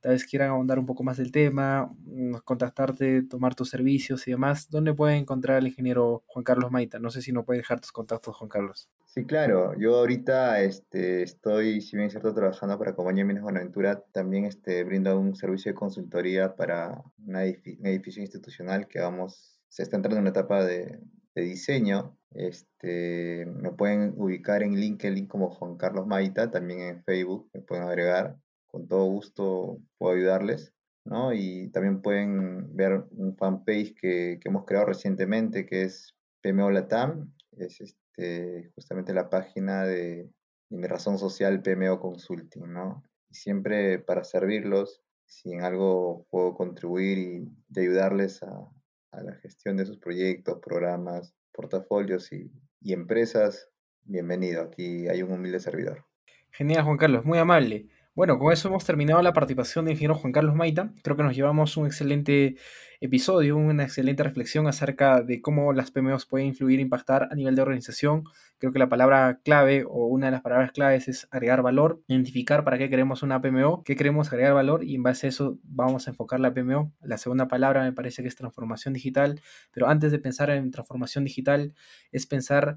tal 0.00 0.12
vez 0.12 0.24
quieran 0.24 0.50
ahondar 0.50 0.78
un 0.78 0.86
poco 0.86 1.02
más 1.02 1.16
del 1.16 1.32
tema, 1.32 1.90
mm, 2.04 2.36
contactarte, 2.44 3.22
tomar 3.22 3.54
tus 3.54 3.70
servicios 3.70 4.26
y 4.28 4.32
demás, 4.32 4.68
¿dónde 4.70 4.94
puede 4.94 5.16
encontrar 5.16 5.58
al 5.58 5.66
ingeniero 5.66 6.22
Juan 6.26 6.44
Carlos 6.44 6.70
Maita? 6.70 6.98
No 6.98 7.10
sé 7.10 7.22
si 7.22 7.32
no 7.32 7.44
puede 7.44 7.58
dejar 7.58 7.80
tus 7.80 7.92
contactos, 7.92 8.36
Juan 8.36 8.48
Carlos. 8.48 8.88
Sí, 9.06 9.24
claro. 9.24 9.74
Yo 9.76 9.96
ahorita 9.96 10.60
este, 10.62 11.22
estoy, 11.22 11.80
si 11.80 11.96
bien 11.96 12.06
es 12.06 12.12
cierto, 12.12 12.32
trabajando 12.32 12.78
para 12.78 12.94
Compañía 12.94 13.24
Minas 13.24 13.42
Buenaventura, 13.42 14.04
también 14.12 14.44
este, 14.44 14.84
brindo 14.84 15.18
un 15.18 15.34
servicio 15.34 15.72
de 15.72 15.74
consultoría 15.74 16.54
para 16.54 17.02
un 17.26 17.36
edificio 17.36 18.22
institucional 18.22 18.86
que 18.86 19.00
vamos, 19.00 19.60
se 19.68 19.82
está 19.82 19.96
entrando 19.96 20.18
en 20.18 20.22
una 20.22 20.30
etapa 20.30 20.64
de, 20.64 21.00
de 21.34 21.42
diseño. 21.42 22.16
Este, 22.32 23.46
me 23.46 23.72
pueden 23.72 24.14
ubicar 24.16 24.62
en 24.62 24.76
LinkedIn 24.76 25.26
como 25.26 25.50
Juan 25.50 25.76
Carlos 25.76 26.06
Maita, 26.06 26.50
también 26.50 26.80
en 26.80 27.04
Facebook 27.04 27.50
me 27.52 27.60
pueden 27.60 27.84
agregar. 27.84 28.36
Con 28.66 28.86
todo 28.86 29.04
gusto 29.06 29.78
puedo 29.98 30.14
ayudarles. 30.14 30.72
¿no? 31.04 31.32
Y 31.32 31.70
también 31.70 32.02
pueden 32.02 32.76
ver 32.76 33.04
un 33.12 33.36
fanpage 33.36 33.94
que, 33.94 34.38
que 34.40 34.48
hemos 34.48 34.64
creado 34.64 34.86
recientemente 34.86 35.66
que 35.66 35.82
es 35.82 36.14
PMO 36.42 36.70
Latam. 36.70 37.34
Es 37.52 37.80
este, 37.80 38.70
justamente 38.74 39.12
la 39.14 39.28
página 39.28 39.84
de, 39.84 40.30
mi 40.70 40.86
razón 40.86 41.18
social 41.18 41.62
PMO 41.62 42.00
Consulting, 42.00 42.72
¿no? 42.72 43.02
Y 43.28 43.34
siempre 43.34 43.98
para 43.98 44.24
servirlos, 44.24 45.02
si 45.26 45.52
en 45.52 45.62
algo 45.62 46.26
puedo 46.30 46.54
contribuir 46.54 47.18
y, 47.18 47.80
ayudarles 47.80 48.42
a, 48.42 48.68
a 49.12 49.22
la 49.22 49.34
gestión 49.36 49.76
de 49.76 49.86
sus 49.86 49.98
proyectos, 49.98 50.60
programas, 50.64 51.34
portafolios 51.52 52.32
y, 52.32 52.50
empresas, 52.92 53.68
bienvenido. 54.04 54.62
Aquí 54.62 55.08
hay 55.08 55.22
un 55.22 55.32
humilde 55.32 55.60
servidor. 55.60 56.04
Genial, 56.52 56.84
Juan 56.84 56.96
Carlos, 56.96 57.24
muy 57.24 57.38
amable. 57.38 57.88
Bueno, 58.20 58.38
con 58.38 58.52
eso 58.52 58.68
hemos 58.68 58.84
terminado 58.84 59.22
la 59.22 59.32
participación 59.32 59.86
del 59.86 59.92
ingeniero 59.92 60.14
Juan 60.14 60.30
Carlos 60.30 60.54
Maita. 60.54 60.92
Creo 61.02 61.16
que 61.16 61.22
nos 61.22 61.34
llevamos 61.34 61.78
un 61.78 61.86
excelente 61.86 62.56
episodio, 63.00 63.56
una 63.56 63.84
excelente 63.84 64.22
reflexión 64.22 64.66
acerca 64.66 65.22
de 65.22 65.40
cómo 65.40 65.72
las 65.72 65.90
PMOs 65.90 66.26
pueden 66.26 66.48
influir 66.48 66.80
e 66.80 66.82
impactar 66.82 67.28
a 67.30 67.34
nivel 67.34 67.56
de 67.56 67.62
organización. 67.62 68.24
Creo 68.58 68.72
que 68.72 68.78
la 68.78 68.90
palabra 68.90 69.40
clave 69.42 69.86
o 69.88 70.04
una 70.04 70.26
de 70.26 70.32
las 70.32 70.42
palabras 70.42 70.70
claves 70.72 71.08
es 71.08 71.28
agregar 71.30 71.62
valor, 71.62 72.02
identificar 72.08 72.62
para 72.62 72.76
qué 72.76 72.90
queremos 72.90 73.22
una 73.22 73.40
PMO, 73.40 73.84
qué 73.84 73.96
queremos 73.96 74.30
agregar 74.30 74.52
valor 74.52 74.84
y 74.84 74.96
en 74.96 75.02
base 75.02 75.26
a 75.26 75.30
eso 75.30 75.58
vamos 75.62 76.06
a 76.06 76.10
enfocar 76.10 76.40
la 76.40 76.52
PMO. 76.52 76.92
La 77.00 77.16
segunda 77.16 77.48
palabra 77.48 77.84
me 77.84 77.94
parece 77.94 78.20
que 78.20 78.28
es 78.28 78.36
transformación 78.36 78.92
digital, 78.92 79.40
pero 79.72 79.88
antes 79.88 80.12
de 80.12 80.18
pensar 80.18 80.50
en 80.50 80.70
transformación 80.70 81.24
digital 81.24 81.72
es 82.12 82.26
pensar 82.26 82.76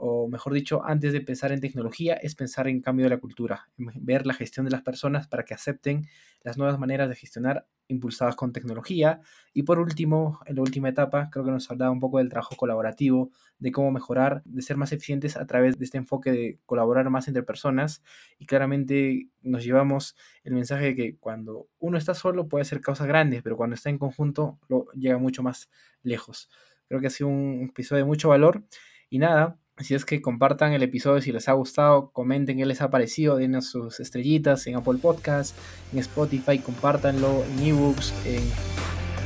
o 0.00 0.28
mejor 0.28 0.54
dicho, 0.54 0.82
antes 0.84 1.12
de 1.12 1.20
pensar 1.20 1.52
en 1.52 1.60
tecnología, 1.60 2.14
es 2.14 2.34
pensar 2.34 2.68
en 2.68 2.80
cambio 2.80 3.04
de 3.04 3.10
la 3.10 3.18
cultura, 3.18 3.68
ver 3.76 4.26
la 4.26 4.34
gestión 4.34 4.64
de 4.64 4.70
las 4.70 4.82
personas 4.82 5.28
para 5.28 5.44
que 5.44 5.54
acepten 5.54 6.06
las 6.42 6.56
nuevas 6.56 6.78
maneras 6.78 7.08
de 7.08 7.16
gestionar 7.16 7.66
impulsadas 7.88 8.34
con 8.34 8.52
tecnología. 8.52 9.20
Y 9.52 9.64
por 9.64 9.78
último, 9.78 10.40
en 10.46 10.56
la 10.56 10.62
última 10.62 10.88
etapa, 10.88 11.28
creo 11.30 11.44
que 11.44 11.50
nos 11.50 11.70
hablaba 11.70 11.90
un 11.90 12.00
poco 12.00 12.18
del 12.18 12.30
trabajo 12.30 12.56
colaborativo, 12.56 13.30
de 13.58 13.72
cómo 13.72 13.90
mejorar, 13.90 14.42
de 14.44 14.62
ser 14.62 14.76
más 14.76 14.92
eficientes 14.92 15.36
a 15.36 15.46
través 15.46 15.78
de 15.78 15.84
este 15.84 15.98
enfoque 15.98 16.32
de 16.32 16.58
colaborar 16.64 17.10
más 17.10 17.28
entre 17.28 17.42
personas. 17.42 18.02
Y 18.38 18.46
claramente 18.46 19.28
nos 19.42 19.64
llevamos 19.64 20.16
el 20.44 20.54
mensaje 20.54 20.86
de 20.86 20.94
que 20.94 21.16
cuando 21.18 21.68
uno 21.78 21.98
está 21.98 22.14
solo 22.14 22.48
puede 22.48 22.62
hacer 22.62 22.80
cosas 22.80 23.06
grandes, 23.06 23.42
pero 23.42 23.56
cuando 23.56 23.74
está 23.74 23.90
en 23.90 23.98
conjunto 23.98 24.58
lo 24.68 24.86
llega 24.92 25.18
mucho 25.18 25.42
más 25.42 25.68
lejos. 26.02 26.48
Creo 26.88 27.00
que 27.00 27.08
ha 27.08 27.10
sido 27.10 27.28
un 27.28 27.68
episodio 27.70 28.04
de 28.04 28.06
mucho 28.06 28.30
valor. 28.30 28.64
Y 29.10 29.18
nada, 29.18 29.58
Así 29.80 29.94
es 29.94 30.04
que 30.04 30.20
compartan 30.20 30.74
el 30.74 30.82
episodio 30.82 31.22
si 31.22 31.32
les 31.32 31.48
ha 31.48 31.52
gustado, 31.52 32.10
comenten 32.10 32.58
qué 32.58 32.66
les 32.66 32.82
ha 32.82 32.90
parecido, 32.90 33.36
denos 33.36 33.70
sus 33.70 33.98
estrellitas 33.98 34.66
en 34.66 34.76
Apple 34.76 34.98
Podcast, 35.00 35.56
en 35.94 36.00
Spotify, 36.00 36.58
compártanlo 36.58 37.42
en 37.44 37.66
ebooks, 37.66 38.12
en 38.26 38.42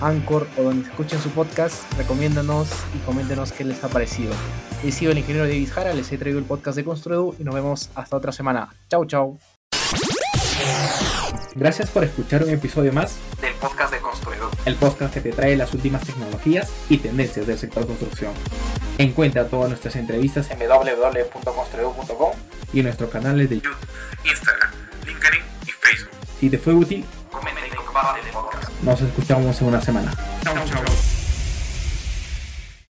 Anchor 0.01 0.47
o 0.57 0.63
donde 0.63 0.89
escuchen 0.89 1.19
su 1.19 1.31
podcast, 1.31 1.93
recomiéndanos 1.95 2.69
y 2.95 2.99
coméntenos 2.99 3.51
qué 3.51 3.65
les 3.65 3.83
ha 3.83 3.89
parecido. 3.89 4.33
He 4.85 4.93
sido 4.93 5.11
el 5.11 5.19
ingeniero 5.19 5.49
David 5.49 5.71
Jara, 5.73 5.93
les 5.93 6.13
he 6.13 6.19
traído 6.19 6.39
el 6.39 6.45
podcast 6.45 6.77
de 6.77 6.85
Construedu 6.85 7.35
y 7.37 7.43
nos 7.43 7.53
vemos 7.57 7.91
hasta 7.97 8.17
otra 8.17 8.31
semana. 8.31 8.73
Chau, 8.89 9.07
chau. 9.07 9.41
Gracias 11.57 11.91
por 11.91 12.05
escuchar 12.05 12.45
un 12.45 12.51
episodio 12.51 12.93
más 12.93 13.19
del 13.41 13.55
podcast 13.55 13.93
de 13.93 13.99
Construedu, 13.99 14.24
el 14.65 14.75
podcast 14.77 15.15
que 15.15 15.21
te 15.21 15.33
trae 15.33 15.57
las 15.57 15.75
últimas 15.75 16.05
tecnologías 16.05 16.71
y 16.89 16.99
tendencias 16.99 17.47
del 17.47 17.59
sector 17.59 17.87
construcción. 17.87 18.33
Encuentra 18.99 19.49
todas 19.49 19.69
nuestras 19.69 19.97
entrevistas 19.97 20.51
en 20.51 20.59
www.construedu.com 20.59 22.33
y 22.73 22.79
en 22.81 22.85
nuestros 22.87 23.11
canales 23.11 23.51
de 23.51 23.57
YouTube, 23.57 23.77
Instagram, 24.25 24.71
LinkedIn 25.07 25.41
y 25.67 25.71
Facebook. 25.71 26.11
Si 26.41 26.51
te 26.51 26.59
fue 26.59 26.75
útil, 26.75 27.05
comenta 27.31 27.61
y 27.67 27.71
comparte 27.71 28.21
el 28.21 28.33
podcast. 28.33 28.71
Nos 28.83 29.01
escuchamos 29.01 29.61
en 29.61 29.67
una 29.69 29.81
semana. 29.81 30.15
Chau, 30.43 30.55
chau. 30.67 31.14